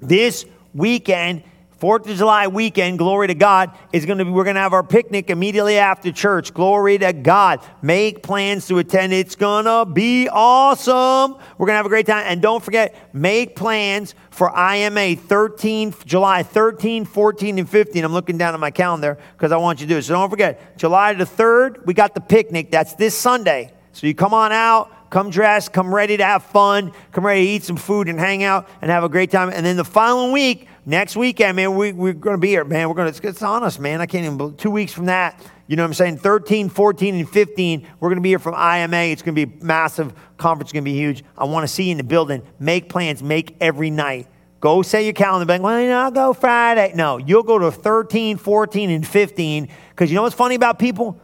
this 0.00 0.44
weekend 0.74 1.44
Fourth 1.78 2.08
of 2.08 2.16
July 2.16 2.46
weekend, 2.46 2.96
glory 2.96 3.26
to 3.26 3.34
God, 3.34 3.70
is 3.92 4.06
going 4.06 4.16
to 4.16 4.24
be, 4.24 4.30
we're 4.30 4.44
going 4.44 4.56
to 4.56 4.62
have 4.62 4.72
our 4.72 4.82
picnic 4.82 5.28
immediately 5.28 5.76
after 5.76 6.10
church. 6.10 6.54
Glory 6.54 6.96
to 6.96 7.12
God. 7.12 7.60
Make 7.82 8.22
plans 8.22 8.66
to 8.68 8.78
attend. 8.78 9.12
It's 9.12 9.36
going 9.36 9.66
to 9.66 9.84
be 9.84 10.26
awesome. 10.26 11.36
We're 11.58 11.66
going 11.66 11.74
to 11.74 11.76
have 11.76 11.84
a 11.84 11.90
great 11.90 12.06
time. 12.06 12.24
And 12.26 12.40
don't 12.40 12.64
forget, 12.64 12.94
make 13.12 13.56
plans 13.56 14.14
for 14.30 14.50
IMA 14.56 15.16
13, 15.16 15.94
July 16.06 16.42
13, 16.42 17.04
14, 17.04 17.58
and 17.58 17.68
15. 17.68 18.04
I'm 18.04 18.12
looking 18.14 18.38
down 18.38 18.54
at 18.54 18.60
my 18.60 18.70
calendar 18.70 19.18
because 19.36 19.52
I 19.52 19.58
want 19.58 19.80
you 19.80 19.86
to 19.86 19.92
do 19.92 19.98
it. 19.98 20.02
So 20.04 20.14
don't 20.14 20.30
forget, 20.30 20.78
July 20.78 21.12
the 21.12 21.24
3rd, 21.24 21.84
we 21.84 21.92
got 21.92 22.14
the 22.14 22.22
picnic. 22.22 22.70
That's 22.70 22.94
this 22.94 23.14
Sunday. 23.14 23.75
So 23.96 24.06
you 24.06 24.14
come 24.14 24.34
on 24.34 24.52
out, 24.52 25.08
come 25.08 25.30
dressed, 25.30 25.72
come 25.72 25.94
ready 25.94 26.18
to 26.18 26.24
have 26.24 26.42
fun, 26.42 26.92
come 27.12 27.24
ready 27.24 27.46
to 27.46 27.48
eat 27.52 27.64
some 27.64 27.78
food 27.78 28.10
and 28.10 28.20
hang 28.20 28.42
out 28.42 28.68
and 28.82 28.90
have 28.90 29.04
a 29.04 29.08
great 29.08 29.30
time. 29.30 29.48
And 29.48 29.64
then 29.64 29.78
the 29.78 29.86
following 29.86 30.32
week, 30.32 30.68
next 30.84 31.16
weekend, 31.16 31.56
man, 31.56 31.74
we, 31.74 31.94
we're 31.94 32.12
going 32.12 32.36
to 32.36 32.38
be 32.38 32.48
here, 32.48 32.62
man. 32.62 32.90
We're 32.90 32.94
going 32.94 33.10
to, 33.10 33.26
it's 33.26 33.42
on 33.42 33.64
us, 33.64 33.78
man. 33.78 34.02
I 34.02 34.06
can't 34.06 34.26
even, 34.26 34.54
two 34.58 34.70
weeks 34.70 34.92
from 34.92 35.06
that, 35.06 35.42
you 35.66 35.76
know 35.76 35.82
what 35.82 35.88
I'm 35.88 35.94
saying? 35.94 36.18
13, 36.18 36.68
14, 36.68 37.14
and 37.14 37.26
15, 37.26 37.88
we're 37.98 38.10
going 38.10 38.18
to 38.18 38.22
be 38.22 38.28
here 38.28 38.38
from 38.38 38.52
IMA. 38.52 39.04
It's 39.04 39.22
going 39.22 39.34
to 39.34 39.46
be 39.46 39.64
massive. 39.64 40.12
Conference 40.36 40.72
going 40.72 40.84
to 40.84 40.90
be 40.90 40.94
huge. 40.94 41.24
I 41.38 41.44
want 41.44 41.66
to 41.66 41.68
see 41.68 41.84
you 41.84 41.92
in 41.92 41.96
the 41.96 42.04
building. 42.04 42.42
Make 42.58 42.90
plans. 42.90 43.22
Make 43.22 43.56
every 43.62 43.88
night. 43.88 44.26
Go 44.60 44.82
set 44.82 45.04
your 45.04 45.14
calendar. 45.14 45.46
Be 45.46 45.54
like, 45.54 45.62
well, 45.62 45.80
you 45.80 45.88
know, 45.88 46.00
I'll 46.00 46.10
go 46.10 46.34
Friday. 46.34 46.92
No, 46.94 47.16
you'll 47.16 47.44
go 47.44 47.58
to 47.58 47.70
13, 47.70 48.36
14, 48.36 48.90
and 48.90 49.08
15. 49.08 49.68
Because 49.88 50.10
you 50.10 50.16
know 50.16 50.22
what's 50.22 50.34
funny 50.34 50.54
about 50.54 50.78
people? 50.78 51.18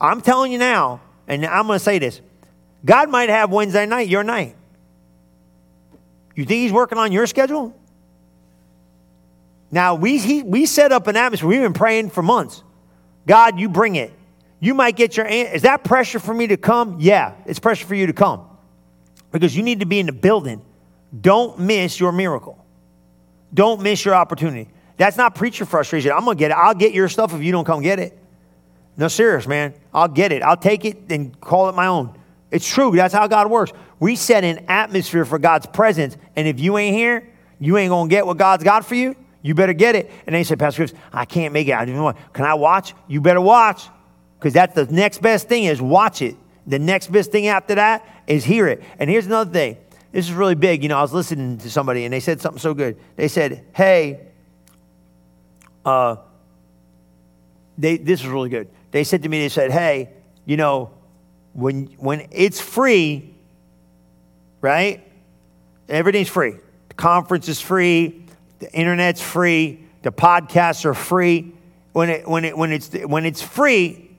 I'm 0.00 0.20
telling 0.20 0.50
you 0.50 0.58
now, 0.58 1.00
and 1.26 1.44
I'm 1.44 1.66
going 1.66 1.78
to 1.78 1.84
say 1.84 1.98
this 1.98 2.20
God 2.84 3.08
might 3.08 3.28
have 3.28 3.50
Wednesday 3.50 3.86
night, 3.86 4.08
your 4.08 4.24
night. 4.24 4.56
You 6.34 6.44
think 6.44 6.62
He's 6.62 6.72
working 6.72 6.98
on 6.98 7.12
your 7.12 7.26
schedule? 7.26 7.74
Now, 9.70 9.96
we, 9.96 10.18
he, 10.18 10.42
we 10.42 10.66
set 10.66 10.92
up 10.92 11.08
an 11.08 11.16
atmosphere. 11.16 11.48
We've 11.48 11.60
been 11.60 11.72
praying 11.72 12.10
for 12.10 12.22
months. 12.22 12.62
God, 13.26 13.58
you 13.58 13.68
bring 13.68 13.96
it. 13.96 14.12
You 14.60 14.72
might 14.72 14.94
get 14.94 15.16
your, 15.16 15.26
is 15.26 15.62
that 15.62 15.82
pressure 15.82 16.20
for 16.20 16.32
me 16.32 16.46
to 16.46 16.56
come? 16.56 16.98
Yeah, 17.00 17.34
it's 17.44 17.58
pressure 17.58 17.84
for 17.84 17.96
you 17.96 18.06
to 18.06 18.12
come 18.12 18.46
because 19.32 19.56
you 19.56 19.64
need 19.64 19.80
to 19.80 19.86
be 19.86 19.98
in 19.98 20.06
the 20.06 20.12
building. 20.12 20.62
Don't 21.20 21.58
miss 21.58 21.98
your 21.98 22.12
miracle. 22.12 22.64
Don't 23.52 23.82
miss 23.82 24.04
your 24.04 24.14
opportunity. 24.14 24.70
That's 24.96 25.16
not 25.16 25.34
preacher 25.34 25.64
frustration. 25.64 26.12
I'm 26.12 26.24
going 26.24 26.36
to 26.36 26.38
get 26.38 26.52
it. 26.52 26.56
I'll 26.56 26.74
get 26.74 26.92
your 26.92 27.08
stuff 27.08 27.34
if 27.34 27.42
you 27.42 27.50
don't 27.50 27.64
come 27.64 27.82
get 27.82 27.98
it. 27.98 28.16
No, 28.96 29.08
serious, 29.08 29.46
man. 29.46 29.74
I'll 29.92 30.08
get 30.08 30.32
it. 30.32 30.42
I'll 30.42 30.56
take 30.56 30.84
it 30.84 31.10
and 31.10 31.38
call 31.40 31.68
it 31.68 31.74
my 31.74 31.86
own. 31.86 32.16
It's 32.50 32.68
true. 32.68 32.94
That's 32.94 33.12
how 33.12 33.26
God 33.26 33.50
works. 33.50 33.72
We 33.98 34.16
set 34.16 34.44
an 34.44 34.66
atmosphere 34.68 35.24
for 35.24 35.38
God's 35.38 35.66
presence. 35.66 36.16
And 36.36 36.46
if 36.46 36.60
you 36.60 36.78
ain't 36.78 36.94
here, 36.94 37.28
you 37.58 37.76
ain't 37.76 37.90
going 37.90 38.08
to 38.08 38.14
get 38.14 38.26
what 38.26 38.36
God's 38.36 38.62
got 38.62 38.84
for 38.84 38.94
you. 38.94 39.16
You 39.42 39.54
better 39.54 39.72
get 39.72 39.94
it. 39.96 40.10
And 40.26 40.34
they 40.34 40.44
said, 40.44 40.58
Pastor 40.58 40.80
Chris, 40.80 40.94
I 41.12 41.24
can't 41.24 41.52
make 41.52 41.68
it. 41.68 41.74
I 41.74 41.84
don't 41.84 41.96
know. 41.96 42.14
Can 42.32 42.44
I 42.44 42.54
watch? 42.54 42.94
You 43.08 43.20
better 43.20 43.40
watch. 43.40 43.88
Because 44.38 44.52
that's 44.52 44.74
the 44.74 44.86
next 44.86 45.20
best 45.20 45.48
thing 45.48 45.64
is 45.64 45.82
watch 45.82 46.22
it. 46.22 46.36
The 46.66 46.78
next 46.78 47.10
best 47.10 47.32
thing 47.32 47.48
after 47.48 47.74
that 47.74 48.06
is 48.26 48.44
hear 48.44 48.68
it. 48.68 48.82
And 48.98 49.10
here's 49.10 49.26
another 49.26 49.50
thing. 49.50 49.76
This 50.12 50.26
is 50.26 50.32
really 50.32 50.54
big. 50.54 50.82
You 50.82 50.88
know, 50.88 50.98
I 50.98 51.02
was 51.02 51.12
listening 51.12 51.58
to 51.58 51.70
somebody 51.70 52.04
and 52.04 52.12
they 52.12 52.20
said 52.20 52.40
something 52.40 52.60
so 52.60 52.72
good. 52.72 52.98
They 53.16 53.28
said, 53.28 53.66
hey, 53.74 54.20
uh, 55.84 56.16
they, 57.76 57.96
this 57.96 58.20
is 58.20 58.26
really 58.26 58.48
good. 58.48 58.68
They 58.94 59.02
said 59.02 59.24
to 59.24 59.28
me, 59.28 59.40
they 59.40 59.48
said, 59.48 59.72
hey, 59.72 60.10
you 60.46 60.56
know, 60.56 60.92
when, 61.52 61.86
when 61.98 62.28
it's 62.30 62.60
free, 62.60 63.34
right? 64.60 65.02
Everything's 65.88 66.28
free. 66.28 66.54
The 66.90 66.94
conference 66.94 67.48
is 67.48 67.60
free 67.60 68.24
the 68.64 68.72
internet's 68.72 69.20
free. 69.20 69.84
The 70.02 70.10
podcasts 70.10 70.84
are 70.84 70.94
free. 70.94 71.52
When, 71.92 72.08
it, 72.08 72.26
when, 72.26 72.46
it, 72.46 72.56
when, 72.56 72.72
it's, 72.72 72.90
when 72.94 73.26
it's 73.26 73.42
free, 73.42 74.10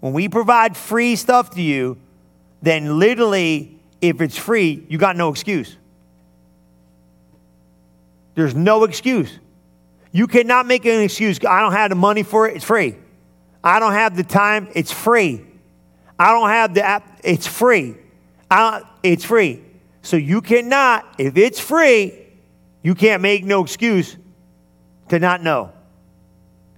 when 0.00 0.14
we 0.14 0.28
provide 0.28 0.74
free 0.74 1.16
stuff 1.16 1.50
to 1.50 1.62
you, 1.62 1.98
then 2.62 2.98
literally, 2.98 3.78
if 4.00 4.22
it's 4.22 4.38
free, 4.38 4.86
you 4.88 4.96
got 4.96 5.16
no 5.16 5.28
excuse. 5.28 5.76
There's 8.36 8.54
no 8.54 8.84
excuse. 8.84 9.38
You 10.12 10.26
cannot 10.26 10.66
make 10.66 10.86
an 10.86 11.02
excuse. 11.02 11.38
I 11.44 11.60
don't 11.60 11.72
have 11.72 11.90
the 11.90 11.96
money 11.96 12.22
for 12.22 12.48
it. 12.48 12.56
It's 12.56 12.64
free. 12.64 12.96
I 13.62 13.78
don't 13.78 13.92
have 13.92 14.16
the 14.16 14.24
time. 14.24 14.68
It's 14.74 14.92
free. 14.92 15.44
I 16.18 16.32
don't 16.32 16.48
have 16.48 16.74
the 16.74 16.82
app. 16.82 17.20
It's 17.24 17.46
free. 17.46 17.96
I 18.50 18.82
it's 19.02 19.24
free. 19.24 19.62
So 20.02 20.16
you 20.16 20.40
cannot, 20.40 21.14
if 21.18 21.36
it's 21.36 21.60
free, 21.60 22.14
you 22.82 22.94
can't 22.94 23.22
make 23.22 23.44
no 23.44 23.62
excuse 23.62 24.16
to 25.08 25.18
not 25.18 25.42
know. 25.42 25.72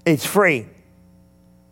It's 0.05 0.27
free. 0.27 0.67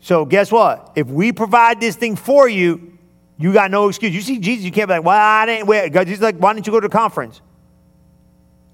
So 0.00 0.24
guess 0.24 0.52
what? 0.52 0.92
If 0.96 1.08
we 1.08 1.32
provide 1.32 1.80
this 1.80 1.96
thing 1.96 2.16
for 2.16 2.48
you, 2.48 2.98
you 3.36 3.52
got 3.52 3.70
no 3.70 3.88
excuse. 3.88 4.14
You 4.14 4.20
see 4.20 4.38
Jesus, 4.38 4.64
you 4.64 4.70
can't 4.70 4.88
be 4.88 4.94
like, 4.94 5.04
well, 5.04 5.16
I 5.16 5.46
didn't 5.46 5.66
wait. 5.66 5.94
He's 6.06 6.20
like, 6.20 6.36
why 6.36 6.52
didn't 6.52 6.66
you 6.66 6.72
go 6.72 6.80
to 6.80 6.88
the 6.88 6.92
conference? 6.92 7.40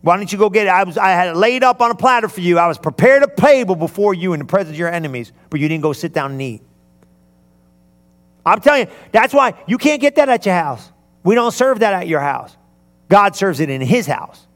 Why 0.03 0.17
didn't 0.17 0.33
you 0.33 0.39
go 0.39 0.51
get 0.51 0.67
it? 0.67 0.71
I, 0.71 0.85
was, 0.85 0.97
I 0.99 1.11
had 1.11 1.29
it 1.29 1.37
laid 1.37 1.65
up 1.65 1.81
on 1.81 1.91
a 1.91 1.95
platter 1.95 2.29
for 2.29 2.41
you. 2.41 2.59
I 2.59 2.69
was 2.69 2.79
prepared 2.79 3.23
a 3.23 3.29
table 3.35 3.75
before 3.75 4.15
you 4.15 4.33
in 4.35 4.39
the 4.39 4.45
presence 4.45 4.75
of 4.75 4.79
your 4.79 4.93
enemies, 4.93 5.33
but 5.51 5.59
you 5.61 5.69
didn't 5.69 5.83
go 5.83 5.93
sit 5.93 6.13
down 6.13 6.33
and 6.33 6.43
eat. 6.43 6.63
I'm 8.45 8.61
telling 8.61 8.87
you, 8.87 8.93
that's 9.11 9.35
why 9.35 9.55
you 9.67 9.79
can't 9.79 10.01
get 10.01 10.15
that 10.17 10.29
at 10.29 10.47
your 10.47 10.55
house. 10.55 10.93
We 11.25 11.35
don't 11.35 11.53
serve 11.53 11.81
that 11.81 11.93
at 11.93 12.07
your 12.07 12.21
house. 12.21 12.57
God 13.09 13.35
serves 13.35 13.59
it 13.59 13.69
in 13.69 13.81
his 13.81 14.07
house. 14.07 14.47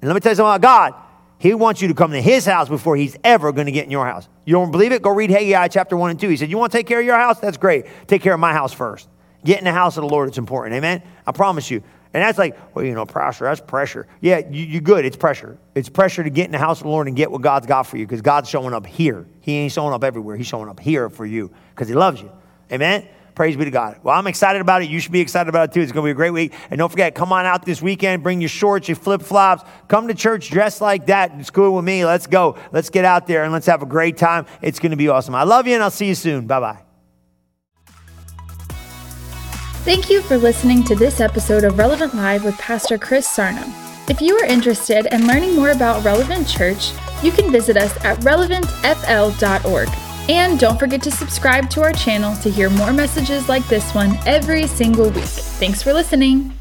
And 0.00 0.08
let 0.08 0.14
me 0.14 0.20
tell 0.20 0.32
you 0.32 0.36
something 0.36 0.54
about 0.54 0.60
God. 0.60 0.94
He 1.38 1.54
wants 1.54 1.82
you 1.82 1.88
to 1.88 1.94
come 1.94 2.12
to 2.12 2.22
his 2.22 2.46
house 2.46 2.68
before 2.68 2.94
he's 2.94 3.16
ever 3.24 3.50
going 3.50 3.66
to 3.66 3.72
get 3.72 3.84
in 3.84 3.90
your 3.90 4.06
house. 4.06 4.28
You 4.44 4.52
don't 4.52 4.70
believe 4.70 4.92
it? 4.92 5.02
Go 5.02 5.10
read 5.10 5.30
Haggai 5.30 5.66
chapter 5.68 5.96
1 5.96 6.10
and 6.10 6.20
2. 6.20 6.28
He 6.28 6.36
said, 6.36 6.50
You 6.50 6.58
want 6.58 6.70
to 6.70 6.78
take 6.78 6.86
care 6.86 7.00
of 7.00 7.04
your 7.04 7.16
house? 7.16 7.40
That's 7.40 7.56
great. 7.56 7.86
Take 8.06 8.22
care 8.22 8.34
of 8.34 8.38
my 8.38 8.52
house 8.52 8.72
first. 8.72 9.08
Get 9.44 9.58
in 9.58 9.64
the 9.64 9.72
house 9.72 9.96
of 9.96 10.02
the 10.02 10.08
Lord. 10.08 10.28
It's 10.28 10.38
important. 10.38 10.76
Amen? 10.76 11.02
I 11.26 11.32
promise 11.32 11.68
you. 11.68 11.82
And 12.14 12.22
that's 12.22 12.38
like, 12.38 12.58
well, 12.74 12.84
you 12.84 12.94
know, 12.94 13.06
pressure, 13.06 13.44
that's 13.44 13.60
pressure. 13.60 14.06
Yeah, 14.20 14.42
you, 14.50 14.64
you 14.64 14.80
good. 14.80 15.04
It's 15.04 15.16
pressure. 15.16 15.56
It's 15.74 15.88
pressure 15.88 16.22
to 16.22 16.30
get 16.30 16.46
in 16.46 16.52
the 16.52 16.58
house 16.58 16.78
of 16.78 16.84
the 16.84 16.90
Lord 16.90 17.06
and 17.06 17.16
get 17.16 17.30
what 17.30 17.40
God's 17.40 17.66
got 17.66 17.84
for 17.84 17.96
you 17.96 18.06
because 18.06 18.20
God's 18.20 18.50
showing 18.50 18.74
up 18.74 18.86
here. 18.86 19.26
He 19.40 19.56
ain't 19.56 19.72
showing 19.72 19.94
up 19.94 20.04
everywhere. 20.04 20.36
He's 20.36 20.46
showing 20.46 20.68
up 20.68 20.78
here 20.78 21.08
for 21.08 21.24
you 21.24 21.50
because 21.70 21.88
he 21.88 21.94
loves 21.94 22.20
you. 22.20 22.30
Amen? 22.70 23.06
Praise 23.34 23.56
be 23.56 23.64
to 23.64 23.70
God. 23.70 23.98
Well, 24.02 24.14
I'm 24.14 24.26
excited 24.26 24.60
about 24.60 24.82
it. 24.82 24.90
You 24.90 25.00
should 25.00 25.12
be 25.12 25.20
excited 25.20 25.48
about 25.48 25.70
it 25.70 25.72
too. 25.72 25.80
It's 25.80 25.90
going 25.90 26.04
to 26.04 26.08
be 26.08 26.10
a 26.10 26.14
great 26.14 26.32
week. 26.32 26.52
And 26.70 26.78
don't 26.78 26.90
forget, 26.90 27.14
come 27.14 27.32
on 27.32 27.46
out 27.46 27.64
this 27.64 27.80
weekend. 27.80 28.22
Bring 28.22 28.42
your 28.42 28.50
shorts, 28.50 28.88
your 28.88 28.96
flip 28.96 29.22
flops. 29.22 29.64
Come 29.88 30.08
to 30.08 30.14
church 30.14 30.50
dressed 30.50 30.82
like 30.82 31.06
that. 31.06 31.32
It's 31.38 31.50
cool 31.50 31.74
with 31.74 31.84
me. 31.84 32.04
Let's 32.04 32.26
go. 32.26 32.58
Let's 32.72 32.90
get 32.90 33.06
out 33.06 33.26
there 33.26 33.44
and 33.44 33.52
let's 33.52 33.66
have 33.66 33.82
a 33.82 33.86
great 33.86 34.18
time. 34.18 34.44
It's 34.60 34.78
going 34.78 34.90
to 34.90 34.96
be 34.96 35.08
awesome. 35.08 35.34
I 35.34 35.44
love 35.44 35.66
you 35.66 35.74
and 35.74 35.82
I'll 35.82 35.90
see 35.90 36.08
you 36.08 36.14
soon. 36.14 36.46
Bye 36.46 36.60
bye. 36.60 36.91
Thank 39.84 40.08
you 40.08 40.22
for 40.22 40.38
listening 40.38 40.84
to 40.84 40.94
this 40.94 41.20
episode 41.20 41.64
of 41.64 41.76
Relevant 41.76 42.14
Live 42.14 42.44
with 42.44 42.56
Pastor 42.56 42.96
Chris 42.96 43.28
Sarno. 43.28 43.64
If 44.08 44.20
you 44.20 44.38
are 44.38 44.44
interested 44.44 45.12
in 45.12 45.26
learning 45.26 45.56
more 45.56 45.70
about 45.70 46.04
Relevant 46.04 46.46
Church, 46.46 46.92
you 47.20 47.32
can 47.32 47.50
visit 47.50 47.76
us 47.76 47.92
at 48.04 48.16
relevantfl.org. 48.18 49.88
And 50.28 50.60
don't 50.60 50.78
forget 50.78 51.02
to 51.02 51.10
subscribe 51.10 51.68
to 51.70 51.82
our 51.82 51.92
channel 51.92 52.36
to 52.42 52.48
hear 52.48 52.70
more 52.70 52.92
messages 52.92 53.48
like 53.48 53.66
this 53.66 53.92
one 53.92 54.16
every 54.24 54.68
single 54.68 55.10
week. 55.10 55.24
Thanks 55.24 55.82
for 55.82 55.92
listening. 55.92 56.56